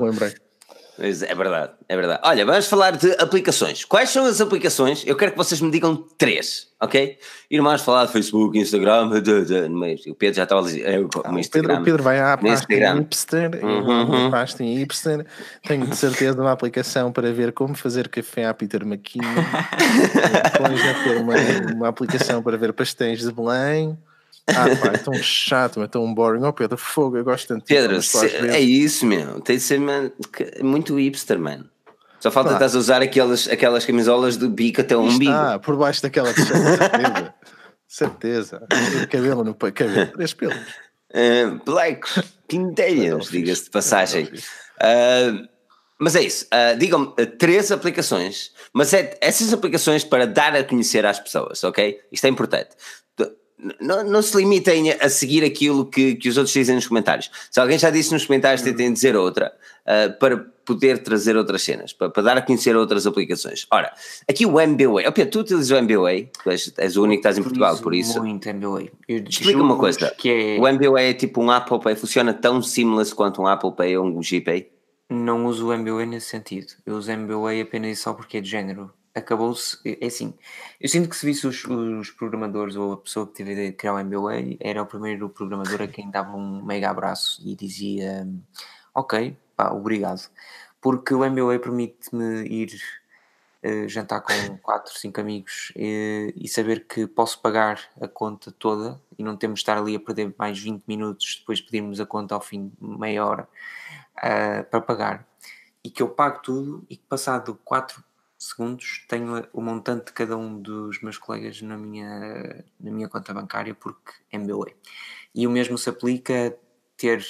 [0.00, 0.34] lembrei.
[0.98, 2.20] Pois é verdade, é verdade.
[2.24, 3.84] Olha, vamos falar de aplicações.
[3.84, 5.04] Quais são as aplicações?
[5.06, 7.16] Eu quero que vocês me digam três, ok?
[7.48, 10.84] E vamos falar de Facebook, Instagram, de, de, mas o Pedro já estava a dizer.
[10.84, 11.48] É, o, Ah, o.
[11.52, 12.98] Pedro, o Pedro vai à em Instagram.
[12.98, 14.30] hipster, Uhum, uhum.
[14.58, 15.24] em hipster,
[15.68, 19.28] tenho de certeza uma aplicação para ver como fazer café à Peter McKinnon,
[20.52, 21.34] depois já ter uma,
[21.76, 23.96] uma aplicação para ver pastéis de Belém.
[24.48, 26.42] Ah, pá, é tão chato, é tão boring.
[26.44, 29.40] Oh, Pedro, fogo, eu gosto tanto Pedro, se- é isso, meu.
[29.40, 30.10] Tem de ser man,
[30.62, 31.68] muito hipster, mano.
[32.20, 35.30] Só falta estás a usar aquelas, aquelas camisolas de bico até o umbigo.
[35.30, 37.34] está, por baixo daquela certeza.
[37.86, 38.66] certeza.
[39.10, 40.56] Cabelo no cabelo, três pelos.
[41.10, 42.06] Uh, Black
[42.48, 44.24] Pintelhas, diga-se de passagem.
[44.24, 45.48] Uh,
[45.98, 46.46] mas é isso.
[46.46, 51.62] Uh, Digam-me uh, três aplicações, mas é essas aplicações para dar a conhecer às pessoas,
[51.64, 51.98] ok?
[52.12, 52.70] Isto é importante.
[53.80, 57.30] Não, não se limitem a seguir aquilo que, que os outros dizem nos comentários.
[57.50, 59.52] Se alguém já disse nos comentários, tentem dizer outra
[59.84, 63.66] uh, para poder trazer outras cenas, para, para dar a conhecer outras aplicações.
[63.70, 63.92] Ora,
[64.28, 65.06] aqui o MBWay.
[65.08, 67.78] Oh, Pedro, tu utilizas o MBWay, tu és, és o único que estás em Portugal,
[67.78, 68.22] por isso.
[68.22, 68.48] Muito.
[69.08, 70.14] Eu Explica uma coisa.
[70.24, 73.96] É, O MBWay é tipo um Apple Pay, funciona tão seamless quanto um Apple Pay
[73.96, 74.70] ou um GPay?
[75.10, 76.74] não uso o MBA nesse sentido.
[76.84, 78.92] Eu uso MBA apenas e só porque é de género.
[79.14, 79.78] Acabou-se.
[79.84, 80.34] É assim.
[80.80, 83.70] Eu sinto que se visse os, os programadores ou a pessoa que teve a ideia
[83.70, 87.54] de criar o MBA, era o primeiro programador a quem dava um mega abraço e
[87.54, 88.28] dizia:
[88.94, 90.28] Ok, pá, obrigado.
[90.80, 92.78] Porque o MBA permite-me ir
[93.62, 94.32] eh, jantar com
[94.62, 99.58] 4, 5 amigos eh, e saber que posso pagar a conta toda e não temos
[99.58, 102.68] de estar ali a perder mais 20 minutos depois de pedirmos a conta ao fim
[102.80, 103.48] de meia hora
[104.16, 105.26] ah, para pagar
[105.82, 108.02] e que eu pago tudo e que passado 4
[108.38, 113.34] segundos tenho o montante de cada um dos meus colegas na minha, na minha conta
[113.34, 114.72] bancária porque é MBA.
[115.34, 116.52] E o mesmo se aplica a
[116.96, 117.24] ter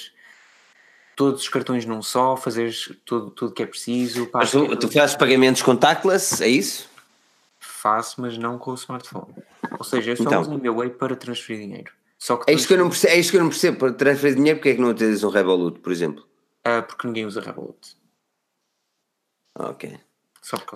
[1.15, 4.29] todos os cartões num só, fazeres tudo tudo que é preciso.
[4.33, 6.87] Mas tu, tu fazes pagamentos contactless, é isso?
[7.59, 9.33] Faço, mas não com o smartphone.
[9.77, 10.41] Ou seja, eu só Então.
[10.41, 11.91] uso o MBA para transferir dinheiro.
[12.17, 13.77] Só que É isto que eu não percebo, é isto que eu não percebo.
[13.79, 16.27] Para transferir dinheiro, porque é que não utilizas um Revolut, por exemplo?
[16.63, 17.95] Ah, porque ninguém usa Revolut.
[19.57, 19.99] Ok.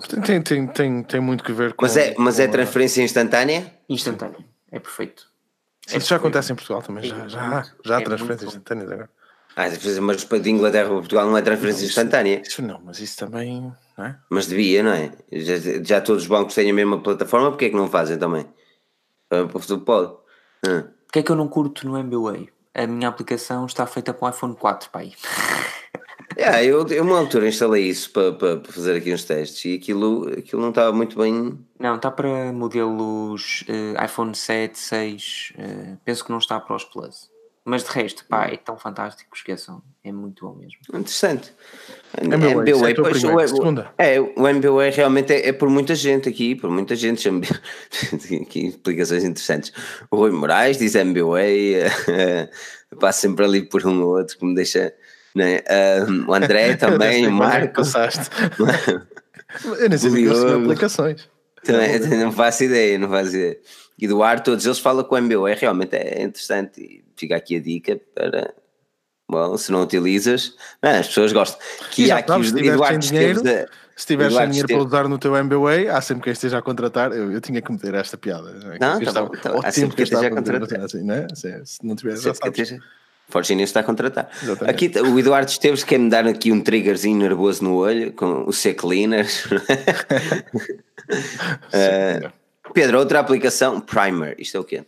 [0.08, 1.84] Tem, tem, tem, tem, tem muito que ver com.
[1.84, 3.72] Mas é, mas é transferência instantânea?
[3.88, 4.44] instantâneo.
[4.70, 5.26] É perfeito.
[5.88, 8.90] Isso já acontece em Portugal também, já, É já, muito- já há é transferências instantâneas
[8.90, 9.10] agora.
[9.56, 9.66] Ah,
[10.00, 12.42] mas para de Inglaterra para Portugal não é transferência instantânea.
[12.44, 14.16] Isso não, mas isso também, não é?
[14.28, 15.12] Mas devia, não é?
[15.30, 15.54] Já,
[15.84, 18.46] já todos os bancos têm a mesma plataforma, porque é que não fazem também?
[19.30, 20.12] Ah, Tu pode.
[20.66, 20.84] Ah.
[21.08, 22.48] O que é que eu não curto no MBA?
[22.74, 25.12] A minha aplicação está feita para o iPhone 4, pai.
[26.36, 29.74] Yeah, eu, eu uma altura instalei isso para, para, para fazer aqui uns testes e
[29.76, 31.58] aquilo, aquilo não estava muito bem.
[31.78, 35.52] Não, está para modelos eh, iPhone 7, 6.
[35.58, 37.30] eh, penso que não está para os Plus.
[37.66, 39.80] Mas de resto, pá, é tão fantástico, esqueçam.
[40.02, 40.78] É muito bom mesmo.
[40.92, 41.50] Interessante.
[42.20, 43.90] MBA, isso é a tua pois, o- Segunda.
[43.96, 47.26] É, o MBA realmente é, é por muita gente aqui, por muita gente.
[48.42, 49.72] aqui explicações interessantes.
[50.10, 51.88] O Rui Moraes diz MBA,
[53.00, 54.92] passo sempre ali por um ou outro que me deixa.
[55.34, 55.60] Né?
[55.68, 57.74] Ah, o André também, o Marco.
[57.76, 58.30] Passaste.
[59.78, 60.62] Eu nem o que Diogo.
[60.64, 61.28] aplicações.
[61.62, 63.58] Também, não faço ideia, não faço ideia.
[64.00, 68.00] Eduardo, todos eles falam que o MBA realmente é interessante e fica aqui a dica
[68.14, 68.52] para.
[69.30, 71.58] Bom, se não utilizas, não, as pessoas gostam.
[71.90, 73.40] Que já há aqui os Eduardo dinheiro,
[73.96, 77.10] Se tiveres sem dinheiro para usar no teu MBA, há sempre quem esteja a contratar.
[77.12, 78.50] Eu, eu tinha que meter esta piada.
[78.50, 78.78] é?
[78.78, 79.58] Não, Que tá estava- bom, tá bom.
[79.60, 80.80] Há tempo sempre quem esteja a contratar.
[80.80, 81.26] assim, não é?
[81.34, 82.74] Se, se não tiveres, já sabes.
[83.32, 84.30] News está a contratar.
[84.42, 84.70] Exatamente.
[84.70, 88.52] Aqui o Eduardo Esteves quer me dar aqui um triggerzinho nervoso no olho com o
[88.52, 89.44] C-Cleaners.
[91.70, 92.30] Sim,
[92.72, 94.34] Pedro, outra aplicação, Primer.
[94.38, 94.84] Isto é o quê?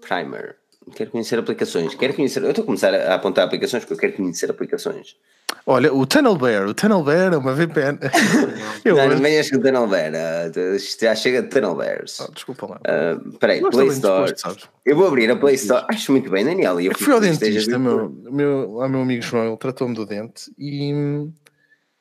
[0.00, 0.56] Primer.
[0.94, 1.94] Quero conhecer aplicações.
[1.94, 2.42] Quero conhecer.
[2.42, 5.16] Eu estou a começar a apontar aplicações porque eu quero conhecer aplicações.
[5.64, 7.98] Olha, o Tunnel Bear, o Tunnel Bear é uma VPN.
[8.84, 10.12] eu, não, não venhas com Tunnel Bear.
[10.14, 12.20] ah, isto já chega de Tunnel Bears.
[12.20, 12.80] Oh, desculpa lá.
[12.84, 14.32] Ah, Espera aí, Eu estou Play Store.
[14.32, 14.68] disposto?
[14.84, 15.86] Eu vou abrir a Play Store.
[15.88, 16.80] Acho muito bem, Daniel.
[16.80, 19.94] E eu Eu fui ao que dentista, meu, meu, lá meu amigo João, ele tratou-me
[19.94, 21.32] do dente e hum,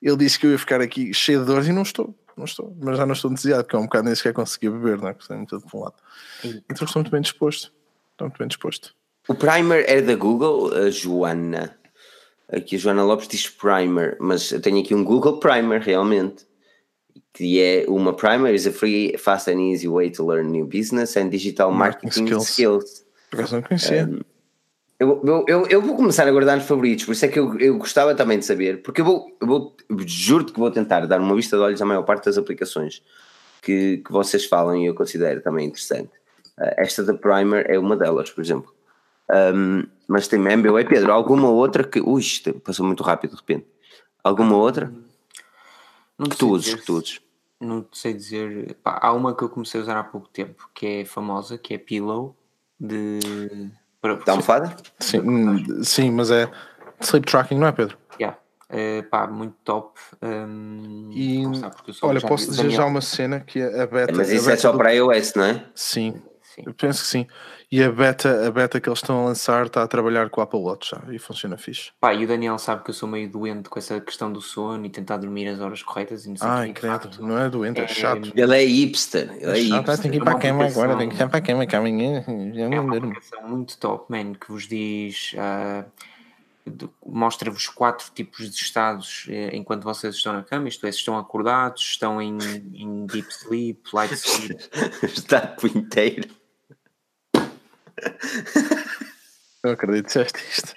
[0.01, 2.75] ele disse que eu ia ficar aqui cheio de dores e não estou, não estou,
[2.81, 5.13] mas já não estou entusiasmado, porque há um bocado nem sequer conseguia beber, não é?
[5.13, 5.95] Porque tenho tudo para um lado.
[6.43, 7.71] Então estou muito bem disposto,
[8.21, 8.93] estou muito bem disposto.
[9.27, 11.75] O Primer é da Google, a Joana.
[12.51, 16.45] Aqui a Joana Lopes diz Primer, mas eu tenho aqui um Google Primer realmente.
[17.33, 21.15] Que é uma Primer is a free, fast and easy way to learn new business
[21.15, 23.05] and digital Marketing marketing skills.
[23.29, 24.09] Por acaso não conhecia.
[24.99, 27.57] Eu, eu, eu, eu vou começar a guardar nos favoritos, por isso é que eu,
[27.59, 29.75] eu gostava também de saber, porque eu vou, eu vou
[30.05, 33.01] juro-te que vou tentar dar uma vista de olhos à maior parte das aplicações
[33.63, 36.11] que, que vocês falam e eu considero também interessante.
[36.61, 38.73] Uh, esta da Primer é uma delas, por exemplo.
[39.29, 41.99] Um, mas tem MBA, Pedro, alguma outra que.
[42.01, 42.21] Ui,
[42.63, 43.65] passou muito rápido de repente.
[44.23, 44.91] Alguma outra?
[46.17, 47.19] Não Que tu uses, dizer que tu uses.
[47.59, 48.75] Não sei dizer.
[48.83, 51.73] pá, há uma que eu comecei a usar há pouco tempo que é famosa, que
[51.73, 52.35] é Pillow
[52.79, 53.19] de.
[54.01, 54.75] Para, Dá uma fada?
[54.99, 56.49] Sim, hum, sim, mas é
[56.99, 57.97] sleep tracking, não é, Pedro?
[58.19, 58.37] Yeah.
[58.67, 59.99] É, pá, muito top.
[60.21, 61.43] hum, E
[62.01, 64.13] olha, posso dizer já uma cena que é a beta.
[64.15, 65.65] Mas a isso é só do- para iOS, não é?
[65.75, 66.21] Sim,
[66.55, 66.63] Sim.
[66.65, 67.27] eu penso que sim.
[67.71, 70.43] E a beta, a beta que eles estão a lançar está a trabalhar com o
[70.43, 71.91] Apple Watch já e funciona fixe.
[71.99, 74.85] Pá, e o Daniel sabe que eu sou meio doente com essa questão do sono
[74.85, 77.21] e tentar dormir as horas corretas e não sei o Ai, de credo, facto.
[77.21, 78.31] não é doente, é é- chato.
[78.35, 79.31] Ele é hipster.
[79.39, 79.99] Ele é Ah, hipster.
[80.01, 81.75] tem que ir é para a cama agora, tem que ir para a cama que
[81.75, 82.23] amanhã
[82.53, 85.33] já É uma aplicação muito top, man, que vos diz.
[85.37, 85.85] ah,
[86.67, 90.99] de- Mostra-vos quatro tipos de estados eh, enquanto vocês estão na cama, isto é, se
[90.99, 92.37] estão acordados, estão em,
[92.75, 94.59] em deep sleep, light sleep.
[95.01, 96.29] Está inteiro.
[99.63, 100.73] Não acredito disseste isto.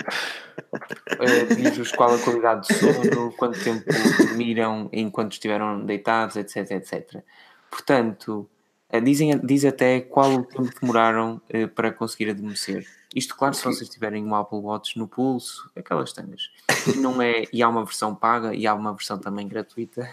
[1.21, 3.85] eh, diz-vos qual a qualidade de sono, quanto tempo
[4.19, 7.23] dormiram enquanto estiveram deitados, etc, etc.
[7.71, 8.49] Portanto,
[8.91, 12.87] eh, dizem, diz até qual o tempo demoraram eh, para conseguir adormecer.
[13.15, 16.51] Isto, claro, se vocês tiverem um Apple Watch no pulso, aquelas tangas.
[16.97, 20.09] Não é, e há uma versão paga e há uma versão também gratuita,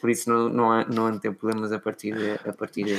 [0.00, 2.84] por isso não, não, há, não há de ter problemas a partir, de- a partir
[2.84, 2.98] daí.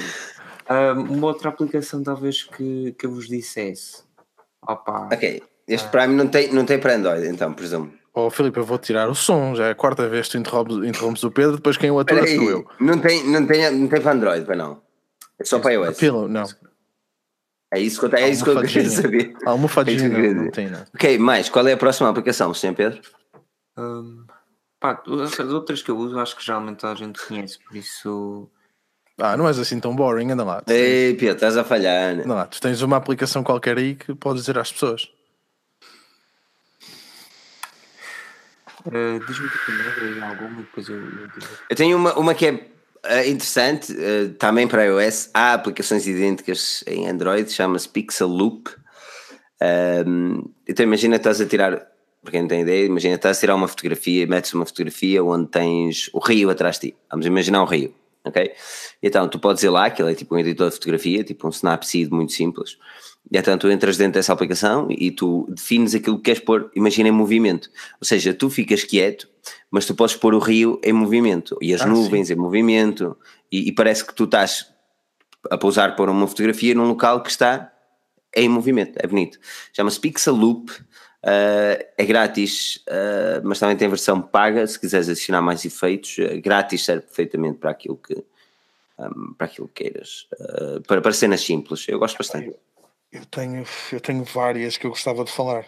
[0.68, 4.03] Ah, uma outra aplicação, talvez, que, que eu vos dissesse.
[4.65, 5.44] Opa, Ok.
[5.68, 7.94] Este Prime não tem, não tem para Android, então, presumo.
[8.14, 10.76] Oh, Filipe, eu vou tirar o som, já é a quarta vez que tu interrompes,
[10.78, 12.65] interrompes o Pedro, depois quem o atura sou eu.
[12.80, 14.82] Não tem, não, tem, não tem para Android, para não.
[15.40, 15.98] É só para iOS.
[15.98, 16.44] Pillow, não.
[17.74, 19.34] É isso que eu, é isso que eu queria saber.
[19.45, 20.84] A almofadinha É que eu não, não tem não.
[20.94, 22.74] Ok, mais, qual é a próxima aplicação, Sr.
[22.76, 23.02] Pedro?
[23.76, 24.26] Hum,
[24.80, 28.48] pá, as outras que eu uso acho que geralmente a gente conhece, por isso
[29.20, 30.62] Ah, não és assim tão boring, anda lá.
[30.68, 32.16] Ei, Pedro, estás a falhar.
[32.16, 32.24] né?
[32.24, 32.45] anda lá.
[32.45, 35.10] Tu tens uma aplicação qualquer aí que podes dizer às pessoas.
[38.86, 41.30] uh, diz-me que primeiro aí alguma e depois eu, eu.
[41.70, 42.73] Eu tenho uma, uma que é
[43.06, 45.30] eh, interessante, eh, também para iOS.
[45.34, 48.70] Há aplicações idênticas em Android, chama-se Pixel Loop.
[49.62, 51.88] Ahm, então imagina estás a tirar,
[52.22, 55.50] para quem não tem ideia, imagina estás a tirar uma fotografia metes uma fotografia onde
[55.50, 56.98] tens o rio atrás de ti.
[57.12, 57.94] Vamos imaginar um rio,
[58.24, 58.52] ok?
[59.02, 62.10] Então tu podes ir lá, aquilo é tipo um editor de fotografia, tipo um Snapseed
[62.10, 62.78] muito simples.
[63.34, 67.10] E então tu entras dentro dessa aplicação e tu defines aquilo que queres pôr, imagina
[67.10, 67.68] em movimento.
[67.99, 69.27] Ou seja, tu ficas quieto,
[69.72, 73.18] mas tu podes pôr o rio em movimento e as Ah, nuvens em movimento.
[73.51, 74.72] E, e parece que tu estás
[75.49, 77.73] a pousar por uma fotografia num local que está
[78.35, 79.39] em movimento, é bonito.
[79.73, 80.72] Chama-se Pixel Loop,
[81.26, 86.38] eh, é grátis, eh, mas também tem versão paga, se quiseres adicionar mais efeitos, eh,
[86.38, 88.23] grátis serve perfeitamente para aquilo que
[88.99, 90.27] um, para aquilo que queiras,
[90.88, 92.53] para, para cenas simples, eu gosto bastante.
[93.14, 95.65] Eu tenho, eu tenho várias que eu gostava de falar.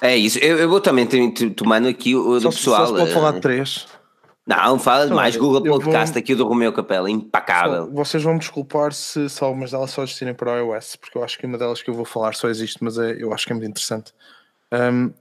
[0.00, 1.06] É isso, eu, eu vou também
[1.54, 2.86] tomando aqui o do Só, pessoal.
[2.86, 3.86] só se pode eh, falar de três.
[4.44, 7.84] Não, fala mais, eu- Google Podcast vou- aqui o do Romeu Capela, impacável.
[7.86, 11.22] Só- Vocês vão me desculpar se, se algumas delas só existirem para iOS, porque eu
[11.22, 13.52] acho que uma delas que eu vou falar só existe, mas é, eu acho que
[13.52, 14.12] é muito interessante.
[14.72, 15.12] Um,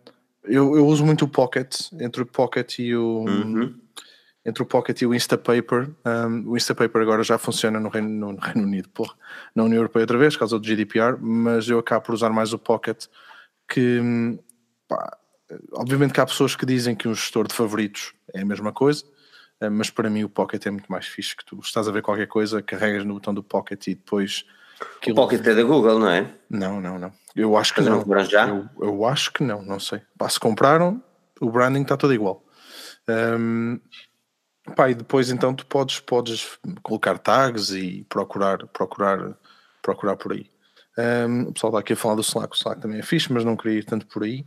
[0.43, 3.75] eu, eu uso muito o Pocket, entre o Pocket e o Uhum.
[4.45, 5.89] Entre o Pocket e o Instapaper.
[6.05, 9.13] Um, o Instapaper agora já funciona no Reino, no Reino Unido, porra,
[9.55, 12.51] na União Europeia outra vez, por causa do GDPR, mas eu acabo por usar mais
[12.53, 13.05] o Pocket,
[13.69, 14.01] que
[14.87, 15.17] pá,
[15.73, 19.03] obviamente que há pessoas que dizem que um gestor de favoritos é a mesma coisa,
[19.59, 22.01] eh, mas para mim o Pocket é muito mais fixe que tu estás a ver
[22.01, 24.43] qualquer coisa, carregas no botão do Pocket e depois
[24.81, 26.27] O aquilo- Pocket é da Google, não é?
[26.49, 27.11] Não, não, não.
[27.35, 28.49] Eu acho que não já?
[28.49, 30.01] Eu, eu acho que não, não sei.
[30.17, 31.01] Pá, se compraram,
[31.39, 32.43] o branding está todo igual.
[33.07, 33.79] Hum,
[34.71, 39.37] pá, e depois então tu podes, podes colocar tags e procurar, procurar,
[39.81, 40.49] procurar por aí.
[40.97, 43.45] Hum, o pessoal está aqui a falar do Slack, o Slack também é fixe, mas
[43.45, 44.45] não queria ir tanto por aí.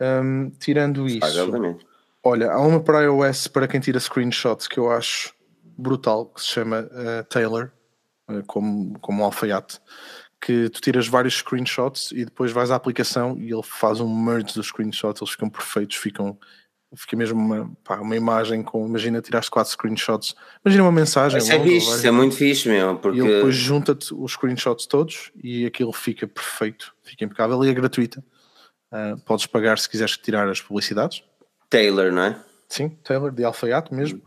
[0.00, 1.86] Hum, tirando isso, Exatamente.
[2.24, 5.34] Olha, há uma para iOS para quem tira screenshots que eu acho
[5.76, 7.72] brutal, que se chama eh, Taylor,
[8.28, 9.80] eh, como, como um alfaiate,
[10.40, 14.54] que tu tiras vários screenshots e depois vais à aplicação e ele faz um merge
[14.54, 16.38] dos screenshots, eles ficam perfeitos, ficam
[16.94, 21.52] fica mesmo uma, pá, uma imagem com, imagina tiraste quatro screenshots, imagina uma mensagem Isso
[21.52, 25.32] é longa, fixe, isso é muito fixe, e porque ele depois junta-te os screenshots todos
[25.42, 28.22] e aquilo fica perfeito, fica impecável e é gratuita.
[28.92, 31.24] Ah, podes pagar se quiseres tirar as publicidades.
[31.70, 32.38] Taylor, não é?
[32.68, 34.20] Sim, Taylor, de alfaiate mesmo.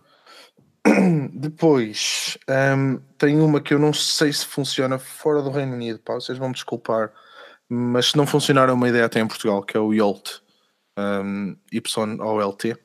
[1.34, 2.38] Depois
[2.76, 6.38] hum, tem uma que eu não sei se funciona fora do Reino Unido, pá, vocês
[6.38, 7.12] vão me desculpar,
[7.70, 10.42] mas se não funcionar é uma ideia até em Portugal, que é o YOLT,
[10.98, 12.76] um, YOLT,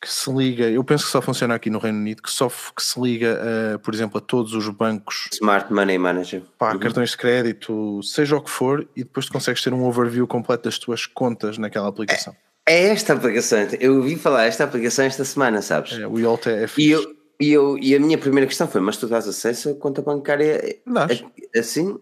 [0.00, 2.80] que se liga, eu penso que só funciona aqui no Reino Unido, que só que
[2.82, 3.40] se liga,
[3.74, 6.42] a, por exemplo, a todos os bancos, Smart Money Manager.
[6.56, 6.78] pá, Uhum.
[6.78, 10.64] cartões de crédito, seja o que for, e depois tu consegues ter um overview completo
[10.64, 12.34] das tuas contas naquela aplicação.
[12.64, 13.58] É esta aplicação.
[13.80, 15.98] Eu ouvi falar esta aplicação esta semana, sabes?
[15.98, 16.90] É, o Yolt é, é E, fixe.
[16.92, 20.02] eu, e, eu, e a minha primeira questão foi: mas tu dás acesso à conta
[20.02, 21.24] bancária Dás.
[21.56, 21.98] assim?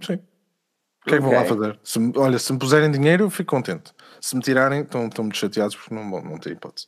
[0.00, 0.18] Sim.
[1.06, 1.78] O que é que vão lá fazer?
[1.84, 3.92] Se olha, se me puserem dinheiro, eu fico contente.
[4.20, 6.86] Se me tirarem, estão, muito chateados porque não, não tem hipótese.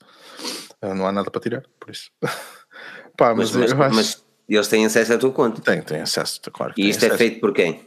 [0.83, 2.11] Ah, não há nada para tirar, por isso.
[3.17, 3.95] Pá, mas, Mas, mas, acho.
[3.97, 5.61] mas eles têm acesso à tua conta.
[5.63, 6.75] Tem, tem acesso, claro.
[6.75, 7.19] que E isto é acesso.
[7.19, 7.87] feito por quem?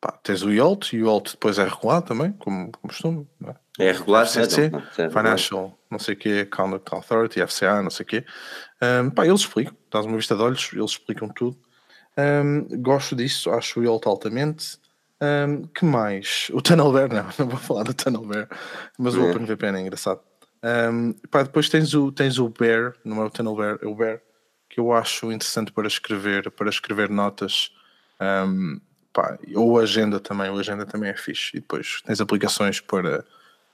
[0.00, 3.26] Pá, tens o Yolt e o Yolt depois é regulado também, como, como costume.
[3.78, 3.88] é?
[3.88, 4.26] É regular?
[4.26, 5.10] FCC, certo, regular.
[5.24, 8.24] Financial, não sei o quê, Conduct Authority, FCA, não sei o quê.
[8.82, 11.56] Um, pá, eles explicam, dás uma vista de olhos, eles explicam tudo.
[12.16, 14.78] Um, gosto disso, acho o Yolt altamente.
[15.22, 16.50] Um, que mais?
[16.52, 18.48] O Tunnelbear, não, não vou falar do Tunnelbear,
[18.98, 19.30] mas o É.
[19.30, 20.20] OpenVPN é engraçado.
[20.62, 24.20] Um, pá, depois tens o, tens o Bear, não é o Tunnelbear, é o Bear,
[24.68, 27.70] que eu acho interessante para escrever, para escrever notas.
[28.20, 28.80] Um,
[29.12, 31.56] pá, ou agenda também, o agenda também é fixe.
[31.56, 33.24] E depois tens aplicações para,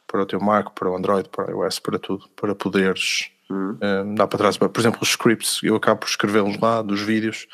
[0.06, 4.14] para o teu Mac, para o Android, para o iOS, para tudo, para poderes um,
[4.14, 4.56] dá para trás.
[4.56, 7.46] Por exemplo, os scripts, eu acabo por escrevê-los lá, dos vídeos,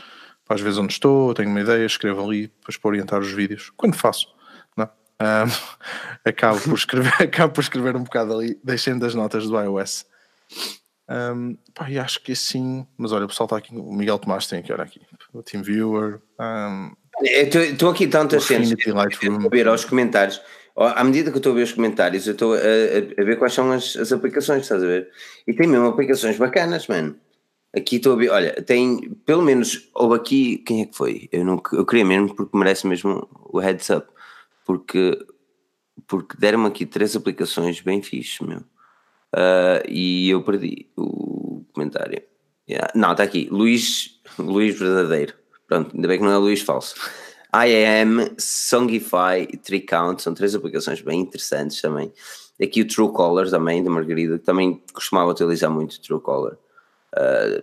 [0.49, 3.95] às vezes onde estou, tenho uma ideia, escrevo ali, depois para orientar os vídeos, quando
[3.97, 4.27] faço,
[4.77, 5.45] não é?
[5.45, 5.51] Um,
[6.29, 10.05] acabo, por escrever, acabo por escrever um bocado ali, deixem das notas do iOS.
[11.09, 14.47] Um, pá, e acho que assim, mas olha, o pessoal está aqui, o Miguel Tomás
[14.49, 15.01] tem aqui, olha aqui,
[15.33, 16.93] o TeamViewer, um,
[17.23, 18.69] Estou aqui tantas cenas.
[19.47, 20.39] A ver aos comentários.
[20.77, 23.39] À medida que eu estou a ver os comentários, eu estou a, a- a ver
[23.39, 25.09] quais são as, as aplicações, estás a ver?
[25.47, 27.17] E tem mesmo aplicações bacanas, mano.
[27.77, 31.29] Aqui estou a ver, olha, tem pelo menos, houve aqui, quem é que foi?
[31.31, 34.07] Eu, não, eu queria mesmo porque merece mesmo o heads up,
[34.65, 35.19] porque,
[36.07, 38.63] porque deram-me aqui três aplicações bem fixes, meu.
[39.33, 42.23] Ah, e eu perdi o comentário.
[42.69, 42.91] Yeah.
[42.95, 45.35] Não, está aqui, Luís, Luís Verdadeiro.
[45.69, 46.95] Pronto, ainda bem que não é Luís Falso.
[47.55, 52.13] IAM, Songify e Tricount são três aplicações bem interessantes também.
[52.61, 56.57] Aqui o Truecaller também, da Margarida, que também costumava utilizar muito o Truecaller.
[57.17, 57.63] Uh,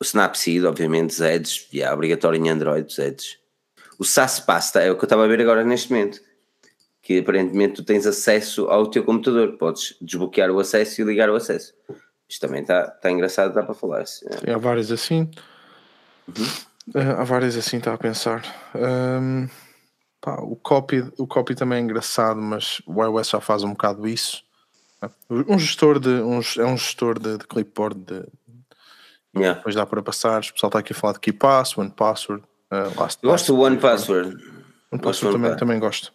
[0.00, 3.38] o Snapseed, obviamente, Zeds, yeah, obrigatório em Android, Zeds.
[3.98, 6.20] O SAS Pasta é o que eu estava a ver agora neste momento.
[7.00, 11.36] Que aparentemente tu tens acesso ao teu computador, podes desbloquear o acesso e ligar o
[11.36, 11.74] acesso.
[12.28, 14.00] Isto também está tá engraçado, dá para falar.
[14.00, 14.52] assim, é.
[14.52, 15.30] Há várias assim.
[16.94, 18.42] Eh, há várias assim, está a pensar.
[18.74, 19.46] Ahm,
[20.20, 24.08] pá, o, copy, o copy também é engraçado, mas o iOS já faz um bocado
[24.08, 24.42] isso.
[25.30, 26.08] Um gestor de.
[26.08, 28.26] Um, é um gestor de, de clipboard, de,
[29.36, 29.58] Yeah.
[29.58, 30.42] depois dá para passar.
[30.42, 33.18] O pessoal está aqui a falar de KeyPass, OnePassword, uh, LastPass.
[33.22, 34.28] Eu gosto do One Password.
[34.92, 36.12] OnePassword gosto do também, também gosto.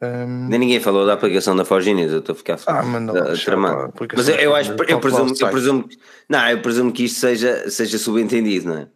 [0.00, 3.14] Ahm, Nem ninguém falou da aplicação da Forginis, eu estou a ficar Ah, mas não,
[3.14, 3.94] uh, tramado.
[4.14, 5.88] Mas eu, eu acho, eu presumo, eu presumo,
[6.28, 8.88] não, eu presumo que isto seja, seja subentendido, não é?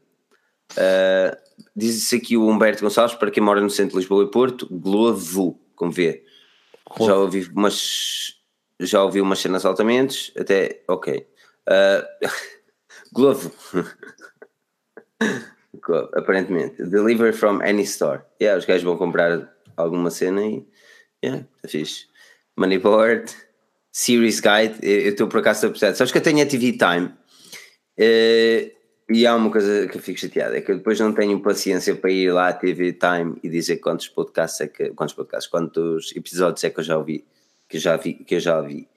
[0.72, 4.66] Uh, Diz-se aqui o Humberto Gonçalves, para quem mora no centro de Lisboa e Porto,
[4.70, 6.22] Glovo, com V.
[7.00, 8.34] Já ouvi umas,
[8.78, 11.26] já ouvi umas cenas altamente, até, ok.
[11.66, 12.28] Uh,
[13.12, 13.52] Glovo.
[15.80, 16.82] Glovo, Aparentemente.
[16.84, 18.22] Deliver from any store.
[18.40, 20.66] Yeah, os gajos vão comprar alguma cena e.
[21.24, 22.06] Yeah, tá fixe.
[22.56, 23.32] Moneyboard,
[23.92, 24.78] Series Guide.
[24.82, 25.94] Eu estou por acaso a precisar.
[25.94, 27.12] Sabes que eu tenho a TV Time.
[27.98, 28.72] eh,
[29.12, 31.94] e há uma coisa que eu fico chateado: é que eu depois não tenho paciência
[31.96, 34.90] para ir lá à TV Time e dizer quantos podcasts é que.
[34.90, 37.26] Quantos podcasts, quantos episódios é que eu já ouvi.
[37.68, 38.14] Que eu já vi.
[38.14, 38.88] Que eu já vi.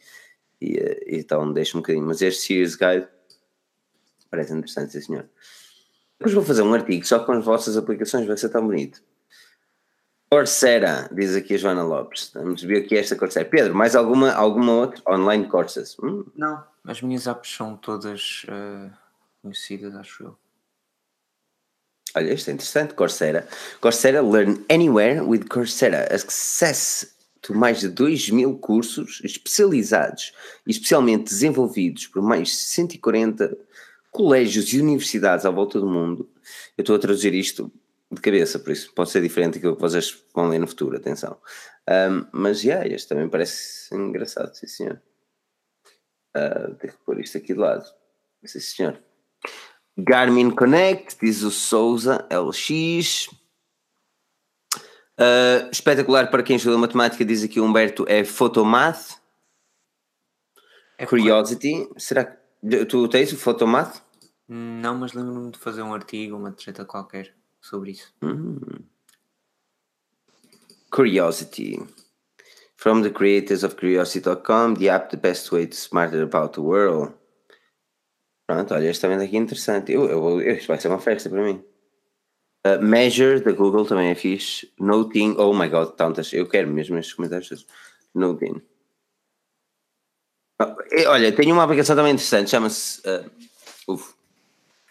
[0.61, 2.05] E, eh, então deixa um bocadinho.
[2.05, 3.07] Mas este Series Guide
[4.33, 5.29] parece interessante, sim senhor.
[6.17, 8.99] Depois vou fazer um artigo só com as vossas aplicações, vai ser tão bonito.
[10.31, 12.31] Coursera, diz aqui a Joana Lopes.
[12.33, 13.45] Vamos ver aqui esta Coursera.
[13.47, 15.01] Pedro, mais alguma, alguma outra?
[15.07, 15.95] Online courses.
[16.01, 18.89] Hum, Não, as minhas apps são todas eh,
[19.43, 20.37] conhecidas, acho eu.
[22.15, 22.95] olha, isto é interessante.
[22.95, 23.47] Coursera.
[23.79, 26.07] Coursera Learn Anywhere with Coursera.
[26.11, 30.33] Access to mais de 2 mil cursos especializados
[30.65, 33.55] e especialmente desenvolvidos por mais de 140
[34.13, 36.29] colégios e universidades à volta do mundo.
[36.77, 37.69] Eu estou a traduzir isto
[38.09, 41.35] de cabeça, por isso pode ser diferente daquilo que vocês vão ler no futuro, atenção.
[41.87, 45.01] Ahm, mas, já, yeah, este também parece engraçado, sim senhor.
[46.35, 47.85] Uh, tenho que pôr isto aqui de lado.
[48.45, 49.03] Sim senhor.
[49.97, 53.29] Garmin Connect, diz o Souza LX.
[55.19, 59.19] Uh, espetacular para quem estuda matemática, diz aqui o Humberto, é Photomath.
[60.97, 61.89] É Curiosity.
[61.97, 62.42] Será que
[62.89, 64.01] tu tens o Photomath?
[64.47, 68.13] Não, mas lembro-me de fazer um artigo, uma treta qualquer sobre isso.
[70.91, 71.79] Curiosity.
[72.75, 77.13] From the creators of Curiosity.com, the app the best way to smarter about the world.
[78.45, 79.91] Pronto, olha, este também daqui é interessante.
[79.93, 81.63] Eu, eu, vou- isto vai ser uma festa para mim.
[82.65, 84.71] Uh, Measure da Google também é fixe.
[84.79, 86.33] Noting, oh my god, tantas.
[86.33, 87.65] Eu quero mesmo estes comentários todos.
[88.13, 88.61] Noting.
[90.91, 93.01] Eh, Olha, tenho uma aplicação também interessante, chama-se.
[93.01, 93.29] Uh,
[93.87, 94.13] uf.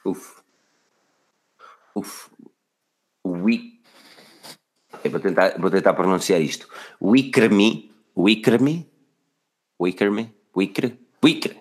[0.05, 0.43] Uf.
[1.95, 2.31] Uf.
[3.25, 3.81] Wik.
[5.11, 6.69] Vou tentar, vou tentar pronunciar isto.
[7.01, 7.91] Wikrme.
[8.17, 8.87] Wikrme.
[9.81, 10.35] Wikrme.
[10.57, 10.97] Wikr.
[11.25, 11.57] Wikr.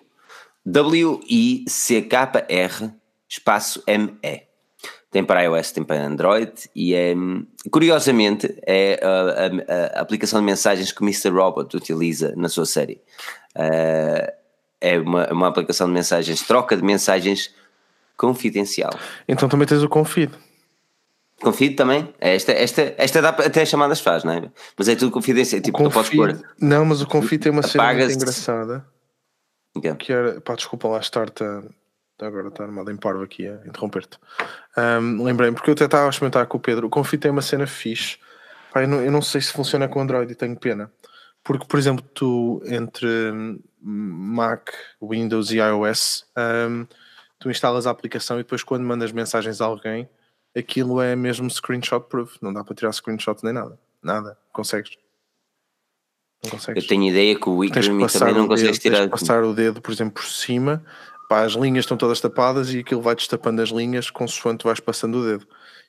[0.64, 1.72] W-I-C-K-R
[3.28, 4.51] espaço M-E.
[5.12, 7.14] Tem para iOS, tem para Android e é,
[7.70, 11.28] curiosamente, é a, a- a aplicação de mensagens que o Mr.
[11.28, 13.00] Robot utiliza na sua série.
[13.54, 14.32] Uh,
[14.80, 17.54] é uma, uma aplicação de mensagens, troca de mensagens
[18.16, 18.90] confidencial.
[19.28, 20.30] Então também tens o Confid.
[21.42, 22.12] Confio também?
[22.18, 24.50] Esta, esta, esta dá para- até chamadas faz, não é?
[24.78, 25.60] Mas é tudo confidencial.
[25.60, 26.40] Tipo, tu podes pôr.
[26.60, 28.86] Não, mas o Confid tem uma cena muito engraçada.
[29.74, 29.94] Ok.
[29.96, 31.62] que era, pá, desculpa lá estar-te a,
[32.20, 34.18] agora está armado em parvo aqui a interromper-te.
[34.76, 36.86] Ahm, Lembrei-me, porque eu até estava a experimentar com o Pedro.
[36.86, 38.18] O Confit tem uma cena fixe.
[38.72, 40.90] Pá, eu, não, eu não sei se funciona com Android e tenho pena.
[41.44, 44.70] Porque, por exemplo, tu entre Mac,
[45.02, 46.84] Windows e iOS, ahm,
[47.38, 50.08] tu instalas a aplicação e depois quando mandas mensagens a alguém,
[50.56, 52.36] aquilo é mesmo screenshot proof.
[52.40, 53.78] Não dá para tirar screenshot nem nada.
[54.02, 54.38] Nada.
[54.52, 54.96] Consegues.
[56.44, 59.04] Não consegues Eu tenho ideia que o tens passar, também não consegues dedo, tens tirar.
[59.04, 60.84] que passar o dedo, por exemplo, por cima,
[61.32, 65.18] pá, as linhas estão todas tapadas e aquilo vai destapando as linhas consoante vais passando
[65.18, 65.46] o dedo.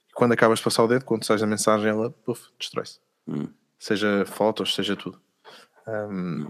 [0.09, 2.13] E quando acabas de passar o dedo, quando sais a mensagem, ela
[2.57, 2.99] destrói-se.
[3.27, 3.47] Hum.
[3.77, 5.19] Seja fotos, seja tudo.
[5.85, 6.47] Hum,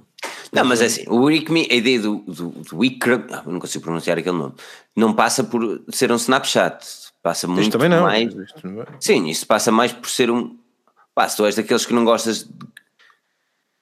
[0.52, 3.84] Não, mas é assim, o Wickerme, a ideia do, do, do Wickerme, ah, não consigo
[3.84, 4.54] pronunciar aquele nome,
[4.96, 6.86] não passa por ser um Snapchat,
[7.24, 8.04] passa muito isto também não.
[8.04, 8.32] mais.
[8.32, 10.56] Isto não é- Sim, isso passa mais por ser um.
[11.16, 12.73] Pá, se tu és daqueles que não gostas de-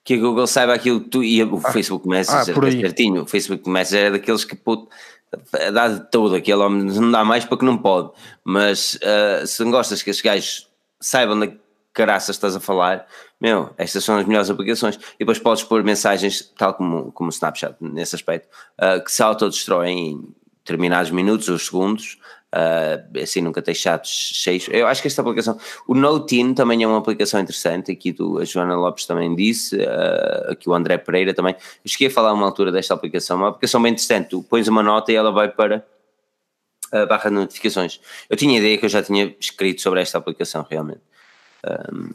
[0.03, 1.23] que a Google saiba aquilo que tu.
[1.23, 3.23] E o Facebook Messenger, ah, que é certinho.
[3.23, 4.87] O Facebook Messenger é daqueles que pô,
[5.73, 6.35] dá de todo.
[6.35, 8.11] Aquele homem não dá mais porque não pode.
[8.43, 10.67] Mas ah, se não gostas que estes gajos
[10.99, 11.51] saibam da
[11.93, 13.05] caraça estás a falar,
[13.39, 14.95] meu, estas são as melhores aplicações.
[15.15, 18.47] E depois podes pôr mensagens, tal como, como o Snapchat, nesse aspecto,
[18.77, 20.33] ah, que se autodestroem em
[20.63, 22.17] determinados minutos ou segundos.
[22.51, 24.67] Ah, assim nunca tens chatos cheios.
[24.71, 25.57] Eu acho que esta aplicação,
[25.87, 27.91] o Notin também é uma aplicação interessante.
[27.91, 31.55] Aqui do, a Joana Lopes também disse, ah, aqui o André Pereira também.
[31.55, 34.29] Eu cheguei a falar uma altura desta aplicação, uma aplicação bem interessante.
[34.29, 35.85] Tu pões uma nota e ela vai para
[36.91, 38.01] a barra de notificações.
[38.29, 41.01] Eu tinha ideia que eu já tinha escrito sobre esta aplicação realmente.
[41.63, 42.11] Ahm,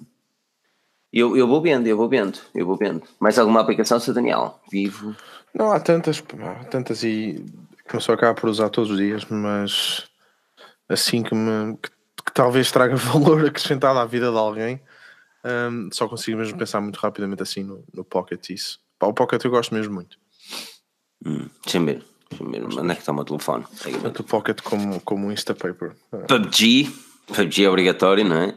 [1.13, 3.03] eu, eu vou vendo, eu vou vendo, eu vou vendo.
[3.19, 4.13] Mais alguma aplicação, Sr.
[4.13, 4.61] Daniel?
[4.71, 5.17] Vivo.
[5.55, 7.43] Não, há tantas, há tantas e
[7.89, 10.07] que eu só acabo por usar todos os dias, mas
[10.89, 11.91] assim que me que,
[12.25, 14.81] que talvez traga valor acrescentado à vida de alguém,
[15.45, 18.81] hum, só consigo mesmo pensar muito rapidamente assim no, no Pocket isso.
[18.99, 20.19] Pá, o Pocket eu gosto mesmo muito.
[21.25, 22.05] Hum, deixa-me ver.
[22.31, 22.65] Deixa-me ver.
[22.65, 23.65] Onde é que está o meu telefone?
[24.03, 25.93] Tanto o Pocket como, como o Instapaper.
[26.29, 26.91] PUBG.
[27.27, 28.55] PUBG é obrigatório, não é?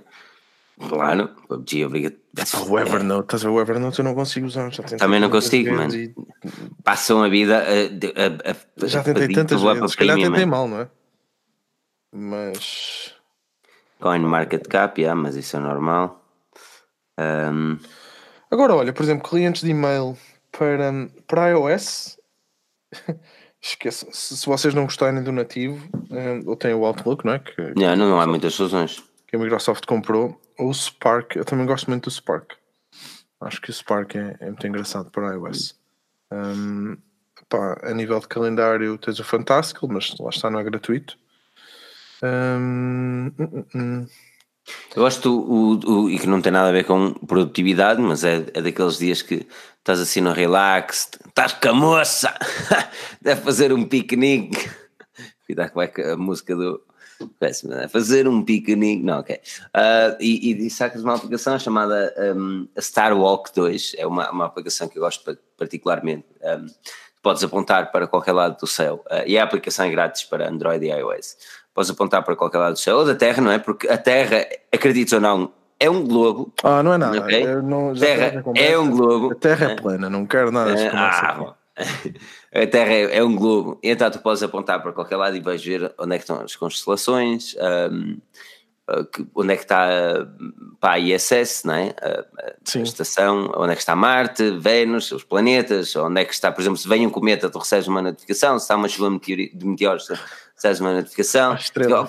[0.87, 2.19] Claro, PUBG é obrigatório.
[2.69, 3.55] O Evernote, estás a ver?
[3.55, 4.69] O Evernote eu não consigo usar.
[4.71, 5.93] Já tentei Também não consigo, mano.
[6.83, 9.91] Passam a vida a, a, a, e- Já tentei tantas vezes.
[9.91, 10.89] Se calhar tentei mal, não é?
[12.11, 13.13] Mas.
[13.99, 16.23] Coin Market Cap, yeah, mas isso é normal.
[17.17, 17.77] Ahm,
[18.51, 20.17] Agora, olha, por exemplo, clientes de e-mail
[20.51, 20.91] para,
[21.27, 22.17] para iOS,
[23.61, 24.09] esqueçam.
[24.11, 27.39] Se, se vocês não gostarem do nativo, eh, ou têm o Outlook, não é?
[27.39, 29.03] Que, não, não há muitas soluções.
[29.27, 32.53] que a Microsoft comprou, ou o Spark, eu também gosto muito do Spark.
[33.41, 35.75] Acho que o Spark é, é muito engraçado para iOS.
[36.31, 36.97] Um,
[37.47, 41.15] pá, a nível de calendário, tens o Fantástico, mas lá está, não é gratuito.
[44.95, 48.45] Eu gosto o, o- e que não tem nada a ver com produtividade, mas é,
[48.53, 49.47] é daqueles dias que
[49.79, 52.33] estás assim no relax, estás com a moça,
[53.21, 54.69] deve fazer um piquenique.
[55.47, 56.81] Cuidado que com a música do.
[57.37, 57.85] Péssimo, né?
[57.89, 59.03] Fazer um piquenique.
[59.03, 59.39] Não, ok.
[59.73, 64.45] Ah, e, e, e sacas uma aplicação chamada um, Star Walk 2, é uma, uma
[64.45, 66.25] aplicação que eu gosto pa- particularmente.
[66.41, 66.67] Um,
[67.21, 70.85] podes apontar para qualquer lado do céu, ah, e a aplicação é grátis para Android
[70.85, 71.35] e iOS.
[71.79, 73.57] Podes apontar para qualquer lado do céu ou da Terra, não é?
[73.57, 76.51] Porque a Terra, acredites ou não, é um globo.
[76.61, 77.21] Ah, não é nada.
[77.21, 77.41] Ok.
[77.41, 79.31] Eu não, Terra é um globo.
[79.31, 81.55] A Terra é plana, não quero nada de ah.
[82.53, 85.63] A Terra é, é um globo, então tu podes apontar para qualquer lado e vais
[85.63, 88.17] ver onde é que estão as constelações, ahm,
[88.85, 89.87] ah, onde é que está
[90.81, 91.95] para a ISS, não é?
[92.01, 92.25] A,
[92.65, 92.81] Sim.
[92.81, 96.77] estação, onde é que está Marte, Vênus, os planetas, onde é que está, por exemplo,
[96.77, 100.09] se vem um cometa, tu recebes uma notificação, se está uma chuva de meteoros,
[100.61, 101.57] recebes uma notificação,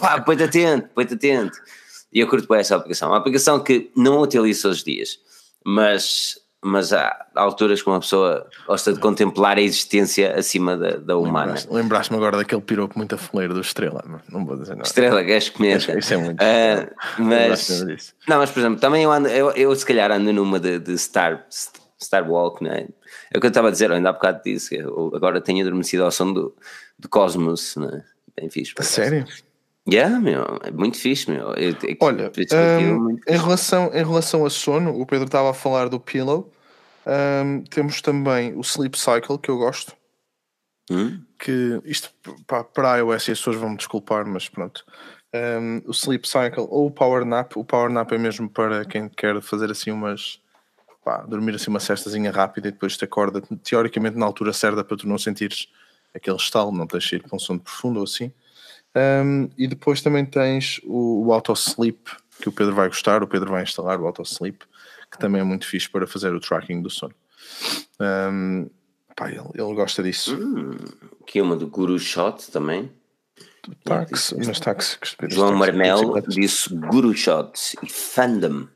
[0.00, 1.56] pá, põe-te atento, põe-te atento.
[2.12, 3.08] E eu curto bem essa aplicação.
[3.10, 5.18] Uma aplicação que não utilizo todos os dias,
[5.64, 11.16] mas, mas há alturas que uma pessoa gosta de contemplar a existência acima da, da
[11.16, 11.46] humana.
[11.52, 14.86] Lembraste- Lembraste-me agora daquele piropo muito afeleiro do Estrela, não, não vou dizer nada.
[14.88, 15.96] Estrela, gajo comenta.
[15.98, 16.40] Isso é muito.
[16.42, 17.84] Ah, mas,
[18.28, 20.98] não, mas por exemplo, também eu, ando, eu, eu se calhar ando numa de, de
[20.98, 21.46] Star,
[22.02, 22.88] Star Walk, não é?
[23.32, 26.02] É o que eu estava a dizer, ainda há bocado disse, eu agora tenho adormecido
[26.02, 26.52] ao som do,
[26.98, 28.02] do Cosmos, né?
[28.36, 28.74] Bem fixe.
[28.78, 29.26] A sério?
[29.88, 31.54] Yeah, meu, é muito fixe, meu.
[31.54, 35.88] Eu, eu, Olha, um, em, relação, em relação a sono, o Pedro estava a falar
[35.88, 36.52] do Pillow.
[37.06, 39.96] Um, temos também o Sleep Cycle, que eu gosto.
[40.90, 41.22] Hum?
[41.38, 42.10] Que isto
[42.46, 44.84] pá, para a iOS e as pessoas vão me desculpar, mas pronto.
[45.34, 47.56] Um, o Sleep Cycle ou o Power Nap.
[47.56, 50.40] O Power Nap é mesmo para quem quer fazer assim umas.
[51.02, 54.98] Pá, dormir assim uma cestazinha rápida e depois te acorda, teoricamente, na altura certa para
[54.98, 55.68] tu não sentires
[56.14, 58.32] aquele estalo, não tens de ir com um sono profundo ou assim.
[58.94, 62.10] Um, e depois também tens o, o Auto Sleep,
[62.40, 63.22] que o Pedro vai gostar.
[63.22, 64.58] O Pedro vai instalar o Auto Sleep,
[65.10, 67.14] que também é muito fixe para fazer o tracking do sono.
[68.00, 68.68] Um,
[69.14, 70.34] pá, ele, ele, gosta disso.
[70.34, 70.76] Hum,
[71.26, 72.90] que é uma do Guru Shot também.
[73.84, 74.98] Táxi, mas táxi.
[75.28, 78.66] João Marmel disse Guru Shots e Fandom.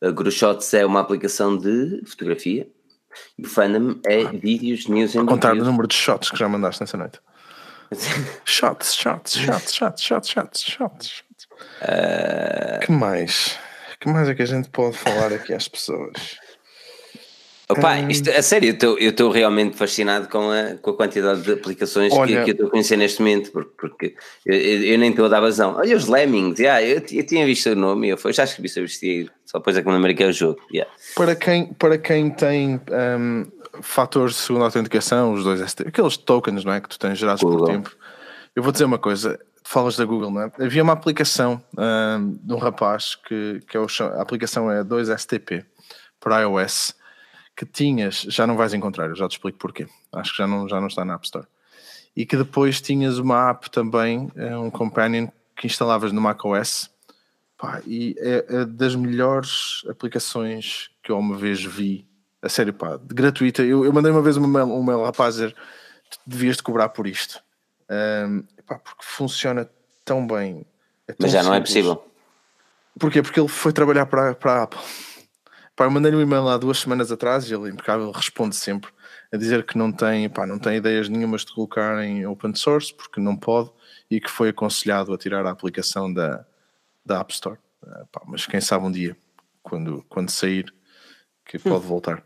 [0.00, 2.68] A Guru Shots é uma aplicação de fotografia
[3.38, 6.48] e o Fandom é ah, vídeos, news A contar o número de shots que já
[6.48, 7.20] mandaste nessa noite.
[8.44, 11.24] shots, shots, shots, shots, shots, shots, shots.
[11.82, 12.80] Uh...
[12.84, 13.58] Que mais?
[14.04, 16.36] que mais é que a gente pode falar aqui às pessoas?
[17.68, 22.12] Opa, isto, a sério, eu estou realmente fascinado com a, com a quantidade de aplicações
[22.12, 24.14] Olha, que, que, eu estou a conhecer neste momento, porque, porque
[24.44, 25.74] eu, eu, nem estou a dar vazão.
[25.76, 29.32] Olha os Lemmings, yeah, eu, eu tinha visto o nome, eu já escrevi sobre isto,
[29.46, 30.60] só depois é que me lembrei que é o jogo.
[30.70, 30.92] Yeah.
[31.14, 32.78] Para, quem, para quem tem
[33.18, 33.46] um,
[33.80, 37.42] fatores de segunda autenticação, os dois ST, aqueles tokens não é, que tu tens gerados
[37.42, 37.60] Google.
[37.60, 37.96] por tempo,
[38.54, 40.52] eu vou dizer uma coisa, falas da Google, não é?
[40.60, 43.86] Havia uma aplicação um, de um rapaz que, que é o,
[44.18, 45.64] a aplicação é 2STP
[46.20, 46.94] para iOS
[47.56, 49.86] que tinhas, já não vais encontrar, eu já te explico porquê.
[50.12, 51.46] Acho que já não, já não está na App Store.
[52.16, 56.90] E que depois tinhas uma app também, eh, um companion que instalavas no macOS.
[57.56, 62.06] Pá, e é, é, das melhores aplicações que eu uma vez vi,
[62.42, 63.62] a sério, pá, gratuita.
[63.62, 65.56] Eu, eu mandei uma vez um mail, um mail rapaz dizer:
[66.26, 67.40] devias de cobrar por isto.
[67.88, 69.68] Um, pá, porque funciona
[70.04, 70.66] tão bem.
[71.06, 71.46] É Mas já simples.
[71.46, 72.04] não é possível.
[72.98, 73.22] Porquê?
[73.22, 74.80] Porque ele foi trabalhar para, para a Apple.
[75.76, 78.92] Pá, eu mandei-lhe um e-mail há duas semanas atrás e ele, impecável, responde sempre
[79.32, 82.94] a dizer que não tem, pá, não tem ideias nenhumas de colocar em open source
[82.94, 83.70] porque não pode
[84.08, 86.46] e que foi aconselhado a tirar a aplicação da,
[87.04, 87.58] da App Store.
[87.82, 89.16] Uh, pá, mas quem sabe um dia,
[89.62, 90.72] quando, quando sair,
[91.44, 91.88] que pode hum.
[91.88, 92.22] voltar.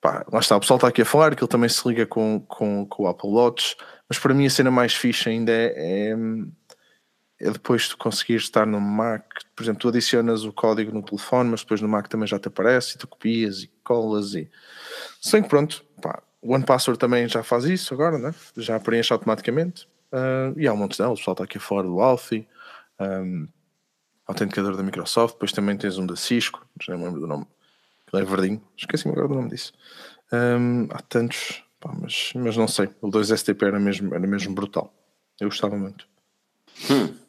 [0.00, 2.38] Pá, lá está, o pessoal está aqui a falar que ele também se liga com,
[2.46, 3.76] com, com o Apple Watch,
[4.08, 6.16] mas para mim a cena mais fixe ainda é, é
[7.38, 11.50] é depois tu conseguires estar no Mac, por exemplo, tu adicionas o código no telefone,
[11.50, 14.50] mas depois no Mac também já te aparece e tu copias e colas e
[15.20, 18.34] sem que pronto, pá, o OnePassword também já faz isso agora, né?
[18.56, 22.00] já preenche automaticamente uh, e há um monte delas, o pessoal está aqui fora do
[22.00, 22.48] Alfie,
[22.98, 23.46] um,
[24.26, 27.46] autenticador da Microsoft, depois também tens um da Cisco, já não lembro do nome,
[28.12, 29.74] ele é verdinho, esqueci-me agora do nome disso.
[30.32, 34.92] Um, há tantos, pá, mas, mas não sei, o 2STP era mesmo, era mesmo brutal,
[35.38, 36.08] eu gostava muito.
[36.90, 37.25] Hum.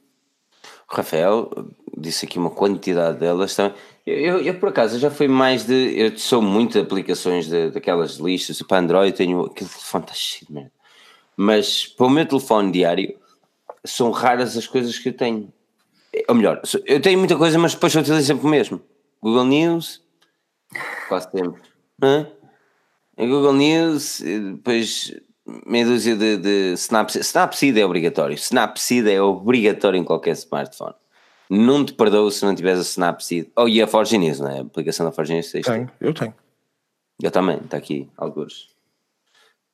[0.90, 1.50] Rafael
[1.98, 3.74] disse aqui uma quantidade delas também.
[4.06, 6.00] Eu, eu, por acaso já fui mais de.
[6.00, 8.62] Eu sou muito de aplicações de, daquelas listas.
[8.62, 9.46] Para Android tenho.
[9.46, 10.72] Aquele telefone está cheio de merda.
[11.36, 13.18] Mas para o meu telefone diário
[13.84, 15.52] são raras as coisas que eu tenho.
[16.28, 18.82] Ou melhor, eu tenho muita coisa, mas depois eu utilizo sempre o mesmo.
[19.22, 20.02] Google News,
[21.08, 21.62] quase sempre.
[22.02, 22.28] Hã?
[23.18, 25.14] Google News, depois
[25.66, 27.24] meia dúzia de, de Snapseed.
[27.24, 28.36] Snapseed é obrigatório.
[28.36, 30.96] Snapseed é obrigatório em qualquer smartphone.
[31.50, 33.52] Não te perdoo se não tiveres a Snapseed.
[33.56, 34.60] Oh, e a Forge News, não é?
[34.60, 35.52] A aplicação da Forge News.
[35.52, 36.34] Tenho, eu tenho.
[37.22, 38.70] Eu também, está aqui, alguns.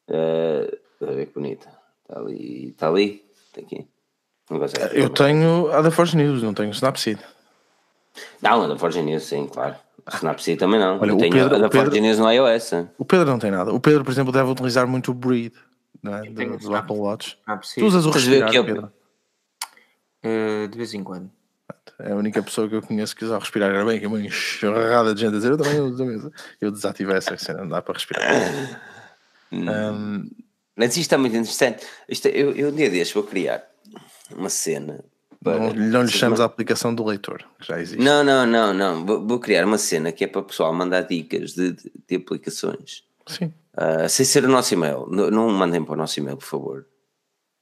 [0.07, 1.67] Uh, a ver que bonita.
[2.03, 3.87] Está ali, está ali, está aqui.
[4.93, 7.19] Eu tenho a da Forge News, não tenho Snapseed.
[8.41, 9.75] Não, a da Forge News, sim, claro.
[10.11, 10.99] Snapseed também não.
[10.99, 12.71] Olha, eu tenho Pedro, da Pedro, News no iOS.
[12.97, 13.71] O Pedro não tem nada.
[13.71, 15.53] O Pedro, por exemplo, deve utilizar muito o Breed
[16.01, 17.37] né, do, do Apple Watch.
[17.75, 18.91] Tu usas o respirar, Pedro?
[20.23, 21.29] Uh, de vez em quando.
[21.99, 23.69] É a única pessoa que eu conheço que usa o respirar.
[23.69, 26.31] Era bem que é uma enxurrada de gente a dizer, eu também uso.
[26.59, 28.29] Eu desativei essa cena, não dá para respirar.
[29.51, 30.29] um,
[30.75, 31.85] Mas isto é muito interessante.
[32.09, 33.63] Isto, eu, eu um dia deste vou criar
[34.35, 35.03] uma cena
[35.43, 38.01] não, não lhe a aplicação do leitor, que já existe.
[38.03, 39.05] Não, não, não, não.
[39.05, 42.15] Vou, vou criar uma cena que é para o pessoal mandar dicas de, de, de
[42.15, 43.03] aplicações.
[43.27, 43.53] Sim.
[43.75, 45.07] Uh, sem ser o nosso e-mail.
[45.09, 46.85] Não, não mandem para o nosso e-mail, por favor.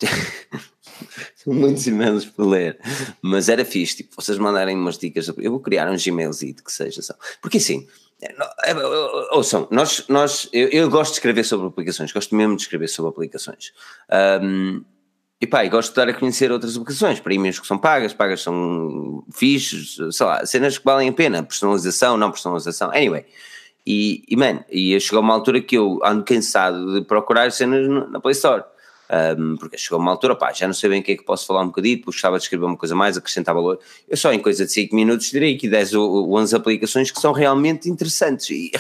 [1.36, 2.80] São muitos e-mails para ler.
[3.22, 5.28] Mas era fixe, tipo, vocês mandarem umas dicas.
[5.38, 7.14] Eu vou criar um Gmailzinho que seja só.
[7.42, 7.88] Porque assim,
[8.22, 8.36] é,
[8.66, 8.76] é,
[9.32, 13.10] ouçam, nós, nós, eu, eu, gosto de escrever sobre aplicações, gosto mesmo de escrever sobre
[13.10, 13.74] aplicações.
[14.42, 14.84] Um,
[15.42, 18.42] e pá, e gosto de dar a conhecer outras aplicações, prémios que são pagas, pagas
[18.42, 23.26] são fixes, sei lá, cenas que valem a pena, personalização, não personalização, anyway.
[23.86, 28.20] E, e man, e chegou uma altura que eu ando cansado de procurar cenas na
[28.20, 28.64] Play Store.
[29.12, 31.46] Um, porque chegou uma altura, pá, já não sei bem o que é que posso
[31.46, 33.78] falar um bocadinho, gostava de escrever uma coisa mais, acrescentar valor.
[34.08, 37.34] Eu só em coisa de 5 minutos direi que 10 ou 11 aplicações que são
[37.34, 38.72] realmente interessantes e,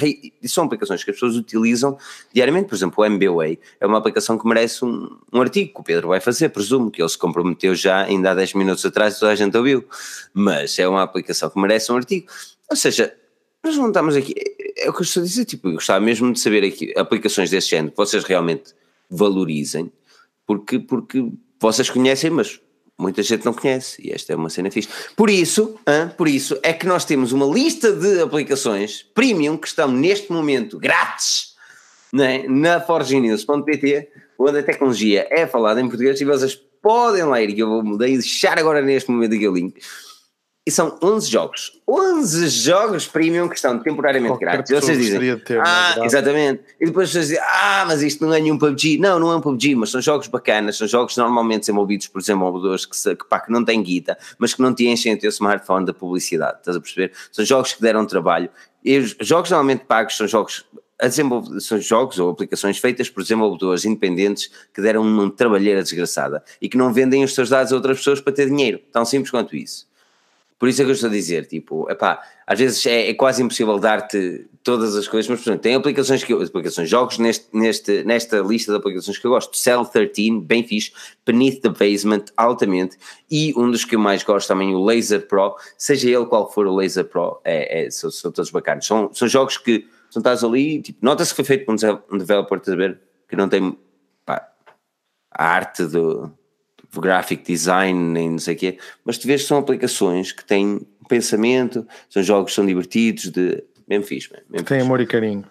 [0.41, 1.97] e, são aplicações que as pessoas utilizam
[2.33, 2.69] diariamente.
[2.69, 6.07] Por exemplo, o MBWay é uma aplicação que merece um, um artigo que o Pedro
[6.07, 9.35] vai fazer, presumo que ele se comprometeu já ainda há 10 minutos atrás, toda a
[9.35, 9.83] gente ouviu,
[10.33, 12.27] mas é uma aplicação que merece um artigo.
[12.69, 13.13] Ou seja,
[13.61, 14.33] nós não estamos aqui,
[14.77, 17.49] é o que eu estou a dizer, tipo, eu gostava mesmo de saber aqui aplicações
[17.49, 18.73] desse género que vocês realmente
[19.09, 19.91] valorizem
[20.57, 22.59] porque, porque vocês conhecem, mas
[22.99, 24.89] muita gente não conhece e esta é uma cena fixe.
[25.15, 29.67] Por isso, hein, por isso é que nós temos uma lista de aplicações premium que
[29.67, 31.55] estão neste momento grátis
[32.13, 37.59] né, na forgenews.pt, onde a tecnologia é falada em português e vocês podem ler, e
[37.59, 39.79] eu vou deixar agora neste momento aqui o link
[40.65, 41.81] e são 11 jogos.
[41.87, 44.79] 11 jogos premium que estão temporariamente Qualquer grátis.
[44.79, 46.61] Vocês dizem, ter, ah, exatamente.
[46.79, 48.99] E depois vocês dizem, ah, mas isto não é nenhum PUBG.
[48.99, 52.85] Não, não é um PUBG, mas são jogos bacanas, são jogos normalmente desenvolvidos por desenvolvedores
[52.85, 55.83] que, que, pá, que não têm guita, mas que não te enchem o teu smartphone
[55.83, 56.59] da publicidade.
[56.59, 57.11] Estás a perceber?
[57.31, 58.49] São jogos que deram trabalho.
[58.85, 60.65] E os jogos normalmente pagos são jogos
[61.59, 66.77] são jogos ou aplicações feitas por desenvolvedores independentes que deram uma trabalheira desgraçada e que
[66.77, 68.79] não vendem os seus dados a outras pessoas para ter dinheiro.
[68.91, 69.89] Tão simples quanto isso.
[70.61, 73.41] Por isso é que eu estou a dizer, tipo, epá, às vezes é, é quase
[73.41, 77.47] impossível dar-te todas as coisas, mas por exemplo, tem aplicações que eu, aplicações, jogos neste,
[77.51, 80.91] neste, nesta lista de aplicações que eu gosto, Cell 13, bem fixe,
[81.25, 82.95] Beneath the Basement, altamente,
[83.27, 86.67] e um dos que eu mais gosto também, o Laser Pro, seja ele qual for
[86.67, 90.43] o Laser Pro, é, é são, são, todos bacanas, são, são jogos que são estás
[90.43, 93.75] ali, tipo, nota-se que foi feito por um developer, a ver, que não tem
[94.23, 94.47] pá,
[95.31, 96.31] a arte do
[96.99, 100.81] graphic design, nem não sei o quê, mas tu vês que são aplicações que têm
[101.07, 104.29] pensamento, são jogos que são divertidos, de mesmo fixe.
[104.49, 105.45] Mesmo Tem amor e carinho.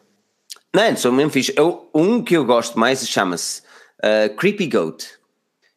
[0.74, 1.52] Não, são mesmo fixe.
[1.56, 3.60] Eu, um que eu gosto mais chama-se
[3.98, 5.06] uh, Creepy Goat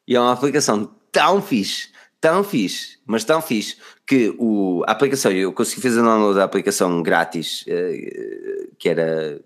[0.08, 1.90] e é uma aplicação tão fixe,
[2.22, 3.78] tão fixe, mas tão fixe,
[4.08, 9.42] que o, a aplicação, eu consegui fazer download da aplicação grátis, uh, que, era,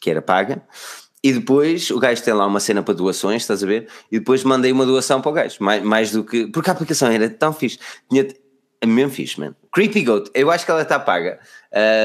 [0.00, 0.62] que era paga,
[1.26, 3.88] e depois o gajo tem lá uma cena para doações, estás a ver?
[4.12, 6.46] E depois mandei uma doação para o gajo, mais, mais do que.
[6.46, 7.80] Porque a aplicação era tão fixe.
[8.08, 8.28] Tinha,
[8.80, 9.52] é mesmo fixe, man.
[9.72, 11.40] Creepy Goat, eu acho que ela está paga.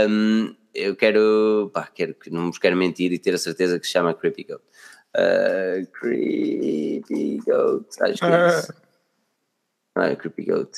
[0.10, 1.70] Um, eu quero.
[1.72, 4.64] Pá, quero, não vos quero mentir e ter a certeza que se chama Creepy Goat.
[5.16, 8.74] Uh, creepy Goat, acho que é isso.
[9.96, 10.72] Ah, é Creepy Goat.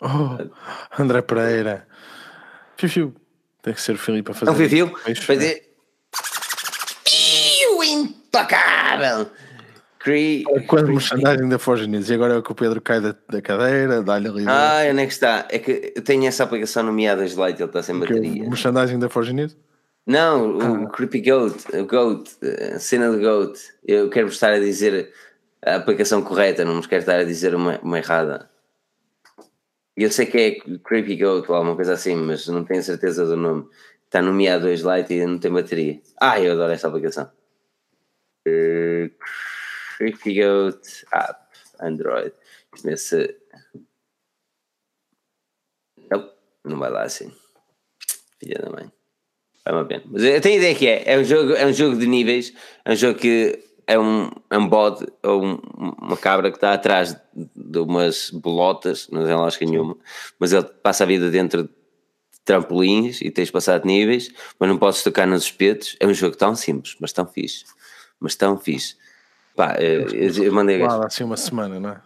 [0.00, 1.86] Oh, André Pereira.
[2.76, 3.14] Fiu, fiu.
[3.62, 4.50] Tem que ser o Filipe a fazer.
[4.50, 5.69] Não, fiu, fiu.
[8.32, 9.30] Fazer impecável.
[9.98, 13.42] Cre Quando merchandising da Forge News e agora é que o Pedro cai da, da
[13.42, 14.44] cadeira, dá-lhe ali.
[14.48, 15.46] Ah, onde é que está?
[15.50, 18.44] É que eu tenho essa aplicação nomeada de Light, ele está sem bateria.
[18.44, 19.54] O merchandising da Forge News?
[20.06, 20.90] Não, o ah.
[20.90, 22.30] Creepy Goat, o Goat,
[22.74, 23.60] a cena do Goat.
[23.86, 25.12] Eu quero estar a dizer
[25.62, 28.48] a aplicação correta, não me quero estar a dizer uma, uma errada.
[29.94, 33.36] Eu sei que é Creepy Goat ou alguma coisa assim, mas não tenho certeza do
[33.36, 33.66] nome.
[34.06, 36.00] Está nomeado 2 Lite e não tem bateria.
[36.18, 37.30] Ah, eu adoro esta aplicação.
[39.04, 39.10] Uh,
[40.24, 41.40] Goat App
[41.80, 42.32] Android.
[42.70, 43.34] Começa.
[46.10, 46.30] Não,
[46.64, 47.32] não vai lá assim.
[48.38, 48.90] Filha da mãe.
[49.64, 50.04] Vai uma pena.
[50.06, 51.14] Mas eu tenho ideia que é.
[51.14, 52.52] É um jogo, é um jogo de níveis.
[52.84, 55.58] É um jogo que é um, é um bode ou um,
[56.00, 59.96] uma cabra que está atrás de umas bolotas, não tem lógica nenhuma,
[60.38, 61.70] mas ele passa a vida dentro de
[62.44, 65.96] trampolins e tens passado níveis, mas não podes tocar nos espetos.
[65.98, 67.64] É um jogo tão simples, mas tão fixe
[68.20, 68.96] mas tão fixe.
[69.56, 70.08] Pá, eu,
[70.44, 70.78] eu mandei.
[70.78, 72.00] Claro, assim uma semana, não é?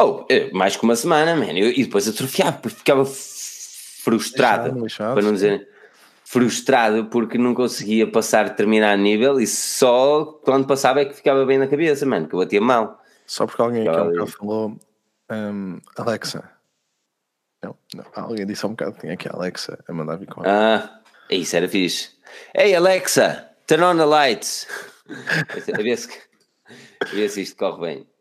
[0.00, 1.52] Oh, é, mais que uma semana, man.
[1.52, 5.68] Eu, e depois atrofiava, porque ficava frustrado, deixado, para não dizer
[6.32, 11.58] frustrado porque não conseguia passar determinado nível e só quando passava é que ficava bem
[11.58, 13.02] na cabeça, mano, que eu batia mal.
[13.26, 14.78] Só porque alguém aqui um falou
[15.30, 16.42] um, Alexa.
[17.62, 20.26] Não, não, alguém disse há um bocado que tinha aqui a Alexa a mandar vir
[20.26, 22.10] com Ah, isso era fixe.
[22.54, 24.66] Ei Alexa, turn on the lights.
[25.12, 26.10] A ver se,
[27.00, 28.11] a ver se isto corre bem.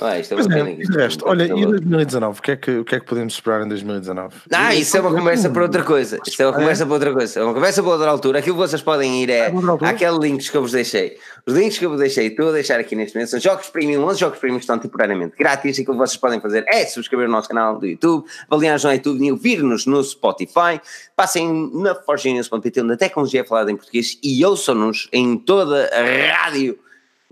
[0.00, 0.72] Ah, isto é uma é,
[1.08, 2.38] isto, olha, e 2019?
[2.38, 4.36] O que, é que, o que é que podemos esperar em 2019?
[4.52, 6.20] Ah, isso é uma conversa para outra coisa.
[6.24, 7.40] Isto é uma conversa para outra coisa.
[7.40, 8.38] É uma conversa para outra altura.
[8.38, 9.52] Aquilo que vocês podem ir é
[9.82, 11.18] aqueles links que eu vos deixei.
[11.44, 14.04] Os links que eu vos deixei, estou a deixar aqui neste momento, são jogos premium.
[14.04, 15.78] 11 jogos premium estão temporariamente grátis.
[15.78, 18.92] E o que vocês podem fazer é subscrever o nosso canal do YouTube, avaliar-nos no
[18.92, 20.80] YouTube e ouvir-nos no Spotify.
[21.16, 26.36] Passem na forginews.pt, onde a tecnologia é falada em português e ouçam-nos em toda a
[26.36, 26.78] rádio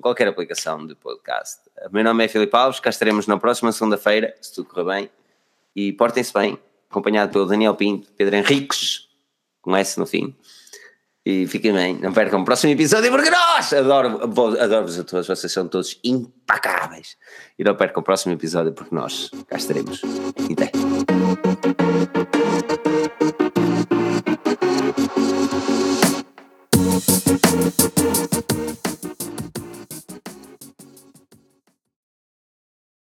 [0.00, 1.65] qualquer aplicação de podcast.
[1.84, 5.10] O meu nome é Filipe Alves, cá estaremos na próxima segunda-feira, se tudo correr bem.
[5.74, 6.58] E portem-se bem,
[6.90, 9.08] acompanhado pelo Daniel Pinto, Pedro Henriques,
[9.60, 10.34] com S no fim.
[11.24, 15.52] E fiquem bem, não percam o próximo episódio, porque nós adoro-vos adoro a todos, vocês
[15.52, 17.16] são todos impecáveis.
[17.58, 20.00] E não percam o próximo episódio, porque nós cá estaremos.
[20.48, 20.70] E até.